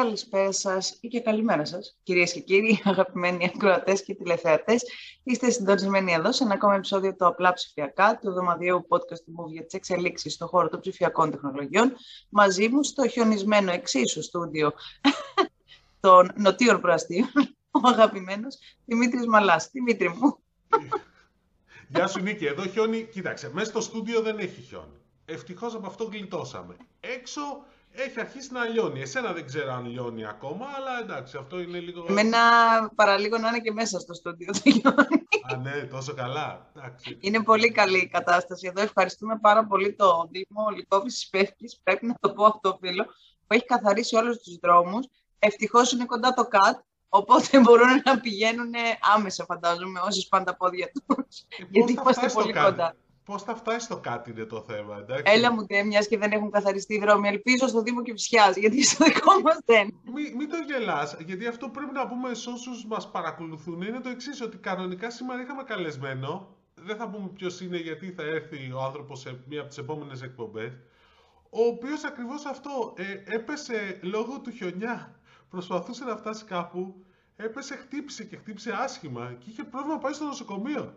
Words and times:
καλησπέρα 0.00 0.52
σας 0.52 0.98
ή 1.00 1.08
και 1.08 1.20
καλημέρα 1.20 1.64
σας, 1.64 1.96
κυρίες 2.02 2.32
και 2.32 2.40
κύριοι, 2.40 2.80
αγαπημένοι 2.84 3.52
ακροατές 3.54 4.02
και 4.02 4.14
τηλεθεατές. 4.14 4.84
Είστε 5.22 5.50
συντονισμένοι 5.50 6.12
εδώ 6.12 6.32
σε 6.32 6.44
ένα 6.44 6.54
ακόμα 6.54 6.74
επεισόδιο 6.74 7.14
του 7.14 7.26
Απλά 7.26 7.52
Ψηφιακά, 7.52 8.18
του 8.18 8.28
εβδομαδιαίου 8.28 8.86
podcast 8.88 9.20
του 9.24 9.34
Move 9.38 9.52
για 9.52 9.64
τις 9.64 9.74
εξελίξεις 9.74 10.32
στον 10.32 10.48
χώρο 10.48 10.68
των 10.68 10.80
ψηφιακών 10.80 11.30
τεχνολογιών, 11.30 11.92
μαζί 12.28 12.68
μου 12.68 12.82
στο 12.82 13.08
χιονισμένο 13.08 13.72
εξίσου 13.72 14.22
στούντιο 14.22 14.72
των 16.00 16.32
νοτίων 16.36 16.80
προαστίων, 16.80 17.28
ο 17.84 17.88
αγαπημένος 17.88 18.58
Δημήτρης 18.84 19.26
Μαλάς. 19.26 19.68
Δημήτρη 19.72 20.08
μου. 20.08 20.38
Γεια 21.88 22.06
σου 22.06 22.20
Νίκη, 22.20 22.46
εδώ 22.46 22.66
χιόνι, 22.66 23.08
κοίταξε, 23.12 23.50
μέσα 23.52 23.70
στο 23.70 23.80
στούντιο 23.80 24.20
δεν 24.20 24.38
έχει 24.38 24.60
χιόνι. 24.60 25.00
Ευτυχώς 25.24 25.74
από 25.74 25.86
αυτό 25.86 26.04
γλιτώσαμε. 26.04 26.76
Έξω 27.00 27.40
έχει 28.02 28.20
αρχίσει 28.20 28.52
να 28.52 28.64
λιώνει. 28.64 29.00
Εσένα 29.00 29.32
δεν 29.32 29.46
ξέρω 29.46 29.72
αν 29.72 29.86
λιώνει 29.86 30.26
ακόμα, 30.26 30.66
αλλά 30.76 30.98
εντάξει, 31.00 31.36
αυτό 31.36 31.60
είναι 31.60 31.78
λίγο... 31.78 32.06
Εμένα 32.08 32.38
παραλίγο 32.94 33.38
να 33.38 33.48
είναι 33.48 33.60
και 33.60 33.72
μέσα 33.72 33.98
στο 33.98 34.14
στούντιο 34.14 34.52
το 34.52 34.60
λιώνει. 34.64 35.26
Α, 35.52 35.56
ναι, 35.56 35.82
τόσο 35.84 36.14
καλά. 36.14 36.70
Εντάξει. 36.76 37.16
Είναι 37.20 37.42
πολύ 37.42 37.70
καλή 37.70 37.98
η 37.98 38.08
κατάσταση 38.08 38.66
εδώ. 38.66 38.82
Ευχαριστούμε 38.82 39.38
πάρα 39.38 39.66
πολύ 39.66 39.94
το 39.94 40.28
Δήμο 40.30 40.68
Λυκόβης 40.76 41.28
Πεύκης, 41.30 41.80
πρέπει 41.82 42.06
να 42.06 42.14
το 42.20 42.32
πω 42.32 42.44
αυτό 42.44 42.78
φίλο, 42.80 43.04
που 43.46 43.54
έχει 43.54 43.64
καθαρίσει 43.64 44.16
όλους 44.16 44.38
τους 44.38 44.56
δρόμους. 44.62 45.06
Ευτυχώς 45.38 45.92
είναι 45.92 46.04
κοντά 46.04 46.34
το 46.34 46.46
ΚΑΤ, 46.46 46.78
Οπότε 47.08 47.58
μπορούν 47.60 48.02
να 48.04 48.20
πηγαίνουν 48.20 48.72
άμεσα, 49.14 49.44
φαντάζομαι, 49.44 50.00
όσοι 50.00 50.28
πάνε 50.28 50.44
τα 50.44 50.56
πόδια 50.56 50.90
τους. 50.92 51.44
γιατί 51.70 51.92
είμαστε 51.92 52.30
πολύ 52.32 52.52
κοντά. 52.52 52.96
Πώς 53.26 53.42
θα 53.42 53.54
φτάσει 53.54 53.84
στο 53.84 53.96
κάτι 53.96 54.30
είναι 54.30 54.44
το 54.44 54.60
θέμα, 54.60 54.96
εντάξει. 54.98 55.22
Έλα 55.26 55.52
μου 55.52 55.66
τε, 55.66 55.84
μιας 55.84 56.06
και 56.08 56.18
δεν 56.18 56.32
έχουν 56.32 56.50
καθαριστεί 56.50 56.94
οι 56.94 56.98
δρόμοι. 56.98 57.28
Ελπίζω 57.28 57.66
στο 57.66 57.82
Δήμο 57.82 58.02
Κυψιά, 58.02 58.52
γιατί 58.56 58.84
στο 58.84 59.04
δικό 59.04 59.40
μας 59.40 59.58
δεν. 59.64 60.00
Μην, 60.14 60.36
μην 60.36 60.48
το 60.48 60.56
γελάς, 60.66 61.16
γιατί 61.26 61.46
αυτό 61.46 61.68
πρέπει 61.68 61.92
να 61.92 62.06
πούμε 62.08 62.34
σε 62.34 62.50
όσους 62.50 62.86
μας 62.86 63.10
παρακολουθούν 63.10 63.82
είναι 63.82 64.00
το 64.00 64.08
εξής, 64.08 64.40
ότι 64.40 64.56
κανονικά 64.56 65.10
σήμερα 65.10 65.42
είχαμε 65.42 65.62
καλεσμένο. 65.62 66.56
Δεν 66.74 66.96
θα 66.96 67.08
πούμε 67.08 67.28
ποιος 67.28 67.60
είναι, 67.60 67.76
γιατί 67.76 68.10
θα 68.10 68.22
έρθει 68.22 68.72
ο 68.72 68.82
άνθρωπος 68.82 69.20
σε 69.20 69.38
μία 69.48 69.60
από 69.60 69.68
τις 69.68 69.78
επόμενες 69.78 70.22
εκπομπές. 70.22 70.72
Ο 71.50 71.62
οποίος 71.62 72.04
ακριβώς 72.04 72.44
αυτό 72.44 72.94
ε, 72.96 73.34
έπεσε 73.34 73.98
λόγω 74.02 74.40
του 74.40 74.50
χιονιά. 74.50 75.20
Προσπαθούσε 75.50 76.04
να 76.04 76.16
φτάσει 76.16 76.44
κάπου, 76.44 77.04
έπεσε, 77.36 77.76
χτύπησε 77.76 78.24
και 78.24 78.36
χτύπησε 78.36 78.72
άσχημα 78.80 79.36
και 79.38 79.50
είχε 79.50 79.64
πρόβλημα 79.64 79.94
να 79.94 80.00
πάει 80.00 80.12
στο 80.12 80.24
νοσοκομείο. 80.24 80.94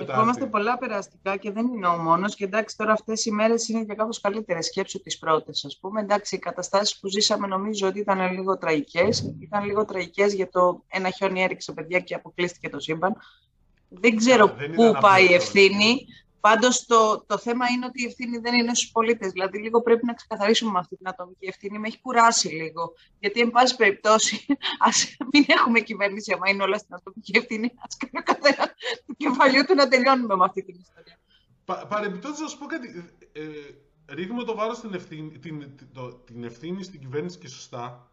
Ευχόμαστε 0.00 0.46
πολλά 0.46 0.78
περαστικά 0.78 1.36
και 1.36 1.50
δεν 1.50 1.66
είναι 1.66 1.86
ο 1.86 1.96
μόνος. 1.96 2.34
Και 2.34 2.44
εντάξει, 2.44 2.76
τώρα 2.76 2.92
αυτές 2.92 3.24
οι 3.24 3.30
μέρες 3.30 3.68
είναι 3.68 3.84
και 3.84 3.94
κάπως 3.94 4.20
καλύτερες. 4.20 4.66
Σκέψου 4.66 5.00
τις 5.00 5.18
πρώτες, 5.18 5.64
ας 5.64 5.78
πούμε. 5.80 6.00
Εντάξει, 6.00 6.34
οι 6.34 6.38
καταστάσεις 6.38 6.98
που 6.98 7.08
ζήσαμε 7.08 7.46
νομίζω 7.46 7.88
ότι 7.88 7.98
ήταν 7.98 8.32
λίγο 8.32 8.58
τραγικές. 8.58 9.34
Ήταν 9.40 9.64
λίγο 9.64 9.84
τραγικές 9.84 10.34
για 10.34 10.48
το 10.48 10.84
ένα 10.88 11.10
χιόνι 11.10 11.42
έριξε 11.42 11.72
παιδιά 11.72 12.00
και 12.00 12.14
αποκλείστηκε 12.14 12.68
το 12.68 12.80
σύμπαν. 12.80 13.16
Δεν 13.88 14.16
ξέρω 14.16 14.54
πού 14.74 14.96
πάει 15.00 15.30
η 15.30 15.34
ευθύνη. 15.34 16.06
Πάντως 16.40 16.86
το, 16.86 17.24
το 17.26 17.38
θέμα 17.38 17.68
είναι 17.68 17.86
ότι 17.86 18.02
η 18.02 18.06
ευθύνη 18.06 18.38
δεν 18.38 18.54
είναι 18.54 18.74
στους 18.74 18.90
πολίτες. 18.90 19.32
Δηλαδή, 19.32 19.58
λίγο 19.58 19.82
πρέπει 19.82 20.06
να 20.06 20.14
ξεκαθαρίσουμε 20.14 20.78
αυτή 20.78 20.96
την 20.96 21.08
ατομική 21.08 21.46
ευθύνη. 21.46 21.78
Με 21.78 21.86
έχει 21.88 22.00
κουράσει 22.00 22.48
λίγο. 22.48 22.92
Γιατί, 23.18 23.40
εν 23.40 23.50
πάση 23.50 23.76
περιπτώσει, 23.76 24.46
ας 24.88 25.16
μην 25.32 25.44
έχουμε 25.48 25.80
κυβέρνηση, 25.80 26.32
άμα 26.32 26.50
είναι 26.50 26.62
όλα 26.62 26.78
στην 26.78 26.94
ατομική 26.94 27.36
ευθύνη. 27.36 27.66
Α 27.66 27.86
κάνει 27.98 28.18
ο 28.18 28.22
καθένα 28.22 28.74
του 29.06 29.16
κεφαλιού 29.16 29.64
του 29.64 29.74
να 29.74 29.88
τελειώνουμε 29.88 30.36
με 30.36 30.44
αυτή 30.44 30.62
την 30.62 30.76
ιστορία. 30.80 31.18
Πα, 31.64 31.86
Παρεμπιπτόντως, 31.86 32.40
να 32.40 32.48
σου 32.48 32.58
πω 32.58 32.66
κάτι. 32.66 33.14
Ε, 33.32 33.42
ρίχνουμε 34.14 34.44
το 34.44 34.54
βάρος 34.54 34.76
στην 34.76 34.94
ευθύνη, 34.94 35.38
την, 35.38 35.76
το, 35.92 36.12
την 36.12 36.44
ευθύνη 36.44 36.82
στην 36.82 37.00
κυβέρνηση 37.00 37.38
και 37.38 37.48
σωστά. 37.48 38.09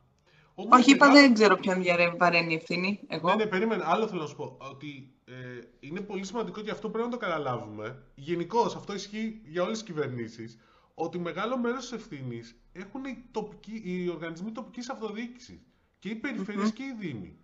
Όμως 0.60 0.80
Όχι, 0.80 0.92
είπα, 0.92 1.12
δεν 1.12 1.34
ξέρω 1.34 1.56
ποιον 1.56 1.84
βαραίνει 2.18 2.54
η 2.54 2.56
ευθύνη. 2.56 3.00
Εγώ. 3.08 3.30
Ναι, 3.30 3.36
ναι, 3.36 3.46
περίμενε. 3.46 3.84
Άλλο 3.86 4.08
θέλω 4.08 4.22
να 4.22 4.28
σου 4.28 4.36
πω. 4.36 4.58
Ότι 4.72 5.14
ε, 5.26 5.34
είναι 5.80 6.02
πολύ 6.02 6.26
σημαντικό 6.26 6.62
και 6.62 6.72
αυτό 6.72 6.90
πρέπει 6.90 7.06
να 7.06 7.12
το 7.12 7.18
καταλάβουμε. 7.18 8.04
Γενικώς 8.16 8.76
αυτό 8.76 8.94
ισχύει 8.94 9.42
για 9.46 9.64
όλες 9.64 9.78
τις 9.78 9.88
κυβερνήσεις. 9.88 10.58
Ότι 10.94 11.20
μεγάλο 11.20 11.58
μέρος 11.58 11.80
της 11.80 11.92
ευθύνης 11.92 12.56
έχουν 12.74 13.06
οι, 13.06 13.24
τοπικοί, 13.32 13.82
οι 13.86 14.10
οργανισμοί 14.10 14.52
τοπικής 14.52 14.90
αυτοδιοίκησης. 14.90 15.62
Και 16.00 16.10
οι 16.10 16.16
περιφερειες 16.16 16.72
και 16.72 16.84
οι 16.84 16.96
δήμοι. 17.00 17.38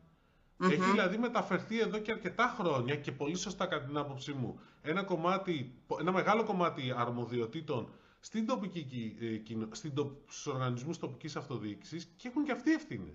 Έχει 0.64 0.92
δηλαδή 0.92 1.18
μεταφερθεί 1.18 1.80
εδώ 1.80 1.98
και 1.98 2.12
αρκετά 2.12 2.56
χρόνια 2.60 2.96
και 2.96 3.12
πολύ 3.12 3.36
σωστά 3.36 3.66
κατά 3.66 3.86
την 3.86 3.98
άποψή 3.98 4.34
μου 4.34 4.60
ένα, 4.82 5.04
κομμάτι, 5.04 5.74
ένα 6.00 6.12
μεγάλο 6.12 6.44
κομμάτι 6.44 6.94
αρμοδιοτήτων 6.98 7.90
στην 8.26 8.46
τοπική, 8.46 9.16
ε, 9.22 9.76
στην, 9.76 9.94
στους 10.28 10.48
οργανισμούς 10.48 10.98
τοπικής 10.98 11.36
αυτοδιοίκησης 11.36 12.14
και 12.16 12.28
έχουν 12.28 12.44
και 12.44 12.52
αυτοί 12.52 12.72
ευθύνες. 12.72 13.14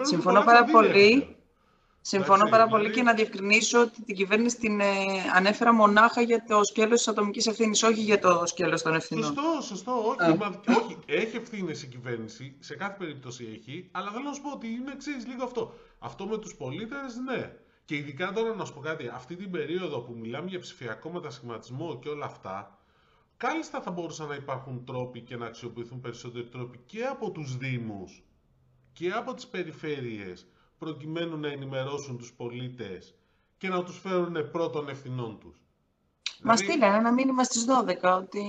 Συμφωνώ 0.00 0.42
πάρα 0.42 0.64
πολύ. 0.64 1.36
Συμφωνώ 2.00 2.48
πάρα 2.48 2.66
πολύ 2.66 2.90
και 2.90 3.02
να 3.02 3.14
διευκρινίσω 3.14 3.80
ότι 3.80 4.02
την 4.02 4.16
κυβέρνηση 4.16 4.58
την 4.58 4.80
ε, 4.80 4.86
ανέφερα 5.34 5.72
μονάχα 5.74 6.20
για 6.20 6.44
το 6.48 6.64
σκέλος 6.64 6.98
της 6.98 7.08
ατομικής 7.08 7.46
ευθύνης, 7.46 7.82
όχι 7.82 8.00
για 8.00 8.18
το 8.18 8.42
σκέλος 8.46 8.82
των 8.82 8.94
ευθυνών. 8.94 9.24
Σωστό, 9.24 9.60
σωστό. 9.60 9.92
Όχι, 9.92 10.36
μα, 10.36 10.60
όχι. 10.76 10.98
έχει 11.06 11.36
ευθύνες 11.36 11.82
η 11.82 11.86
κυβέρνηση, 11.86 12.56
σε 12.58 12.76
κάθε 12.76 12.96
περίπτωση 12.98 13.48
έχει, 13.52 13.88
αλλά 13.92 14.10
θέλω 14.10 14.24
να 14.24 14.32
σου 14.32 14.42
πω 14.42 14.50
ότι 14.52 14.66
είναι 14.66 14.92
εξή 14.92 15.10
λίγο 15.10 15.44
αυτό. 15.44 15.74
Αυτό 15.98 16.26
με 16.26 16.38
τους 16.38 16.54
πολίτες, 16.54 17.16
ναι. 17.24 17.56
Και 17.84 17.96
ειδικά 17.96 18.32
τώρα 18.32 18.54
να 18.54 18.64
σου 18.64 18.74
πω 18.74 18.80
κάτι, 18.80 19.08
αυτή 19.14 19.36
την 19.36 19.50
περίοδο 19.50 20.00
που 20.00 20.16
μιλάμε 20.20 20.48
για 20.48 20.58
ψηφιακό 20.58 21.10
μετασχηματισμό 21.10 21.98
και 21.98 22.08
όλα 22.08 22.24
αυτά, 22.24 22.81
κάλλιστα 23.46 23.80
θα 23.80 23.90
μπορούσαν 23.90 24.28
να 24.28 24.34
υπάρχουν 24.34 24.84
τρόποι 24.84 25.20
και 25.20 25.36
να 25.36 25.46
αξιοποιηθούν 25.46 26.00
περισσότεροι 26.00 26.48
τρόποι 26.48 26.78
και 26.86 27.04
από 27.04 27.30
τους 27.30 27.56
Δήμους 27.56 28.22
και 28.92 29.10
από 29.10 29.34
τις 29.34 29.46
περιφέρειες 29.46 30.46
προκειμένου 30.78 31.36
να 31.36 31.48
ενημερώσουν 31.48 32.18
τους 32.18 32.32
πολίτες 32.32 33.14
και 33.58 33.68
να 33.68 33.84
τους 33.84 33.98
φέρουν 33.98 34.50
πρώτων 34.50 34.88
ευθυνών 34.88 35.38
τους. 35.38 35.56
Μας 36.42 36.60
δηλαδή... 36.60 36.78
στείλανε 36.78 36.98
ένα 36.98 37.12
μήνυμα 37.12 37.44
στις 37.44 37.64
12 38.02 38.20
ότι 38.22 38.44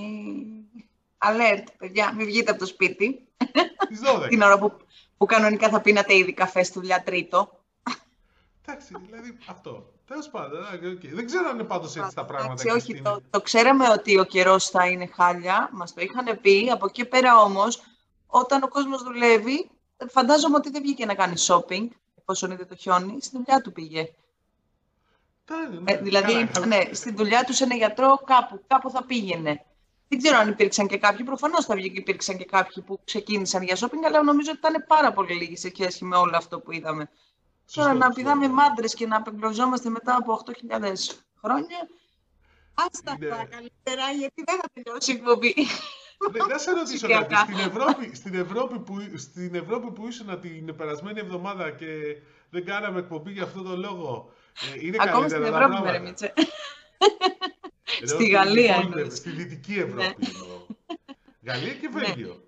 alert, 1.18 1.66
παιδιά, 1.78 2.14
μην 2.14 2.26
βγείτε 2.26 2.50
από 2.50 2.60
το 2.60 2.66
σπίτι. 2.66 3.28
Στις 3.84 4.00
12. 4.04 4.26
Την 4.28 4.42
ώρα 4.42 4.58
που, 4.58 4.76
που 5.16 5.26
κανονικά 5.26 5.68
θα 5.68 5.80
πίνατε 5.80 6.16
ήδη 6.16 6.32
καφέ 6.32 6.62
στο 6.62 6.80
δουλειά 6.80 7.02
τρίτο. 7.02 7.60
Εντάξει, 8.62 8.94
δηλαδή 9.04 9.38
αυτό. 9.48 9.93
Τέλος 10.06 10.28
πάντων, 10.28 10.64
okay. 10.72 11.08
δεν 11.12 11.26
ξέρω 11.26 11.48
αν 11.48 11.54
είναι 11.54 11.64
πάντως 11.64 11.96
έτσι 11.96 12.14
τα 12.14 12.24
πράγματα. 12.24 12.62
Εντάξει, 12.62 12.90
όχι, 12.90 13.02
το, 13.02 13.20
το 13.30 13.40
ξέραμε 13.40 13.88
ότι 13.88 14.18
ο 14.18 14.24
καιρός 14.24 14.64
θα 14.68 14.86
είναι 14.86 15.06
χάλια. 15.06 15.68
Μας 15.72 15.94
το 15.94 16.00
είχαν 16.00 16.40
πει. 16.40 16.70
Από 16.72 16.86
εκεί 16.86 17.04
πέρα 17.04 17.40
όμως, 17.40 17.82
όταν 18.26 18.62
ο 18.62 18.68
κόσμος 18.68 19.02
δουλεύει, 19.02 19.70
φαντάζομαι 20.10 20.56
ότι 20.56 20.70
δεν 20.70 20.82
βγήκε 20.82 21.06
να 21.06 21.14
κάνει 21.14 21.34
shopping, 21.36 21.88
εφόσον 22.14 22.50
είδε 22.50 22.64
το 22.64 22.76
χιόνι, 22.76 23.16
στη 23.20 23.36
δουλειά 23.36 23.60
του 23.60 23.72
πήγε. 23.72 24.08
Ναι, 25.82 25.92
ε, 25.92 25.96
δηλαδή, 25.96 26.48
ναι, 26.66 26.80
στη 26.92 27.12
δουλειά 27.12 27.44
τους 27.44 27.56
σε 27.56 27.64
ένα 27.64 27.74
γιατρό 27.74 28.20
κάπου, 28.26 28.64
κάπου 28.66 28.90
θα 28.90 29.04
πήγαινε. 29.04 29.64
Δεν 30.08 30.18
ξέρω 30.18 30.36
αν 30.38 30.48
υπήρξαν 30.48 30.86
και 30.86 30.98
κάποιοι. 30.98 31.24
Προφανώς 31.24 31.64
θα 31.64 31.74
βγει 31.74 31.90
και 31.90 31.98
υπήρξαν 31.98 32.36
και 32.36 32.44
κάποιοι 32.44 32.82
που 32.82 33.00
ξεκίνησαν 33.04 33.62
για 33.62 33.76
shopping, 33.76 34.04
αλλά 34.06 34.22
νομίζω 34.22 34.50
ότι 34.50 34.58
ήταν 34.58 34.84
πάρα 34.86 35.12
πολύ 35.12 35.34
λίγοι 35.34 35.56
σε 35.56 35.68
σχέση 35.68 36.04
με 36.04 36.16
όλο 36.16 36.36
αυτό 36.36 36.60
που 36.60 36.72
είδαμε. 36.72 37.08
Τώρα 37.72 37.94
να 37.94 38.10
πηδάμε 38.10 38.48
μάντρες 38.48 38.94
και 38.94 39.06
να 39.06 39.16
απεγκλωζόμαστε 39.16 39.88
μετά 39.88 40.16
από 40.16 40.42
8.000 40.46 40.92
χρόνια. 41.40 41.88
Άστα 42.74 43.16
είναι... 43.16 43.28
τα 43.28 43.46
καλύτερα, 43.50 44.10
γιατί 44.18 44.42
δεν 44.46 44.56
θα 44.60 44.68
τελειώσει 44.72 45.12
η 45.12 45.14
εκπομπή. 45.14 45.54
Να 46.48 46.58
σε 46.58 46.70
ρωτήσω 46.70 47.08
κάτι. 47.08 47.34
Στην 47.34 47.58
Ευρώπη, 47.58 48.14
στην, 48.14 48.34
Ευρώπη 48.34 48.78
που, 48.78 48.96
στην 49.16 49.54
Ευρώπη 49.54 49.90
που 49.90 50.06
ήσουν 50.06 50.40
την 50.40 50.76
περασμένη 50.76 51.20
εβδομάδα 51.20 51.70
και 51.70 51.86
δεν 52.50 52.64
κάναμε 52.64 52.98
εκπομπή 52.98 53.32
για 53.32 53.42
αυτόν 53.42 53.64
τον 53.64 53.80
λόγο, 53.80 54.32
ε, 54.74 54.86
είναι 54.86 54.96
Ακόμα 55.00 55.28
στην 55.28 55.44
Ευρώπη, 55.44 55.82
Μερεμίτσε. 55.82 56.32
Στη 58.04 58.28
Γαλλία. 58.28 58.88
Στη 59.10 59.30
Δυτική 59.30 59.74
Ευρώπη. 59.74 60.16
Ναι. 60.18 61.52
Γαλλία 61.52 61.74
και 61.74 61.88
ναι. 61.88 62.00
Βέλγιο. 62.00 62.44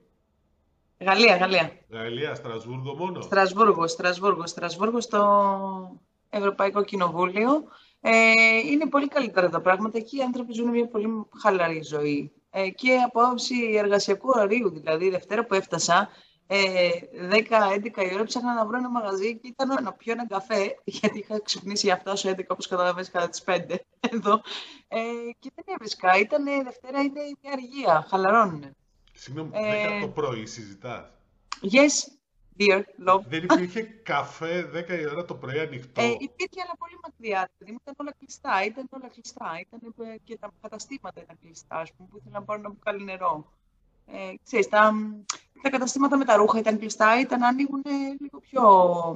Γαλλία, 0.98 1.36
Γαλλία. 1.36 1.72
Γαλλία, 1.90 2.34
Στρασβούργο 2.34 2.94
μόνο. 2.94 3.20
Στρασβούργο, 3.20 3.86
Στρασβούργο, 3.86 4.46
Στρασβούργο 4.46 5.00
στο 5.00 6.00
Ευρωπαϊκό 6.30 6.84
Κοινοβούλιο. 6.84 7.64
Ε, 8.00 8.32
είναι 8.70 8.88
πολύ 8.88 9.08
καλύτερα 9.08 9.48
τα 9.48 9.60
πράγματα. 9.60 9.98
Εκεί 9.98 10.16
οι 10.16 10.22
άνθρωποι 10.22 10.52
ζουν 10.52 10.68
μια 10.68 10.86
πολύ 10.86 11.08
χαλαρή 11.42 11.82
ζωή. 11.82 12.32
Ε, 12.50 12.70
και 12.70 12.96
από 13.04 13.20
άποψη 13.20 13.54
εργασιακού 13.76 14.28
ωραρίου, 14.34 14.70
δηλαδή, 14.70 15.10
Δευτέρα 15.10 15.44
που 15.44 15.54
έφτασα, 15.54 16.08
ε, 16.46 16.88
10-11 17.30 18.02
η 18.10 18.14
ώρα 18.14 18.24
ψάχνα 18.24 18.54
να 18.54 18.66
βρω 18.66 18.76
ένα 18.78 18.90
μαγαζί 18.90 19.38
και 19.38 19.48
ήταν 19.48 19.82
να 19.82 19.92
πιω 19.92 20.12
ένα 20.12 20.26
καφέ, 20.26 20.74
γιατί 20.98 21.18
είχα 21.18 21.40
ξυπνήσει 21.40 21.86
για 21.86 21.96
φτάσω 21.96 22.30
11 22.30 22.38
όπως 22.48 22.66
καταλαβαίνεις 22.66 23.10
κατά 23.10 23.28
τις 23.28 23.44
5 23.46 23.58
εδώ. 24.14 24.40
Ε, 24.88 24.98
και 25.38 25.52
δεν 25.54 25.64
έβρισκα. 25.66 26.18
Ήταν 26.18 26.44
Δευτέρα, 26.64 27.00
είναι 27.00 27.20
μια 27.42 27.52
αργία, 27.52 28.06
χαλαρώνουν. 28.10 28.76
Συγγνώμη, 29.16 29.50
ε... 29.52 29.98
10 29.98 30.00
το 30.00 30.08
πρωί 30.08 30.46
συζητάς; 30.46 31.08
Yes, 31.62 31.94
dear 32.58 32.82
love. 33.08 33.22
Δεν 33.28 33.42
υπήρχε 33.42 33.82
καφέ 33.82 34.70
10 34.74 35.00
η 35.00 35.06
ώρα 35.06 35.24
το 35.24 35.34
πρωί 35.34 35.58
ανοιχτό; 35.58 36.02
Ε, 36.02 36.06
υπήρχε, 36.06 36.60
αλλά 36.64 36.76
πολύ 36.78 36.98
μακριά. 37.02 37.50
Δηλαδή, 37.58 37.78
ήταν 37.82 37.94
όλα 37.96 38.14
κλειστά. 38.18 38.64
Ήταν 38.64 38.88
όλα 38.90 39.08
κλειστά. 39.08 39.60
Ήταν 39.60 39.94
ε, 40.12 40.16
και 40.24 40.36
τα 40.38 40.50
καταστήματα 40.60 41.20
ήταν 41.20 41.36
κλειστά, 41.42 41.76
ας 41.76 41.92
πούμε, 41.92 42.08
που 42.10 42.16
ήθελαν 42.16 42.40
να 42.40 42.46
πάρουν 42.46 42.64
ένα 42.64 42.72
μπουκάλι 42.74 43.04
νερό. 43.04 43.52
Ε, 44.06 44.34
ξέρεις, 44.44 44.68
τα, 44.68 44.92
τα 45.62 45.70
καταστήματα 45.70 46.16
με 46.16 46.24
τα 46.24 46.36
ρούχα 46.36 46.58
ήταν 46.58 46.78
κλειστά, 46.78 47.20
ήταν 47.20 47.38
να 47.38 47.48
ανοίγουν 47.48 47.82
λίγο 48.20 48.40
πιο 48.40 48.62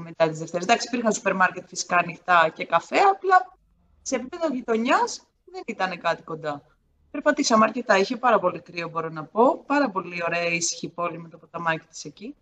μετά 0.02 0.28
τις 0.28 0.38
Δευτέρες. 0.38 0.66
Εντάξει, 0.66 0.86
υπήρχαν 0.86 1.12
σούπερ 1.12 1.34
μάρκετ 1.34 1.68
φυσικά 1.68 1.96
ανοιχτά 1.96 2.52
και 2.54 2.64
καφέ, 2.64 2.98
απλά 2.98 3.58
σε 4.02 4.16
επίπεδο 4.16 4.54
γειτονιάς 4.54 5.26
δεν 5.44 5.62
ήταν 5.66 6.00
κάτι 6.00 6.22
κοντά. 6.22 6.62
Περπατήσαμε 7.10 7.64
αρκετά. 7.64 7.98
Είχε 7.98 8.16
πάρα 8.16 8.38
πολύ 8.38 8.60
κρύο, 8.60 8.88
μπορώ 8.88 9.08
να 9.08 9.24
πω. 9.24 9.64
Πάρα 9.66 9.90
πολύ 9.90 10.22
ωραία 10.26 10.46
ήσυχη 10.46 10.88
πόλη 10.88 11.18
με 11.18 11.28
το 11.28 11.38
ποταμάκι 11.38 11.86
της 11.86 12.04
εκεί. 12.04 12.34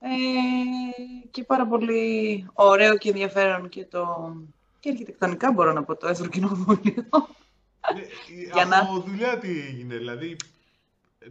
Ε, 0.00 0.08
και 1.30 1.44
πάρα 1.44 1.66
πολύ 1.66 2.46
ωραίο 2.52 2.96
και 2.96 3.08
ενδιαφέρον 3.08 3.68
και 3.68 3.84
το... 3.84 4.34
Και 4.80 4.90
αρχιτεκτονικά 4.90 5.52
μπορώ 5.52 5.72
να 5.72 5.84
πω 5.84 5.96
το 5.96 6.08
Ευρωκοινοβούλιο. 6.08 7.08
Ναι, 7.94 8.62
από 8.62 8.68
να... 8.68 9.02
δουλειά 9.06 9.38
τι 9.38 9.48
έγινε, 9.48 9.96
δηλαδή... 9.96 10.36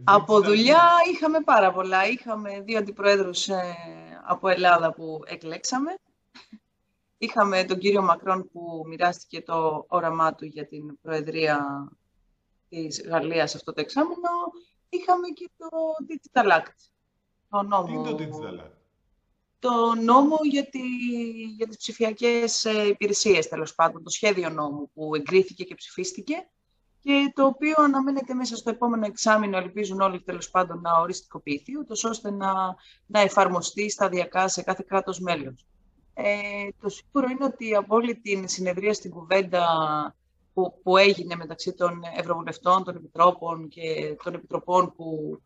Από 0.04 0.40
δουλειά 0.40 0.82
είχαμε 1.12 1.40
πάρα 1.40 1.72
πολλά. 1.72 2.06
Είχαμε 2.06 2.60
δύο 2.60 2.78
αντιπροέδρους 2.78 3.48
ε, 3.48 3.76
από 4.24 4.48
Ελλάδα 4.48 4.92
που 4.92 5.20
εκλέξαμε. 5.26 5.98
Είχαμε 7.18 7.64
τον 7.64 7.78
κύριο 7.78 8.02
Μακρόν 8.02 8.48
που 8.52 8.84
μοιράστηκε 8.86 9.42
το 9.42 9.84
όραμά 9.88 10.34
του 10.34 10.44
για 10.44 10.66
την 10.66 10.98
Προεδρία 11.02 11.88
της 12.68 13.02
Γαλλίας 13.06 13.54
αυτό 13.54 13.72
το 13.72 13.80
εξάμεινο. 13.80 14.30
Είχαμε 14.88 15.28
και 15.28 15.50
το 15.56 15.66
Digital 16.08 16.46
Act. 16.46 16.74
Το 17.50 17.62
νόμο. 17.62 17.86
Τι 17.86 17.92
είναι 17.92 18.10
το 18.10 18.16
Digital 18.18 18.60
Act? 18.64 18.70
Το 19.60 19.94
νόμο 20.02 20.36
για, 20.42 20.68
τη, 20.68 20.80
για 21.56 21.66
τις 21.66 21.76
ψηφιακές 21.76 22.64
ε, 22.64 22.86
υπηρεσίες, 22.86 23.48
τέλος 23.48 23.74
πάντων, 23.74 24.02
το 24.02 24.10
σχέδιο 24.10 24.50
νόμου 24.50 24.90
που 24.94 25.14
εγκρίθηκε 25.14 25.64
και 25.64 25.74
ψηφίστηκε 25.74 26.48
και 27.00 27.32
το 27.34 27.44
οποίο 27.44 27.74
αναμένεται 27.76 28.34
μέσα 28.34 28.56
στο 28.56 28.70
επόμενο 28.70 29.06
εξάμεινο, 29.06 29.56
ελπίζουν 29.56 30.00
όλοι 30.00 30.20
τέλος 30.20 30.50
πάντων 30.50 30.80
να 30.80 30.92
οριστικοποιηθεί, 31.00 31.78
ούτως 31.78 32.04
ώστε 32.04 32.30
να, 32.30 32.52
να 33.06 33.20
εφαρμοστεί 33.20 33.90
σταδιακά 33.90 34.48
σε 34.48 34.62
κάθε 34.62 34.84
κράτος 34.86 35.20
μέλος. 35.20 35.66
Ε, 36.14 36.68
το 36.80 36.88
σίγουρο 36.88 37.28
είναι 37.30 37.44
ότι 37.44 37.74
από 37.74 37.94
όλη 37.94 38.16
την 38.16 38.48
συνεδρία 38.48 38.94
στην 38.94 39.10
κουβέντα 39.10 39.64
που, 40.58 40.80
που 40.82 40.96
έγινε 40.96 41.36
μεταξύ 41.36 41.72
των 41.72 42.00
Ευρωβουλευτών, 42.16 42.84
των 42.84 42.96
Επιτρόπων 42.96 43.68
και 43.68 44.16
των 44.24 44.34
Επιτροπών 44.34 44.92
που 44.96 45.38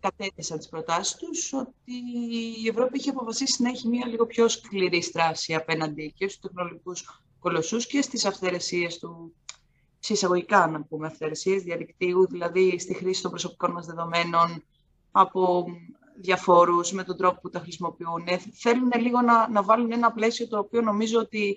κατέθεσαν 0.00 0.58
τις 0.58 0.68
προτάσεις 0.68 1.16
τους, 1.16 1.52
ότι 1.52 1.92
η 2.64 2.68
Ευρώπη 2.68 2.98
είχε 2.98 3.10
αποφασίσει 3.10 3.62
να 3.62 3.68
έχει 3.68 3.88
μια 3.88 4.06
λίγο 4.06 4.26
πιο 4.26 4.48
σκληρή 4.48 5.02
στράση 5.02 5.54
απέναντι 5.54 6.12
και 6.16 6.28
στους 6.28 6.40
τεχνολογικούς 6.40 7.22
κολοσσούς 7.38 7.86
και 7.86 8.02
στις 8.02 8.24
αυθαιρεσίες 8.24 8.98
του, 8.98 9.34
εισαγωγικά 10.08 10.66
να 10.66 10.82
πούμε 10.82 11.06
αυθαιρεσίες 11.06 11.62
διαδικτύου, 11.62 12.26
δηλαδή 12.26 12.78
στη 12.78 12.94
χρήση 12.94 13.22
των 13.22 13.30
προσωπικών 13.30 13.70
μας 13.70 13.86
δεδομένων 13.86 14.64
από 15.10 15.64
διαφόρους 16.20 16.92
με 16.92 17.04
τον 17.04 17.16
τρόπο 17.16 17.40
που 17.40 17.50
τα 17.50 17.58
χρησιμοποιούν. 17.58 18.22
Ε, 18.26 18.38
θέλουν 18.52 18.90
λίγο 19.00 19.20
να, 19.20 19.48
να 19.48 19.62
βάλουν 19.62 19.92
ένα 19.92 20.12
πλαίσιο 20.12 20.48
το 20.48 20.58
οποίο 20.58 20.80
νομίζω 20.80 21.18
ότι 21.18 21.56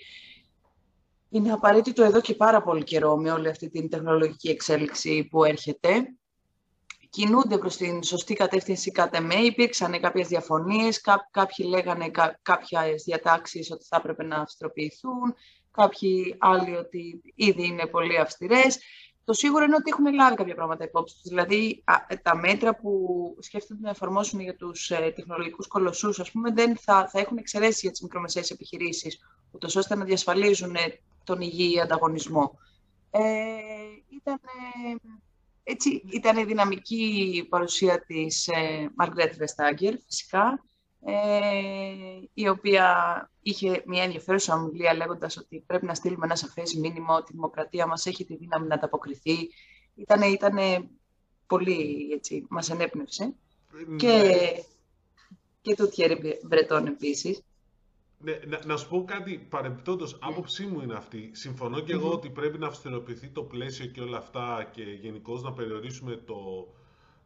είναι 1.36 1.52
απαραίτητο 1.52 2.04
εδώ 2.04 2.22
και 2.22 2.36
πάρα 2.36 2.62
πολύ 2.62 2.84
καιρό 2.84 3.18
με 3.18 3.32
όλη 3.32 3.48
αυτή 3.50 3.70
την 3.70 3.90
τεχνολογική 3.90 4.50
εξέλιξη 4.50 5.24
που 5.24 5.44
έρχεται. 5.44 6.14
Κινούνται 7.10 7.58
προς 7.58 7.78
την 7.78 8.04
σωστή 8.04 8.34
κατεύθυνση 8.34 8.92
κατά 8.92 9.22
με. 9.22 9.36
Υπήρξαν 9.36 10.00
κάποιες 10.02 10.28
διαφωνίες, 10.28 11.02
κά, 11.02 11.28
κάποιοι 11.32 11.66
λέγανε 11.70 12.10
κά, 12.10 12.40
κάποιες 12.42 13.04
διατάξεις 13.04 13.72
ότι 13.72 13.86
θα 13.86 13.98
έπρεπε 13.98 14.24
να 14.24 14.36
αυστροποιηθούν, 14.36 15.36
κάποιοι 15.72 16.36
άλλοι 16.40 16.76
ότι 16.76 17.22
ήδη 17.36 17.66
είναι 17.66 17.86
πολύ 17.86 18.18
αυστηρές. 18.18 18.80
Το 19.24 19.34
σίγουρο 19.34 19.64
είναι 19.64 19.76
ότι 19.76 19.92
έχουν 19.92 20.14
λάβει 20.14 20.36
κάποια 20.36 20.56
πράγματα 20.56 20.84
υπόψη 20.84 21.16
τους. 21.16 21.30
Δηλαδή, 21.30 21.84
τα 22.22 22.36
μέτρα 22.36 22.76
που 22.76 22.92
σκέφτονται 23.40 23.82
να 23.82 23.90
εφαρμόσουν 23.90 24.40
για 24.40 24.56
τους 24.56 24.92
ε, 24.92 25.14
τεχνολογικούς 25.16 25.68
κολοσσούς, 25.68 26.20
ας 26.20 26.32
πούμε, 26.32 26.52
δεν 26.52 26.78
θα, 26.78 27.08
θα 27.08 27.20
έχουν 27.20 27.38
εξαιρέσεις 27.38 27.82
για 27.82 27.92
τις 27.92 28.02
μικρομεσαίες 28.02 28.50
επιχειρήσεις, 28.50 29.20
ούτως 29.52 29.76
ώστε 29.76 29.96
να 29.96 30.06
διασφαλίζουν 30.06 30.76
τον 31.26 31.42
υγιή 31.42 31.80
ανταγωνισμό. 31.80 32.60
Ε, 33.10 33.22
ήταν, 34.10 34.40
έτσι, 35.64 36.04
ήταν 36.12 36.38
η 36.38 36.44
δυναμική 36.44 37.46
παρουσία 37.50 38.06
της 38.06 38.48
ε, 38.48 38.92
Μαργκρέτ 38.96 39.36
Βεστάγκερ, 39.36 39.94
φυσικά, 40.06 40.64
ε, 41.08 41.14
η 42.34 42.48
οποία 42.48 42.86
είχε 43.42 43.84
μια 43.86 44.04
ενδιαφέρουσα 44.04 44.56
ομιλία 44.56 44.94
λέγοντας 44.94 45.38
ότι 45.38 45.64
πρέπει 45.68 45.86
να 45.86 45.94
στείλουμε 45.94 46.26
ένα 46.26 46.36
σαφές 46.36 46.74
μήνυμα 46.74 47.16
ότι 47.16 47.32
η 47.32 47.36
δημοκρατία 47.36 47.88
μας 47.88 48.06
έχει 48.06 48.26
τη 48.26 48.36
δύναμη 48.36 48.68
να 48.68 48.76
ανταποκριθεί. 48.76 49.50
Ήτανε, 49.96 50.26
ήτανε 50.26 50.90
πολύ, 51.48 52.10
έτσι, 52.14 52.46
μας 52.50 52.70
ενέπνευσε. 52.70 53.36
Ναι. 53.88 53.96
Και, 53.96 54.34
και 55.62 55.76
το 55.76 55.90
Thierry 55.96 56.34
Μπρετόν 56.44 56.86
επίσης. 56.88 57.42
Ναι, 58.20 58.40
να, 58.48 58.66
να 58.66 58.78
σου 58.78 58.88
πω 58.88 59.04
κάτι 59.06 59.38
παρεμπιπτόντως, 59.50 60.18
άποψή 60.22 60.66
μου 60.66 60.82
είναι 60.82 60.94
αυτή. 60.94 61.30
Συμφωνώ 61.34 61.80
και 61.80 61.92
εγώ 61.94 62.12
ότι 62.12 62.30
πρέπει 62.30 62.58
να 62.58 62.68
αυστηροποιηθεί 62.68 63.28
το 63.28 63.44
πλαίσιο 63.44 63.86
και 63.86 64.02
όλα 64.02 64.18
αυτά 64.18 64.70
και 64.72 64.84
γενικώ 64.84 65.40
να 65.40 65.54
περιορίσουμε 65.54 66.16
το, 66.16 66.68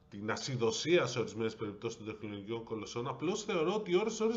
την 0.10 0.32
ασυδοσία 0.32 1.06
σε 1.06 1.20
ορισμένες 1.20 1.56
περιπτώσεις 1.56 1.98
των 1.98 2.08
τεχνολογικών 2.08 2.64
κολοσσών. 2.64 3.08
Απλώς 3.08 3.44
θεωρώ 3.44 3.74
ότι 3.74 3.96
ώρε-ώρε 3.96 4.34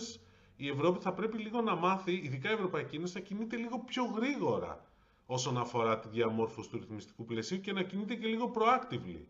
η 0.56 0.68
Ευρώπη 0.68 1.00
θα 1.02 1.12
πρέπει 1.12 1.38
λίγο 1.38 1.60
να 1.60 1.74
μάθει, 1.74 2.12
ειδικά 2.12 2.50
η 2.50 2.52
Ευρωπαϊκή 2.52 2.96
Ένωση, 2.96 3.14
να 3.14 3.20
κινείται 3.20 3.56
λίγο 3.56 3.78
πιο 3.78 4.04
γρήγορα 4.04 4.84
όσον 5.26 5.58
αφορά 5.58 5.98
τη 5.98 6.08
διαμόρφωση 6.08 6.68
του 6.70 6.78
ρυθμιστικού 6.78 7.24
πλαισίου 7.24 7.60
και 7.60 7.72
να 7.72 7.82
κινείται 7.82 8.14
και 8.14 8.26
λίγο 8.26 8.52
proactively. 8.54 9.24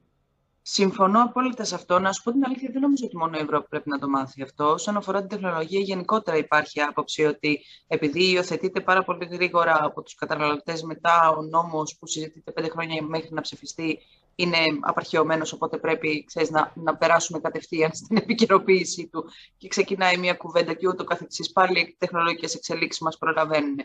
Συμφωνώ 0.65 1.23
απόλυτα 1.23 1.65
σε 1.65 1.75
αυτό. 1.75 1.99
Να 1.99 2.13
σου 2.13 2.23
πω 2.23 2.33
την 2.33 2.45
αλήθεια, 2.45 2.71
δεν 2.73 2.81
νομίζω 2.81 3.07
ότι 3.07 3.17
μόνο 3.17 3.39
η 3.39 3.41
Ευρώπη 3.41 3.69
πρέπει 3.69 3.89
να 3.89 3.99
το 3.99 4.09
μάθει 4.09 4.43
αυτό. 4.43 4.71
Όσον 4.71 4.97
αφορά 4.97 5.19
την 5.19 5.29
τεχνολογία, 5.29 5.81
γενικότερα 5.81 6.37
υπάρχει 6.37 6.81
άποψη 6.81 7.25
ότι 7.25 7.61
επειδή 7.87 8.31
υιοθετείται 8.31 8.81
πάρα 8.81 9.05
πολύ 9.05 9.29
γρήγορα 9.31 9.85
από 9.85 10.03
τους 10.03 10.15
καταναλωτές 10.15 10.83
μετά 10.83 11.31
ο 11.31 11.43
νόμος 11.43 11.97
που 11.99 12.07
συζητείται 12.07 12.53
πέντε 12.53 12.69
χρόνια 12.69 13.03
μέχρι 13.03 13.29
να 13.33 13.41
ψηφιστεί 13.41 13.99
είναι 14.35 14.59
απαρχαιωμένος, 14.81 15.53
οπότε 15.53 15.79
πρέπει 15.79 16.25
ξέρεις, 16.25 16.51
να, 16.51 16.73
να 16.75 16.97
περάσουμε 16.97 17.41
κατευθείαν 17.41 17.95
στην 17.95 18.17
επικαιροποίησή 18.17 19.07
του 19.07 19.25
και 19.57 19.69
ξεκινάει 19.69 20.17
μια 20.17 20.35
κουβέντα 20.35 20.75
και 20.75 20.89
ούτω 20.89 21.05
καθεξής. 21.05 21.53
Πάλι 21.53 21.81
οι 21.81 21.97
τεχνολογικές 21.99 22.55
εξελίξεις 22.55 23.03
μας 23.03 23.19
προλαβαίνουν. 23.19 23.77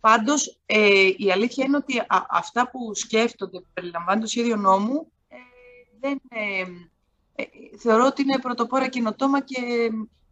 Πάντως, 0.00 0.60
ε, 0.66 1.10
η 1.16 1.30
αλήθεια 1.32 1.64
είναι 1.64 1.76
ότι 1.76 2.02
αυτά 2.28 2.70
που 2.70 2.94
σκέφτονται, 2.94 3.58
που 3.58 3.68
περιλαμβάνει 3.72 4.20
το 4.20 4.26
σχέδιο 4.26 4.56
νόμου, 4.56 5.12
ε, 5.19 5.19
δεν, 6.00 6.20
ε, 6.28 6.60
ε, 7.34 7.44
θεωρώ 7.78 8.06
ότι 8.06 8.22
είναι 8.22 8.38
πρωτοπόρα 8.38 8.88
καινοτόμα 8.88 9.40
και 9.40 9.90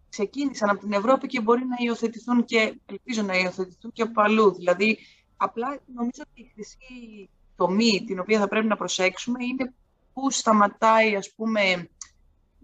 ξεκίνησαν 0.09 0.69
από 0.69 0.81
την 0.81 0.93
Ευρώπη 0.93 1.27
και 1.27 1.41
μπορεί 1.41 1.65
να 1.65 1.77
υιοθετηθούν 1.79 2.45
και 2.45 2.81
ελπίζω 2.87 3.23
να 3.23 3.39
υιοθετηθούν 3.39 3.93
και 3.93 4.03
από 4.03 4.21
αλλού. 4.21 4.55
Δηλαδή, 4.55 4.99
απλά 5.37 5.79
νομίζω 5.95 6.23
ότι 6.31 6.41
η 6.41 6.51
χρυσή 6.55 7.29
τομή 7.57 8.05
την 8.07 8.19
οποία 8.19 8.39
θα 8.39 8.49
πρέπει 8.49 8.67
να 8.67 8.77
προσέξουμε 8.77 9.45
είναι 9.45 9.75
πού 10.13 10.31
σταματάει, 10.31 11.17
ας 11.17 11.33
πούμε, 11.35 11.89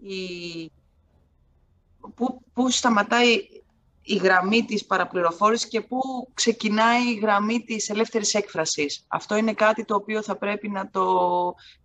η... 0.01 0.71
πού, 2.15 2.41
πού 2.53 2.69
σταματάει 2.69 3.47
η 4.07 4.15
γραμμή 4.15 4.65
της 4.65 4.85
παραπληροφόρησης 4.85 5.67
και 5.67 5.81
πού 5.81 5.99
ξεκινάει 6.33 7.11
η 7.11 7.19
γραμμή 7.19 7.63
της 7.63 7.89
ελεύθερης 7.89 8.33
έκφρασης. 8.33 9.05
Αυτό 9.07 9.35
είναι 9.35 9.53
κάτι 9.53 9.85
το 9.85 9.95
οποίο 9.95 10.21
θα 10.21 10.35
πρέπει 10.35 10.69
να 10.69 10.89
το, 10.89 11.03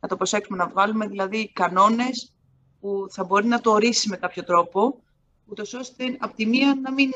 να 0.00 0.08
το 0.08 0.16
προσέξουμε, 0.16 0.56
να 0.56 0.68
βγάλουμε 0.68 1.06
δηλαδή 1.06 1.50
κανόνες 1.52 2.32
που 2.80 3.06
θα 3.10 3.24
μπορεί 3.24 3.46
να 3.46 3.60
το 3.60 3.70
ορίσει 3.70 4.08
με 4.08 4.16
κάποιο 4.16 4.44
τρόπο, 4.44 5.02
ούτως 5.46 5.74
ώστε 5.74 6.16
από 6.18 6.34
τη 6.34 6.46
μία 6.46 6.78
να 6.82 6.92
μην 6.92 7.10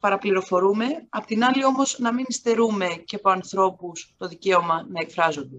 παραπληροφορούμε, 0.00 0.86
απ' 1.08 1.24
την 1.24 1.44
άλλη 1.44 1.64
όμως 1.64 1.98
να 1.98 2.12
μην 2.12 2.24
στερούμε 2.28 2.86
και 2.86 3.16
από 3.16 3.30
ανθρώπους 3.30 4.14
το 4.16 4.28
δικαίωμα 4.28 4.86
να 4.90 5.00
εκφράζονται. 5.00 5.56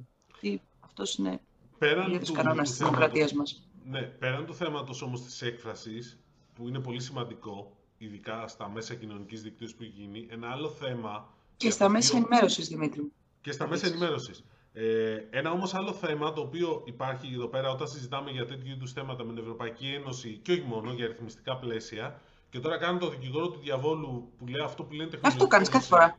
Αυτός 0.79 1.15
είναι 1.15 1.39
πέραν 1.77 2.19
τους 2.19 2.31
κανόνα 2.31 2.63
της 2.63 2.77
δημοκρατίας 2.77 3.33
μας. 3.33 3.69
Ναι, 3.83 4.01
πέραν 4.01 4.45
του 4.45 4.53
θέματος 4.53 5.01
όμως 5.01 5.23
της 5.23 5.41
έκφρασης, 5.41 6.19
που 6.53 6.67
είναι 6.67 6.79
πολύ 6.79 7.01
σημαντικό, 7.01 7.78
ειδικά 7.99 8.47
στα 8.47 8.69
μέσα 8.69 8.95
κοινωνικής 8.95 9.41
δικτύωσης 9.41 9.75
που 9.75 9.83
έχει 9.83 9.91
γίνει, 9.95 10.27
ένα 10.29 10.49
άλλο 10.49 10.69
θέμα... 10.69 11.33
Και 11.57 11.69
στα 11.69 11.89
μέσα 11.89 12.07
οποίο... 12.07 12.17
ενημέρωσης, 12.17 12.67
Δημήτρη. 12.67 13.11
Και 13.41 13.51
στα 13.51 13.67
μέσα 13.67 13.87
ενημέρωσης. 13.87 14.43
Ε, 14.73 15.15
ένα 15.29 15.51
όμως 15.51 15.73
άλλο 15.73 15.93
θέμα 15.93 16.33
το 16.33 16.41
οποίο 16.41 16.81
υπάρχει 16.85 17.33
εδώ 17.33 17.47
πέρα 17.47 17.71
όταν 17.71 17.87
συζητάμε 17.87 18.31
για 18.31 18.45
τέτοιου 18.45 18.71
είδους 18.71 18.93
θέματα 18.93 19.23
με 19.23 19.33
την 19.33 19.41
Ευρωπαϊκή 19.41 19.87
Ένωση 19.87 20.39
και 20.41 20.51
όχι 20.51 20.61
μόνο 20.67 20.91
για 20.91 21.05
ρυθμιστικά 21.05 21.57
πλαίσια 21.57 22.21
και 22.49 22.59
τώρα 22.59 22.77
κάνω 22.77 22.99
το 22.99 23.09
δικηγόρο 23.09 23.49
του 23.49 23.59
διαβόλου 23.59 24.31
που 24.37 24.47
λέει 24.47 24.61
αυτό 24.61 24.83
που 24.83 24.93
λένε 24.93 25.09
τεχνολογία. 25.09 25.37
Αυτό 25.37 25.47
κάνεις 25.47 25.69
κάθε 25.69 25.85
φορά. 25.85 26.17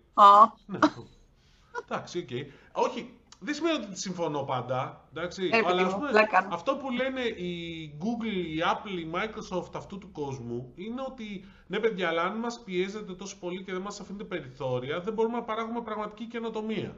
Ναι. 0.66 0.78
Εντάξει, 1.82 2.18
OK. 2.19 2.28
Okay. 2.30 2.46
Όχι, 2.72 3.14
δεν 3.42 3.54
σημαίνει 3.54 3.85
ότι 3.85 3.99
συμφωνώ 3.99 4.42
πάντα. 4.42 5.09
Εντάξει, 5.11 5.50
ε, 5.52 5.61
αλλά 5.64 5.82
ας 5.82 5.94
πούμε, 5.94 6.11
αυτό 6.50 6.76
που 6.76 6.90
λένε 6.90 7.20
η 7.20 7.54
Google, 8.00 8.54
η 8.56 8.59
Apple, 8.73 8.99
η 8.99 9.11
Microsoft 9.12 9.70
αυτού 9.75 9.99
του 9.99 10.12
κόσμου 10.12 10.73
είναι 10.75 11.02
ότι 11.09 11.44
ναι, 11.66 11.78
παιδιά, 11.78 12.09
αλλά 12.09 12.23
αν 12.23 12.38
μας 12.38 12.62
πιέζετε 12.64 13.14
τόσο 13.14 13.37
πολύ 13.40 13.64
και 13.64 13.73
δεν 13.73 13.80
μας 13.80 14.00
αφήνετε 14.00 14.25
περιθώρια, 14.25 15.00
δεν 15.00 15.12
μπορούμε 15.12 15.37
να 15.37 15.42
παράγουμε 15.42 15.82
πραγματική 15.82 16.26
καινοτομία. 16.26 16.97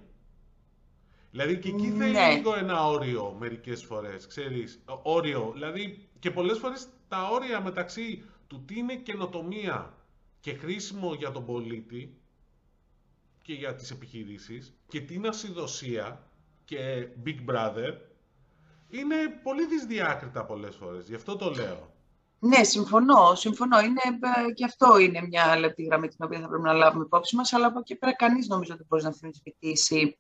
Δηλαδή 1.31 1.59
και 1.59 1.69
εκεί 1.69 1.87
ναι. 1.87 2.05
θέλει 2.05 2.37
λίγο 2.37 2.55
ένα 2.55 2.87
όριο 2.87 3.37
μερικές 3.39 3.85
φορές. 3.85 4.27
Ξέρεις, 4.27 4.83
όριο. 5.03 5.51
Δηλαδή 5.53 6.09
και 6.19 6.31
πολλές 6.31 6.59
φορές 6.59 6.89
τα 7.09 7.29
όρια 7.29 7.61
μεταξύ 7.61 8.25
του 8.47 8.65
τι 8.65 8.79
είναι 8.79 8.95
καινοτομία 8.95 9.95
και 10.41 10.53
χρήσιμο 10.53 11.15
για 11.15 11.31
τον 11.31 11.45
πολίτη 11.45 12.17
και 13.43 13.53
για 13.53 13.75
τις 13.75 13.91
επιχειρήσεις 13.91 14.75
και 14.89 15.01
τι 15.01 15.15
είναι 15.15 15.29
ασυδοσία 15.29 16.27
και 16.75 17.09
Big 17.27 17.51
Brother 17.51 17.95
είναι 18.89 19.17
πολύ 19.43 19.67
δυσδιάκριτα 19.67 20.45
πολλές 20.45 20.77
φορές. 20.77 21.09
Γι' 21.09 21.15
αυτό 21.15 21.37
το 21.37 21.51
λέω. 21.51 21.91
Ναι, 22.39 22.65
συμφωνώ. 22.65 23.35
συμφωνώ. 23.35 23.81
Είναι, 23.81 24.01
ε, 24.49 24.53
και 24.53 24.65
αυτό 24.65 24.99
είναι 24.99 25.27
μια 25.27 25.59
λεπτή 25.59 25.83
γραμμή 25.83 26.09
την 26.09 26.25
οποία 26.25 26.41
θα 26.41 26.49
πρέπει 26.49 26.63
να 26.63 26.73
λάβουμε 26.73 27.05
υπόψη 27.05 27.37
μας, 27.37 27.53
αλλά 27.53 27.67
από 27.67 27.79
εκεί 27.79 27.95
πέρα 27.95 28.15
κανείς 28.15 28.47
νομίζω 28.47 28.75
ότι 28.75 28.85
μπορεί 28.89 29.03
να 29.03 29.09
αμφισβητήσει 29.09 30.19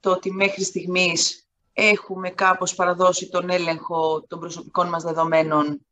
το 0.00 0.10
ότι 0.10 0.32
μέχρι 0.32 0.64
στιγμής 0.64 1.46
έχουμε 1.72 2.30
κάπως 2.30 2.74
παραδώσει 2.74 3.28
τον 3.28 3.50
έλεγχο 3.50 4.24
των 4.28 4.40
προσωπικών 4.40 4.88
μας 4.88 5.02
δεδομένων 5.02 5.86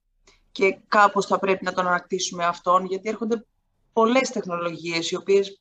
και 0.53 0.79
κάπως 0.89 1.27
θα 1.27 1.39
πρέπει 1.39 1.65
να 1.65 1.73
τον 1.73 1.87
ανακτήσουμε 1.87 2.45
αυτόν, 2.45 2.85
γιατί 2.85 3.09
έρχονται 3.09 3.45
πολλές 3.93 4.31
τεχνολογίες 4.31 5.11
οι 5.11 5.17
οποίες 5.17 5.61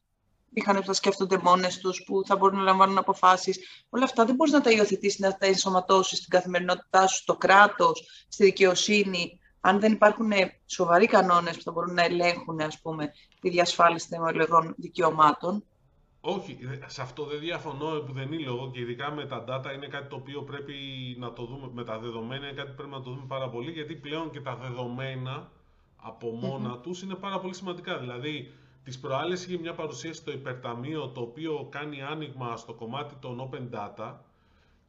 είχαν 0.54 0.84
θα 0.84 0.94
σκέφτονται 0.94 1.38
μόνες 1.38 1.80
τους, 1.80 2.04
που 2.06 2.22
θα 2.26 2.38
μπορούν 2.38 2.58
να 2.58 2.64
λαμβάνουν 2.64 2.98
αποφάσεις. 2.98 3.60
Όλα 3.90 4.04
αυτά 4.04 4.26
δεν 4.26 4.36
μπορείς 4.36 4.54
να 4.54 4.62
τα 4.62 4.72
υιοθετήσεις, 4.72 5.20
να 5.20 5.38
τα 5.38 5.46
ενσωματώσεις 5.46 6.18
στην 6.18 6.30
καθημερινότητά 6.30 7.08
σου, 7.08 7.16
στο 7.16 7.36
κράτος, 7.36 8.26
στη 8.28 8.44
δικαιοσύνη, 8.44 9.40
αν 9.62 9.80
δεν 9.80 9.92
υπάρχουν 9.92 10.32
σοβαροί 10.66 11.06
κανόνες 11.06 11.58
που 11.58 11.64
θα 11.64 11.72
μπορούν 11.72 11.94
να 11.94 12.04
ελέγχουν 12.04 12.62
ας 12.62 12.80
πούμε, 12.82 13.12
τη 13.42 13.50
διασφάλιση 13.50 14.08
θεμελιωδών 14.08 14.74
δικαιωμάτων. 14.78 15.64
Όχι, 16.22 16.58
σε 16.86 17.02
αυτό 17.02 17.26
δεν 17.26 17.40
διαφωνώ 17.40 18.00
που 18.00 18.14
δεν 18.14 18.32
είναι 18.32 18.44
λόγο 18.44 18.72
και 18.72 18.80
ειδικά 18.80 19.12
με 19.12 19.26
τα 19.26 19.44
data 19.48 19.76
είναι 19.76 19.88
κάτι 19.88 20.10
το 20.10 20.16
οποίο 20.16 20.44
πρέπει 20.44 20.74
να 21.20 21.34
το 21.34 21.46
δούμε, 21.46 21.70
με 21.74 21.84
τα 21.84 22.00
δεδομένα 22.00 22.48
είναι 22.48 22.56
κάτι 22.56 22.70
που 22.70 22.76
πρέπει 22.76 22.92
να 22.92 23.02
το 23.02 23.10
δούμε 23.10 23.26
πάρα 23.28 23.50
πολύ 23.50 23.72
γιατί 23.72 23.96
πλέον 23.96 24.32
και 24.32 24.42
τα 24.42 24.56
δεδομένα 24.56 25.52
από 25.96 26.32
μόνα 26.32 26.76
mm 26.76 26.82
τους 26.82 27.02
είναι 27.02 27.16
πάρα 27.16 27.40
πολύ 27.40 27.54
σημαντικά. 27.54 27.98
Δηλαδή, 27.98 28.54
τις 28.84 29.00
προάλλες 29.00 29.46
είχε 29.46 29.58
μια 29.58 29.74
παρουσίαση 29.74 30.20
στο 30.20 30.32
υπερταμείο 30.32 31.08
το 31.10 31.22
οποίο 31.22 31.68
κάνει 31.72 32.02
άνοιγμα 32.02 32.58
στο 32.58 32.74
κομμάτι 32.74 33.16
των 33.22 33.50
open 33.52 33.76
data 33.76 34.14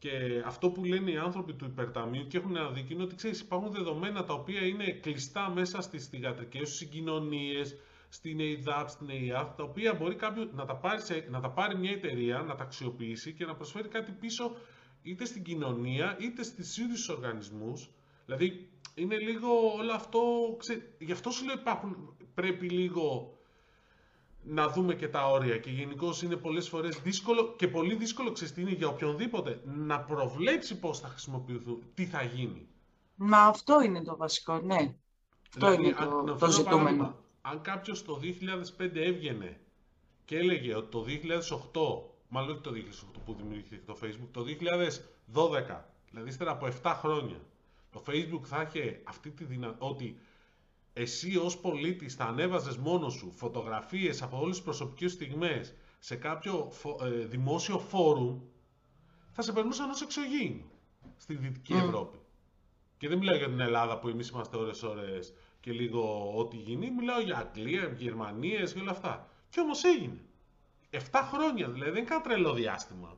και 0.00 0.42
αυτό 0.46 0.70
που 0.70 0.84
λένε 0.84 1.10
οι 1.10 1.16
άνθρωποι 1.16 1.52
του 1.52 1.64
υπερταμείου 1.64 2.26
και 2.26 2.36
έχουν 2.38 2.56
αδικεί 2.56 2.92
είναι 2.92 3.02
ότι 3.02 3.14
ξέρεις, 3.14 3.40
υπάρχουν 3.40 3.70
δεδομένα 3.72 4.24
τα 4.24 4.34
οποία 4.34 4.66
είναι 4.66 4.90
κλειστά 4.90 5.50
μέσα 5.50 5.80
στις 5.80 6.06
θηγατρικές 6.06 6.68
σου 6.68 6.74
συγκοινωνίες, 6.74 7.76
στην 8.08 8.38
ΕΙΔΑΠ, 8.40 8.88
στην 8.88 9.08
ΕΙΑΘ, 9.08 9.54
τα 9.56 9.62
οποία 9.62 9.94
μπορεί 9.94 10.14
κάποιο 10.14 10.48
να 10.54 10.64
τα, 10.64 10.76
πάρει 10.76 11.00
να 11.30 11.40
τα 11.40 11.50
πάρει 11.50 11.76
μια 11.78 11.90
εταιρεία, 11.90 12.38
να 12.38 12.54
τα 12.54 12.62
αξιοποιήσει 12.62 13.32
και 13.32 13.44
να 13.44 13.54
προσφέρει 13.54 13.88
κάτι 13.88 14.12
πίσω 14.12 14.56
είτε 15.02 15.24
στην 15.24 15.42
κοινωνία 15.42 16.16
είτε 16.20 16.42
στις 16.42 16.76
ίδιους 16.76 17.08
οργανισμούς. 17.08 17.90
Δηλαδή 18.26 18.68
είναι 18.94 19.16
λίγο 19.18 19.48
όλο 19.78 19.92
αυτό, 19.92 20.20
ξέ, 20.58 20.94
γι' 20.98 21.12
αυτό 21.12 21.30
σου 21.30 21.44
λέω 21.44 21.54
υπάρχουν, 21.54 22.16
πρέπει 22.34 22.68
λίγο 22.68 23.38
να 24.42 24.68
δούμε 24.68 24.94
και 24.94 25.08
τα 25.08 25.30
όρια 25.30 25.58
και 25.58 25.70
γενικώ 25.70 26.14
είναι 26.24 26.36
πολλές 26.36 26.68
φορές 26.68 27.00
δύσκολο 27.00 27.54
και 27.56 27.68
πολύ 27.68 27.94
δύσκολο 27.94 28.32
ξεστήνει 28.32 28.72
για 28.72 28.88
οποιονδήποτε 28.88 29.60
να 29.64 30.00
προβλέψει 30.00 30.78
πώς 30.78 31.00
θα 31.00 31.08
χρησιμοποιηθούν, 31.08 31.82
τι 31.94 32.06
θα 32.06 32.22
γίνει. 32.22 32.68
Μα 33.14 33.38
αυτό 33.38 33.80
είναι 33.82 34.02
το 34.02 34.16
βασικό, 34.16 34.60
ναι. 34.60 34.94
Αυτό 35.54 35.70
δηλαδή, 35.70 35.82
είναι 35.82 35.94
το, 36.26 36.36
το 36.38 36.50
ζητούμενο. 36.50 37.16
Αν 37.40 37.60
κάποιος 37.60 38.04
το 38.04 38.20
2005 38.78 38.90
έβγαινε 38.94 39.60
και 40.24 40.36
έλεγε 40.36 40.74
ότι 40.74 40.90
το 40.90 41.04
2008, 41.72 42.12
μάλλον 42.28 42.50
όχι 42.50 42.60
το 42.60 42.70
2008 43.16 43.20
που 43.24 43.34
δημιουργήθηκε 43.34 43.82
το 43.86 43.96
Facebook, 44.02 44.28
το 44.30 44.44
2012, 45.32 45.80
δηλαδή 46.10 46.28
ύστερα 46.28 46.50
από 46.50 46.68
7 46.82 46.92
χρόνια, 46.96 47.40
το 47.92 48.02
Facebook 48.06 48.44
θα 48.44 48.62
είχε 48.62 49.00
αυτή 49.04 49.30
τη 49.30 49.44
δυνατότητα, 49.44 49.86
ότι 49.90 50.18
εσύ 50.92 51.36
ως 51.36 51.58
πολίτης 51.58 52.14
θα 52.14 52.24
ανέβαζες 52.24 52.76
μόνος 52.76 53.12
σου 53.12 53.32
φωτογραφίες 53.36 54.22
από 54.22 54.40
όλες 54.40 54.54
τις 54.54 54.64
προσωπικές 54.64 55.12
στιγμές 55.12 55.74
σε 55.98 56.16
κάποιο 56.16 56.72
ε, 57.02 57.08
δημόσιο 57.08 57.78
φόρουμ, 57.78 58.40
θα 59.32 59.42
σε 59.42 59.52
περνούσαν 59.52 59.90
ως 59.90 60.02
εξωγήινο 60.02 60.70
στη 61.16 61.34
Δυτική 61.34 61.72
Ευρώπη. 61.72 62.18
Και 62.98 63.08
δεν 63.08 63.18
μιλάω 63.18 63.36
για 63.36 63.48
την 63.48 63.60
Ελλάδα 63.60 63.98
που 63.98 64.08
εμείς 64.08 64.28
είμαστε 64.28 64.56
ώρες-ώρες 64.56 65.34
και 65.60 65.72
λίγο 65.72 66.32
ό,τι 66.36 66.56
γίνει, 66.56 66.90
μιλάω 66.90 67.20
για 67.20 67.36
Αγγλία, 67.36 67.94
Γερμανίες 67.96 68.72
και 68.72 68.80
όλα 68.80 68.90
αυτά. 68.90 69.28
Και 69.50 69.60
όμως 69.60 69.84
έγινε. 69.84 70.20
7 70.90 70.98
χρόνια 71.32 71.70
δηλαδή, 71.70 71.90
δεν 71.90 71.98
είναι 71.98 72.08
κανένα 72.08 72.28
τρελό 72.28 72.52
διάστημα. 72.52 73.16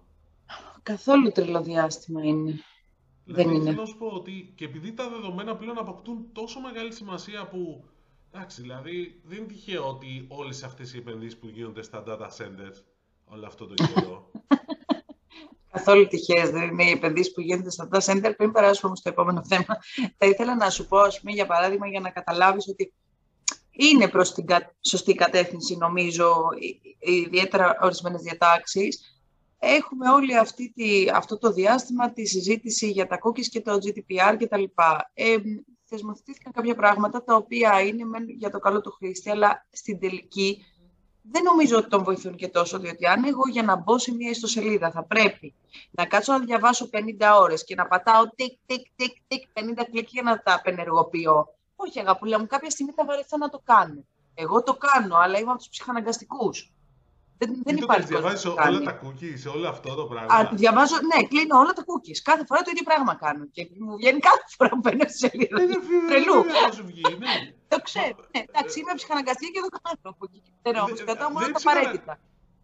Καθόλου 0.83 1.33
τρελό 1.33 1.63
διάστημα 1.63 2.23
είναι. 2.23 2.61
Δηλαδή, 3.25 3.45
δεν 3.45 3.55
είναι. 3.55 3.65
Θέλω 3.65 3.81
να 3.81 3.87
σου 3.87 3.99
πω 3.99 4.07
ότι 4.07 4.53
και 4.55 4.65
επειδή 4.65 4.93
τα 4.93 5.09
δεδομένα 5.09 5.57
πλέον 5.57 5.79
αποκτούν 5.79 6.27
τόσο 6.33 6.61
μεγάλη 6.61 6.93
σημασία 6.93 7.49
που. 7.49 7.85
Εντάξει, 8.35 8.61
δηλαδή 8.61 9.21
δεν 9.25 9.39
είναι 9.39 9.47
τυχαίο 9.47 9.89
ότι 9.89 10.25
όλες 10.29 10.63
αυτές 10.63 10.95
οι 10.95 10.99
επενδύσεις 10.99 11.39
που 11.39 11.49
γίνονται 11.49 11.83
στα 11.83 12.05
data 12.07 12.27
centers 12.27 12.83
όλο 13.25 13.47
αυτό 13.47 13.67
το 13.67 13.75
καιρό. 13.75 14.31
Καθόλου 15.73 16.07
τυχαίες 16.07 16.51
δεν 16.51 16.63
είναι 16.63 16.85
οι 16.85 16.91
επενδύσεις 16.91 17.33
που 17.33 17.41
γίνονται 17.41 17.71
στα 17.71 17.89
data 17.93 18.01
center. 18.01 18.33
Πριν 18.37 18.53
περάσουμε 18.53 18.97
στο 18.97 19.09
επόμενο 19.09 19.45
θέμα, 19.45 19.79
θα 20.19 20.27
ήθελα 20.27 20.57
να 20.57 20.71
σου 20.71 20.87
πω, 20.87 20.99
ας 20.99 21.21
πούμε, 21.21 21.33
για 21.33 21.47
παράδειγμα, 21.47 21.89
για 21.89 22.01
να 22.01 22.11
καταλάβεις 22.11 22.69
ότι 22.69 22.93
είναι 23.71 24.09
προς 24.09 24.33
την 24.33 24.47
σωστή 24.81 25.15
κατεύθυνση, 25.15 25.77
νομίζω, 25.77 26.49
ιδιαίτερα 26.99 27.79
ορισμένες 27.81 28.23
διατάξεις 28.23 29.12
έχουμε 29.65 30.11
όλη 30.11 30.37
αυτή 30.37 30.73
τη, 30.73 31.09
αυτό 31.15 31.39
το 31.39 31.53
διάστημα 31.53 32.13
τη 32.13 32.27
συζήτηση 32.27 32.91
για 32.91 33.07
τα 33.07 33.19
cookies 33.23 33.47
και 33.47 33.61
το 33.61 33.73
GDPR 33.73 34.37
κτλ. 34.39 34.63
Ε, 35.15 35.37
θεσμοθετήθηκαν 35.85 36.53
κάποια 36.53 36.75
πράγματα 36.75 37.25
τα 37.25 37.35
οποία 37.35 37.81
είναι 37.81 38.05
για 38.39 38.51
το 38.51 38.59
καλό 38.59 38.81
του 38.81 38.91
χρήστη, 38.91 39.31
αλλά 39.31 39.67
στην 39.71 39.99
τελική 39.99 40.65
δεν 41.23 41.43
νομίζω 41.43 41.77
ότι 41.77 41.89
τον 41.89 42.03
βοηθούν 42.03 42.37
και 42.37 42.49
τόσο, 42.49 42.79
διότι 42.79 43.07
αν 43.07 43.25
εγώ 43.25 43.43
για 43.51 43.63
να 43.63 43.77
μπω 43.77 43.99
σε 43.99 44.15
μια 44.15 44.31
ιστοσελίδα 44.31 44.91
θα 44.91 45.05
πρέπει 45.05 45.55
να 45.91 46.07
κάτσω 46.07 46.33
να 46.33 46.39
διαβάσω 46.39 46.89
50 46.93 46.99
ώρες 47.41 47.65
και 47.65 47.75
να 47.75 47.87
πατάω 47.87 48.29
τικ, 48.29 48.59
τικ, 48.67 48.87
τικ, 48.97 49.13
τικ, 49.27 49.43
50 49.53 49.85
κλικ 49.91 50.09
για 50.11 50.23
να 50.23 50.43
τα 50.43 50.55
απενεργοποιώ. 50.55 51.47
Όχι, 51.77 52.01
αγαπούλα 52.01 52.39
μου, 52.39 52.47
κάποια 52.47 52.71
στιγμή 52.71 52.93
θα 52.93 53.05
βαρεθώ 53.05 53.37
να 53.37 53.49
το 53.49 53.61
κάνω. 53.65 54.05
Εγώ 54.35 54.63
το 54.63 54.75
κάνω, 54.75 55.17
αλλά 55.17 55.39
είμαι 55.39 55.51
από 55.51 55.59
τους 55.59 55.69
ψυχαναγκαστικούς. 55.69 56.73
Δεν, 57.43 57.63
δεν 57.65 57.77
υπάρχει. 57.77 58.07
Διαβάζεις 58.07 58.45
όλα 58.45 58.81
τα 58.89 59.01
cookies, 59.03 59.39
σε 59.45 59.49
όλο 59.49 59.69
αυτό 59.69 59.95
το 59.95 60.05
πράγμα. 60.05 60.35
Α, 60.35 60.49
διαβάζω, 60.53 60.97
ναι, 61.11 61.19
κλείνω 61.27 61.59
όλα 61.63 61.73
τα 61.79 61.83
cookies. 61.89 62.19
Κάθε 62.23 62.45
φορά 62.49 62.61
το 62.63 62.71
ίδιο 62.73 62.85
πράγμα 62.91 63.15
κάνω. 63.15 63.45
Και 63.55 63.63
μου 63.79 63.97
βγαίνει 63.97 64.21
κάθε 64.29 64.45
φορά 64.57 64.71
που 64.71 64.81
μπαίνω 64.83 65.05
στη 65.09 65.19
σελίδα. 65.23 65.57
Τρελού. 66.09 66.37
Ναι. 67.25 67.35
Το 67.73 67.79
ξέρω. 67.89 68.23
Ναι, 68.33 68.41
εντάξει, 68.49 68.81
είμαι 68.81 68.95
ψυχαναγκαστή 68.95 69.47
και 69.55 69.61
το 69.61 69.71
κάνω 69.83 69.99
από 70.03 70.25
εκεί. 70.29 70.43
Δεν 70.63 70.77
όμως, 70.77 71.05
κατά 71.05 71.31
μόνο 71.33 71.47
τα 71.47 71.61
απαραίτητα. 71.65 72.19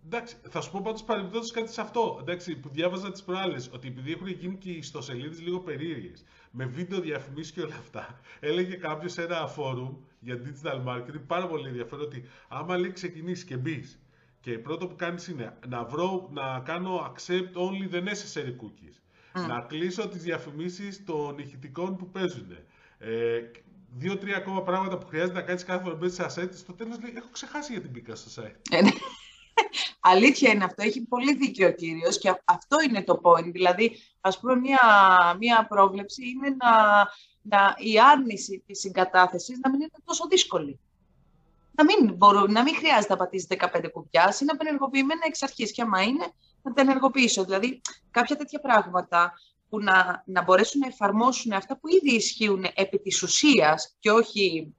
Εντάξει, 0.07 0.37
θα 0.49 0.61
σου 0.61 0.71
πω 0.71 0.81
πάντως 0.85 1.03
παρεμπιπτόντως 1.03 1.51
κάτι 1.51 1.73
σε 1.73 1.81
αυτό. 1.81 2.19
Εντάξει, 2.21 2.57
που 2.57 2.69
διάβαζα 2.69 3.11
τις 3.11 3.23
προάλλες, 3.23 3.71
ότι 3.75 3.89
επειδή 3.89 4.13
έχουν 4.13 4.27
γίνει 4.27 4.57
και 4.57 4.71
οι 4.71 4.77
ιστοσελίδες 4.77 5.41
λίγο 5.41 5.59
περίεργες, 5.59 6.25
με 6.51 6.65
βίντεο 6.65 7.01
διαφημίσεις 7.01 7.53
και 7.53 7.61
όλα 7.61 7.77
αυτά, 7.79 8.21
έλεγε 8.41 8.77
κάποιος 8.77 9.13
σε 9.13 9.23
ένα 9.23 9.47
φόρουμ 9.47 9.95
για 10.21 10.41
digital 10.45 10.85
marketing 10.89 11.23
πάρα 11.27 11.47
πολύ 11.47 11.69
ενδιαφέρον 11.69 12.05
ότι 12.05 12.29
άμα 12.49 12.79
λέει 12.79 12.93
ξεκινήσεις 12.93 13.45
και 13.45 13.57
μπεις 13.57 13.99
και 14.41 14.59
πρώτο 14.59 14.87
που 14.87 14.97
κάνεις 14.97 15.29
είναι 15.29 15.59
να, 15.69 15.85
βρω, 15.85 16.29
να 16.33 16.61
κάνω 16.61 17.13
accept 17.13 17.53
only 17.55 17.95
the 17.95 18.03
necessary 18.03 18.57
cookies. 18.63 18.97
Να 19.49 19.61
κλείσω 19.61 20.09
τις 20.09 20.23
διαφημίσεις 20.23 21.05
των 21.05 21.39
ηχητικών 21.39 21.97
που 21.97 22.11
παίζουν. 22.11 22.57
Ε, 22.99 23.41
Δύο-τρία 23.97 24.37
ακόμα 24.37 24.63
πράγματα 24.63 24.99
που 24.99 25.07
χρειάζεται 25.07 25.39
να 25.39 25.43
κάνεις 25.43 25.65
κάθε 25.65 25.83
φορά 25.83 25.97
μέσα 25.97 26.29
σε 26.29 26.41
site. 26.41 26.55
Στο 26.55 26.73
τέλος 26.73 27.01
λέει, 27.01 27.13
έχω 27.17 27.29
ξεχάσει 27.33 27.73
γιατί 27.73 27.89
μπήκα 27.89 28.15
στο 28.15 28.43
site. 28.43 28.55
Ε, 28.71 28.83
ναι. 28.83 28.91
Αλήθεια 30.01 30.51
είναι 30.51 30.65
αυτό. 30.65 30.83
Έχει 30.83 31.01
πολύ 31.01 31.35
δίκιο 31.35 31.69
ο 31.69 31.73
κύριος 31.73 32.19
και 32.19 32.35
αυτό 32.45 32.77
είναι 32.89 33.03
το 33.03 33.21
point. 33.23 33.53
Δηλαδή, 33.53 33.97
ας 34.21 34.41
πούμε, 34.41 34.57
μία, 34.57 34.79
μία 35.39 35.67
πρόβλεψη 35.67 36.29
είναι 36.29 36.49
να, 36.49 36.99
να, 37.43 37.75
η 37.79 38.01
άρνηση 38.01 38.63
της 38.67 38.81
συγκατάθεσης 38.81 39.59
να 39.63 39.71
μην 39.71 39.81
είναι 39.81 39.91
τόσο 40.05 40.27
δύσκολη 40.27 40.81
να 41.79 41.85
μην, 41.85 42.15
μπορούν, 42.15 42.53
να 42.53 42.63
μην 42.63 42.75
χρειάζεται 42.75 43.13
να 43.13 43.19
πατήσεις 43.19 43.49
15 43.51 43.89
κουπιά, 43.93 44.37
είναι 44.43 44.51
απενεργοποιημένα 44.55 45.21
εξ 45.27 45.43
αρχής. 45.43 45.73
Και 45.73 45.83
άμα 45.83 46.03
είναι, 46.03 46.27
να 46.63 46.73
τα 46.73 46.81
ενεργοποιήσω. 46.81 47.45
Δηλαδή, 47.45 47.81
κάποια 48.11 48.37
τέτοια 48.37 48.61
πράγματα 48.61 49.33
που 49.69 49.81
να, 49.81 50.23
να 50.27 50.43
μπορέσουν 50.43 50.81
να 50.81 50.87
εφαρμόσουν 50.87 51.53
αυτά 51.53 51.79
που 51.79 51.89
ήδη 51.89 52.17
ισχύουν 52.17 52.65
επί 52.75 52.99
της 52.99 53.23
ουσίας 53.23 53.97
και 53.99 54.11
όχι 54.11 54.75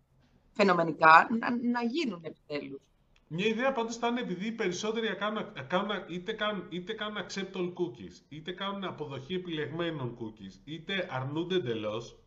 φαινομενικά, 0.54 1.28
να, 1.40 1.50
να 1.72 1.84
γίνουν 1.84 2.22
επιτέλους. 2.24 2.82
Μια 3.28 3.46
ιδέα 3.46 3.72
πάντως 3.72 3.98
θα 3.98 4.08
είναι 4.08 4.20
επειδή 4.20 4.48
οι 4.48 4.52
περισσότεροι 4.52 5.16
κάνουν, 5.16 5.46
κάνουν, 5.68 5.92
είτε, 6.10 6.32
κάνουν, 6.34 6.66
είτε 6.70 6.94
κάνουν 6.94 7.18
accept 7.18 7.58
all 7.58 7.74
cookies, 7.74 8.16
είτε 8.30 8.52
κάνουν 8.52 8.84
αποδοχή 8.84 9.34
επιλεγμένων 9.34 10.18
cookies, 10.20 10.54
είτε 10.66 11.08
αρνούνται 11.12 11.56
εντελώς, 11.56 12.20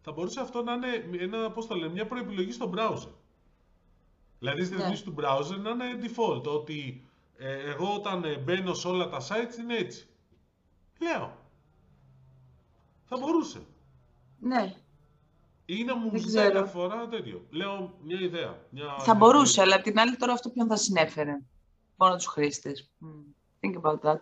θα 0.00 0.12
μπορούσε 0.12 0.40
αυτό 0.40 0.62
να 0.62 0.72
είναι 0.72 1.04
ένα, 1.18 1.50
πώς 1.50 1.66
το 1.66 1.74
λένε, 1.74 1.92
μια 1.92 2.06
προεπιλογή 2.06 2.52
στο 2.52 2.72
browser. 2.76 3.23
Δηλαδή 4.44 4.64
στη 4.64 4.76
ναι. 4.76 4.98
του 5.04 5.14
browser 5.18 5.58
να 5.62 5.70
είναι 5.70 5.98
default, 6.02 6.44
ότι 6.44 7.06
ε, 7.36 7.70
εγώ 7.70 7.94
όταν 7.94 8.24
ε, 8.24 8.36
μπαίνω 8.36 8.74
σε 8.74 8.88
όλα 8.88 9.08
τα 9.08 9.20
sites 9.20 9.58
είναι 9.58 9.76
έτσι. 9.76 10.06
Λέω. 11.00 11.36
Θα 13.04 13.16
μπορούσε. 13.16 13.60
Ναι. 14.38 14.74
Ή 15.66 15.84
να 15.84 15.96
μου 15.96 16.10
Δεν 16.10 16.20
ζητάει 16.20 16.48
ξέρω. 16.48 16.60
κάθε 16.60 16.78
φορά 16.78 17.08
τέτοιο. 17.08 17.46
Λέω 17.50 17.94
μια 18.02 18.20
ιδέα. 18.20 18.58
Μια 18.70 18.98
Θα 18.98 19.14
μπορούσε, 19.14 19.60
αλλά 19.60 19.74
απ' 19.74 19.82
την 19.82 19.98
άλλη 19.98 20.16
τώρα 20.16 20.32
αυτό 20.32 20.50
ποιον 20.50 20.68
θα 20.68 20.76
συνέφερε; 20.76 21.40
Μόνο 21.96 22.16
τους 22.16 22.26
χρήστες. 22.26 22.90
Mm. 23.00 23.34
Think 23.60 23.80
about 23.82 24.10
that. 24.10 24.18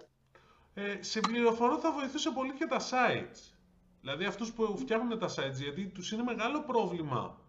Ε, 0.74 1.02
σε 1.02 1.20
πληροφορώ 1.20 1.78
θα 1.78 1.92
βοηθούσε 1.92 2.30
πολύ 2.30 2.52
και 2.52 2.66
τα 2.66 2.78
sites. 2.80 3.54
Δηλαδή 4.00 4.24
αυτούς 4.24 4.52
που 4.52 4.76
φτιάχνουν 4.78 5.18
τα 5.18 5.28
sites, 5.28 5.60
γιατί 5.62 5.86
τους 5.86 6.12
είναι 6.12 6.22
μεγάλο 6.22 6.62
πρόβλημα. 6.62 7.40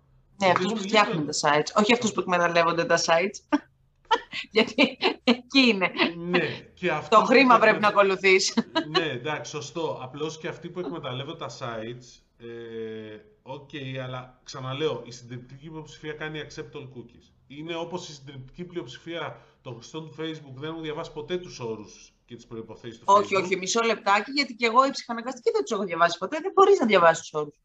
Ναι, 0.45 0.51
Γιατί 0.51 0.63
αυτούς 0.65 0.79
που 0.81 0.85
μιλάμε- 0.85 1.07
φτιάχνουν 1.07 1.25
τα 1.25 1.33
sites. 1.33 1.81
Όχι 1.81 1.93
αυτούς 1.93 2.11
που 2.11 2.19
εκμεταλλεύονται 2.19 2.85
τα 2.85 2.97
sites. 3.05 3.57
Γιατί 4.55 4.97
εκεί 5.23 5.59
είναι. 5.59 5.91
Ναι, 6.17 6.47
και 6.73 6.89
αυτοί 6.91 7.09
Το 7.15 7.19
που 7.21 7.25
χρήμα 7.25 7.53
τα 7.53 7.59
πρέπει 7.59 7.79
να 7.81 7.87
εκμετα- 7.87 8.01
ακολουθείς. 8.01 8.53
Ναι, 8.97 9.05
εντάξει, 9.09 9.51
σωστό. 9.51 9.99
Απλώς 10.01 10.37
και 10.37 10.47
αυτοί 10.47 10.69
που 10.69 10.79
εκμεταλλεύονται 10.79 11.37
τα 11.37 11.49
sites, 11.59 12.21
ε, 12.37 13.17
οκ, 13.41 13.69
αλλά 14.03 14.39
ξαναλέω, 14.43 15.01
η 15.05 15.11
συντριπτική 15.11 15.69
πλειοψηφία 15.69 16.13
κάνει 16.13 16.41
accept 16.47 16.77
all 16.77 16.81
cookies. 16.83 17.31
Είναι 17.47 17.75
όπως 17.75 18.09
η 18.09 18.13
συντριπτική 18.13 18.63
πλειοψηφία 18.63 19.41
των 19.61 19.73
χρηστών 19.73 20.05
του 20.09 20.15
Facebook 20.19 20.53
δεν 20.55 20.69
έχουν 20.69 20.81
διαβάσει 20.81 21.11
ποτέ 21.11 21.37
τους 21.37 21.59
όρους 21.59 22.13
και 22.25 22.35
τις 22.35 22.45
προϋποθέσεις 22.47 22.97
του 22.99 23.03
όχι, 23.07 23.35
Facebook. 23.37 23.43
όχι, 23.43 23.55
μισό 23.57 23.81
λεπτάκι, 23.81 24.31
γιατί 24.31 24.53
και 24.55 24.65
εγώ 24.65 24.85
η 24.85 24.89
ψυχαναγκαστική 24.89 25.51
δεν 25.51 25.61
τους 25.61 25.71
έχω 25.71 25.83
διαβάσει 25.83 26.17
ποτέ. 26.17 26.37
Δεν 26.41 26.51
μπορείς 26.55 26.79
να 26.79 26.85
διαβάσεις 26.85 27.19
τους 27.29 27.33
όρους. 27.41 27.55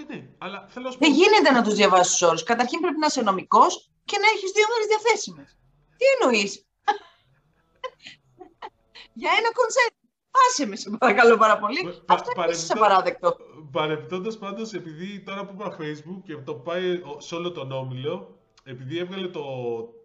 Ε, 0.00 0.14
ναι, 0.14 0.28
αλλά 0.38 0.66
θέλω 0.68 0.84
να 0.84 0.90
σου 0.90 0.98
πω... 0.98 1.06
Δεν 1.06 1.14
γίνεται 1.14 1.50
να 1.50 1.62
τους 1.62 1.74
διαβάσεις 1.74 2.12
τους 2.12 2.22
όρους. 2.28 2.42
Καταρχήν 2.42 2.80
πρέπει 2.80 2.98
να 2.98 3.06
είσαι 3.06 3.22
νομικός 3.22 3.90
και 4.04 4.16
να 4.22 4.26
έχεις 4.34 4.50
δύο 4.56 4.66
μέρες 4.70 4.86
διαθέσιμες. 4.92 5.56
Τι 5.98 6.04
εννοείς; 6.14 6.50
Για 9.20 9.30
ένα 9.38 9.52
κονσέρτ. 9.52 9.92
Άσε 10.48 10.66
με, 10.66 10.76
σε 10.76 10.90
παρακαλώ 10.98 11.36
πάρα 11.36 11.58
πολύ. 11.58 11.82
Πα- 11.82 11.88
Αυτό 11.90 12.30
είναι 12.30 12.34
παρεμπιπτό- 12.34 12.42
επίσης 12.42 12.70
απαράδεκτο. 12.70 13.36
Παρεπιπτόντως 13.72 14.38
πάντως, 14.38 14.72
επειδή 14.72 15.20
τώρα 15.20 15.46
που 15.46 15.52
είπα 15.54 15.76
Facebook 15.80 16.22
και 16.24 16.36
το 16.36 16.54
πάει 16.54 16.90
ο- 16.92 17.20
σε 17.20 17.34
όλο 17.34 17.52
τον 17.52 17.72
όμιλο, 17.72 18.38
επειδή 18.64 18.98
έβγαλε 18.98 19.28
το, 19.28 19.42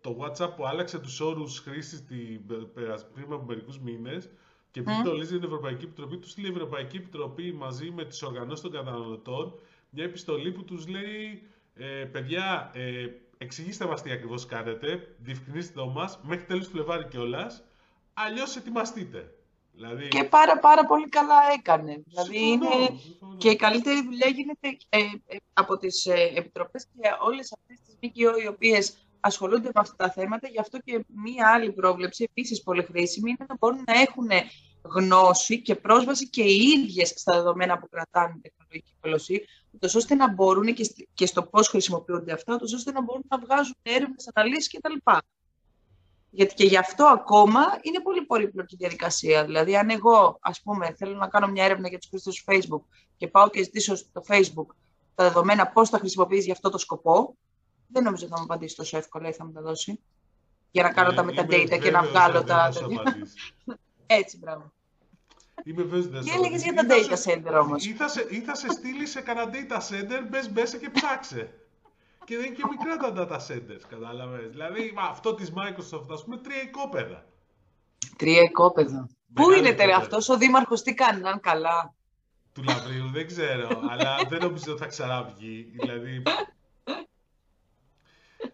το 0.02 0.18
WhatsApp 0.22 0.56
που 0.56 0.66
άλλαξε 0.68 1.00
τους 1.00 1.20
όρους 1.20 1.60
χρήσης 1.60 2.06
την, 2.06 2.46
πε- 2.46 2.64
περασ- 2.74 3.06
πριν 3.14 3.25
από 3.34 3.44
μερικούς 3.48 3.80
μήνες 3.80 4.30
και 4.72 4.80
επειδή 4.80 4.98
Μμ. 4.98 5.04
το 5.04 5.14
λέει 5.14 5.25
στην 5.25 5.44
Ευρωπαϊκή 5.44 5.86
Επιτροπή, 5.86 6.18
τους 6.18 6.32
στείλει 6.32 6.48
η 6.48 6.52
Ευρωπαϊκή 6.52 6.98
Επιτροπή 6.98 7.54
μαζί 7.54 7.92
με 7.92 8.06
τις 8.06 8.24
οργανώσεις 8.24 8.62
των 8.62 8.72
καταναλωτών 8.72 9.60
μια 9.96 10.04
επιστολή 10.04 10.52
που 10.52 10.64
τους 10.64 10.88
λέει 10.88 11.48
ε, 11.75 11.86
παιδιά, 11.86 12.72
ε, 12.74 13.08
εξηγήστε 13.38 13.86
μας 13.86 14.02
τι 14.02 14.12
ακριβώς 14.12 14.46
κάνετε, 14.46 15.16
διευκρινίστε 15.18 15.74
το 15.74 15.88
μας, 15.88 16.20
μέχρι 16.24 16.46
τέλος 16.46 16.66
του 16.66 16.72
Φλεβάρι 16.72 17.06
κιόλας, 17.06 17.64
αλλιώς 18.14 18.56
ετοιμαστείτε. 18.56 19.36
Δηλαδή, 19.72 20.08
Και 20.08 20.24
πάρα 20.24 20.60
πάρα 20.60 20.86
πολύ 20.86 21.10
καλά 21.10 21.36
έκανε. 21.58 22.04
Δηλαδή 22.06 22.38
συμφωνώ, 22.38 22.75
είναι 22.75 23.00
συμφωνώ. 23.00 23.38
και 23.38 23.50
η 23.50 23.56
καλύτερη 23.56 24.04
δουλειά 24.04 24.28
γίνεται 24.28 24.78
ε, 24.90 25.00
ε, 25.25 25.38
από 25.54 25.78
τις 25.78 26.06
ε, 26.06 26.32
επιτροπές 26.36 26.86
και 26.86 27.10
όλες 27.22 27.54
αυτές 27.54 27.80
τις 27.86 27.96
ΜΚΟ 28.02 28.42
οι 28.42 28.48
οποίες 28.48 28.98
ασχολούνται 29.20 29.68
με 29.74 29.80
αυτά 29.80 29.96
τα 29.96 30.12
θέματα. 30.12 30.48
Γι' 30.48 30.60
αυτό 30.60 30.80
και 30.80 31.06
μία 31.08 31.48
άλλη 31.48 31.72
πρόβλεψη, 31.72 32.24
επίσης 32.24 32.64
πολύ 32.64 32.84
χρήσιμη, 32.84 33.30
είναι 33.30 33.46
να 33.50 33.56
μπορούν 33.60 33.84
να 33.88 34.00
έχουν 34.00 34.30
γνώση 34.82 35.62
και 35.62 35.75
πρόσβαση 35.75 36.30
και 36.30 36.44
οι 36.44 36.62
ίδιες 36.62 37.10
στα 37.10 37.34
δεδομένα 37.34 37.78
που 37.78 37.90
κρατάνε 37.90 38.34
η 38.38 38.42
τεχνολογική 38.42 38.94
κολοσσή, 39.00 39.46
ούτως 39.75 39.96
ώστε 39.96 40.15
να 40.15 40.34
μπορούν 40.34 40.74
και, 40.74 40.84
στη- 40.84 41.08
και 41.13 41.25
στο 41.25 41.44
πώς 41.44 41.67
χρησιμοποιούνται 41.67 42.32
αυτά, 42.34 42.53
ούτως 42.53 42.74
ώστε 42.74 42.91
να 42.91 43.01
μπορούν 43.03 43.24
να 43.29 43.39
βγάζουν 43.39 43.75
έρευνες, 43.82 44.29
αναλύσεις 44.34 44.74
κτλ. 44.74 44.94
Γιατί 46.29 46.53
και 46.53 46.65
γι' 46.65 46.77
αυτό 46.77 47.05
ακόμα 47.05 47.62
είναι 47.82 48.01
πολύ 48.01 48.22
πολύπλοκη 48.22 48.75
διαδικασία. 48.75 49.46
Δηλαδή, 49.46 49.77
αν 49.77 49.89
εγώ, 49.89 50.38
ας 50.41 50.62
πούμε, 50.62 50.94
θέλω 50.98 51.15
να 51.15 51.27
κάνω 51.27 51.48
μια 51.48 51.63
έρευνα 51.63 51.88
για 51.88 51.98
τους 51.98 52.10
χρήστες 52.10 52.36
του 52.36 52.44
Facebook 52.51 52.82
και 53.17 53.27
πάω 53.27 53.50
και 53.50 53.63
ζητήσω 53.63 53.95
στο 53.95 54.23
Facebook 54.28 54.65
τα 55.15 55.23
δεδομένα 55.23 55.67
πώς 55.67 55.89
τα 55.89 55.97
χρησιμοποιείς 55.97 56.43
για 56.43 56.54
αυτό 56.54 56.69
το 56.69 56.78
σκοπό, 56.78 57.36
δεν 57.88 58.04
νομίζω 58.04 58.28
θα 58.28 58.38
μου 58.38 58.43
απαντήσει 58.43 58.76
τόσο 58.76 58.97
εύκολα 58.97 59.30
ή 59.30 59.34
θα 59.34 59.45
μου 59.45 59.52
τα 59.52 59.62
δώσει. 59.62 60.00
Για 60.71 60.84
να 60.84 60.91
κάνω 60.91 61.10
Ναι, 61.10 61.15
τα 61.15 61.21
είμαι 61.21 61.32
metadata 61.41 61.80
και 61.82 61.91
να 61.91 62.02
βέβαιος 62.02 62.10
βγάλω 62.10 62.38
ότι 62.38 62.45
δεν 62.47 62.56
τα 62.56 62.63
θα 62.63 62.71
σου 62.71 62.80
τέτοια. 62.80 63.00
απαντήσει. 63.02 63.54
Έτσι, 64.06 64.38
μπράβο. 64.38 64.71
Είμαι 65.63 65.84
βέβαιος 65.84 66.06
ότι 66.06 66.13
δεν 66.13 66.22
Τι 66.24 66.30
θα 66.30 66.34
σου 66.36 66.39
έλεγες 66.44 66.63
για 66.63 66.72
απαντήσει. 66.72 67.08
τα 67.10 67.13
Ή 67.13 67.15
θα 67.15 67.15
data 67.15 67.20
σε- 67.20 67.41
center 67.46 67.62
όμως. 67.62 67.86
Ή 67.86 67.94
θα 67.94 68.08
σε, 68.08 68.26
ή 68.30 68.39
θα 68.41 68.56
σε 68.56 68.70
στείλει 68.70 69.06
σε 69.06 69.22
κανένα 69.22 69.52
data 69.54 69.78
center, 69.78 70.28
μπες 70.30 70.50
μέσα 70.50 70.78
και 70.78 70.89
ψάξε. 70.89 71.54
Και 72.26 72.36
δεν 72.38 72.46
είναι 72.46 72.56
και 72.56 72.63
μικρά 72.70 72.98
τα 72.98 73.13
data 73.30 73.48
centers, 73.48 73.82
κατάλαβες. 73.89 74.50
Δηλαδή, 74.50 74.91
μα, 74.96 75.02
αυτό 75.04 75.34
της 75.36 75.52
Microsoft, 75.56 76.06
ας 76.12 76.24
πούμε, 76.24 76.38
τρία 76.38 76.62
οικόπεδα. 76.62 77.26
Τρία 78.18 78.41
οικόπεδα. 78.41 79.08
Πού 79.34 79.41
Μεγάλο 79.46 79.58
είναι 79.58 79.70
τώρα 79.76 79.84
οικόπεδο. 79.89 80.02
αυτός 80.02 80.30
ο 80.30 80.38
δήμαρχος, 80.38 80.82
τι 80.82 80.94
κάνει, 80.94 81.22
να 81.22 81.30
είναι 81.30 81.39
καλά; 81.41 81.94
Του 82.54 82.63
Λαβρίου, 82.63 83.10
δεν 83.12 83.28
ξέρω, 83.28 83.82
αλλά 83.89 84.15
δεν 84.30 84.39
νομίζω 84.41 84.72
ότι 84.72 84.82
θα 84.82 84.88
ξαναβγεί. 84.88 85.72
Δηλαδή, 85.80 86.22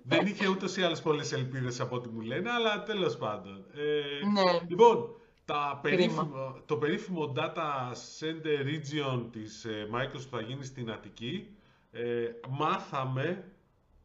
δεν 0.04 0.26
είχε 0.26 0.48
ούτως 0.48 0.78
ή 0.78 0.84
άλλως 0.84 1.02
πολλές 1.02 1.32
ελπίδες 1.32 1.80
από 1.80 1.96
ό,τι 1.96 2.10
μου 2.10 2.22
λένε, 2.22 2.52
αλλά 2.52 2.84
τέλος 2.84 3.18
πάντων. 3.18 3.66
Ε, 3.76 4.26
Ναι. 4.26 4.60
Λοιπόν, 4.68 5.16
τα 5.46 5.80
Κρίμα. 5.82 5.98
περίφημο, 5.98 6.62
το 6.66 6.78
περίφημο 6.78 7.34
data 7.36 7.92
center 8.20 8.66
region 8.66 9.26
της 9.32 9.66
ε, 9.66 9.90
Microsoft 9.94 10.30
που 10.30 10.36
θα 10.36 10.42
γίνει 10.42 10.64
στην 10.64 10.92
Αττική, 10.92 11.56
ε, 11.92 12.26
μάθαμε 12.50 13.52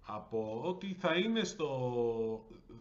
από 0.07 0.61
ότι 0.65 0.97
θα 0.99 1.15
είναι 1.15 1.45
στο 1.45 1.69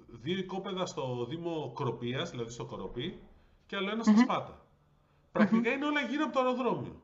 δύο 0.07 0.37
οικόπεδα 0.37 0.85
στο 0.85 1.25
Δήμο 1.29 1.71
Κροπίας, 1.75 2.29
δηλαδή 2.29 2.51
στο 2.51 2.65
Κοροπή, 2.65 3.19
και 3.65 3.75
άλλο 3.75 3.89
ένα 3.89 4.03
στα 4.03 4.17
Σπάτα. 4.17 4.65
Πρακτικά 5.31 5.71
είναι 5.71 5.85
όλα 5.85 6.01
γύρω 6.01 6.23
από 6.23 6.33
το 6.33 6.39
αεροδρόμιο. 6.39 7.01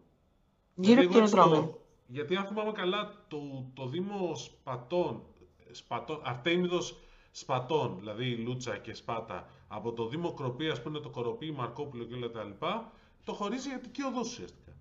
Γύρω 0.75 1.01
Δηλαδή, 1.01 1.05
από 1.05 1.11
το 1.11 1.17
εγώ 1.17 1.23
έτσι 1.23 1.37
αεροδρόμιο. 1.37 1.79
Γιατί 2.07 2.35
αν 2.35 2.45
θυμάμαι 2.45 2.71
καλά, 2.71 3.25
το, 3.27 3.71
το 3.73 3.87
Δήμο 3.87 4.35
Σπατών, 4.35 5.23
Σπατών, 5.71 6.19
Αρτέμιδος 6.23 6.99
Σπατών, 7.32 7.96
δηλαδή 8.00 8.36
Λούτσα 8.36 8.78
και 8.78 8.94
Σπάτα, 8.94 9.48
από 9.67 9.91
το 9.94 10.08
Δήμο 10.08 10.34
Κροπίας 10.34 10.82
που 10.82 10.89
είναι 10.89 11.00
το 11.00 11.10
Κοροπή, 11.10 11.52
Μαρκόπουλο 11.52 12.04
και 12.04 12.13
όλα 12.13 12.32
τα 12.32 12.44
λοιπά, 12.44 12.91
το 13.24 13.34
χωρίζει 13.34 13.70
η 13.70 13.74
Αττική 13.74 14.04
Οδός 14.04 14.28
ουσιαστικά. 14.30 14.72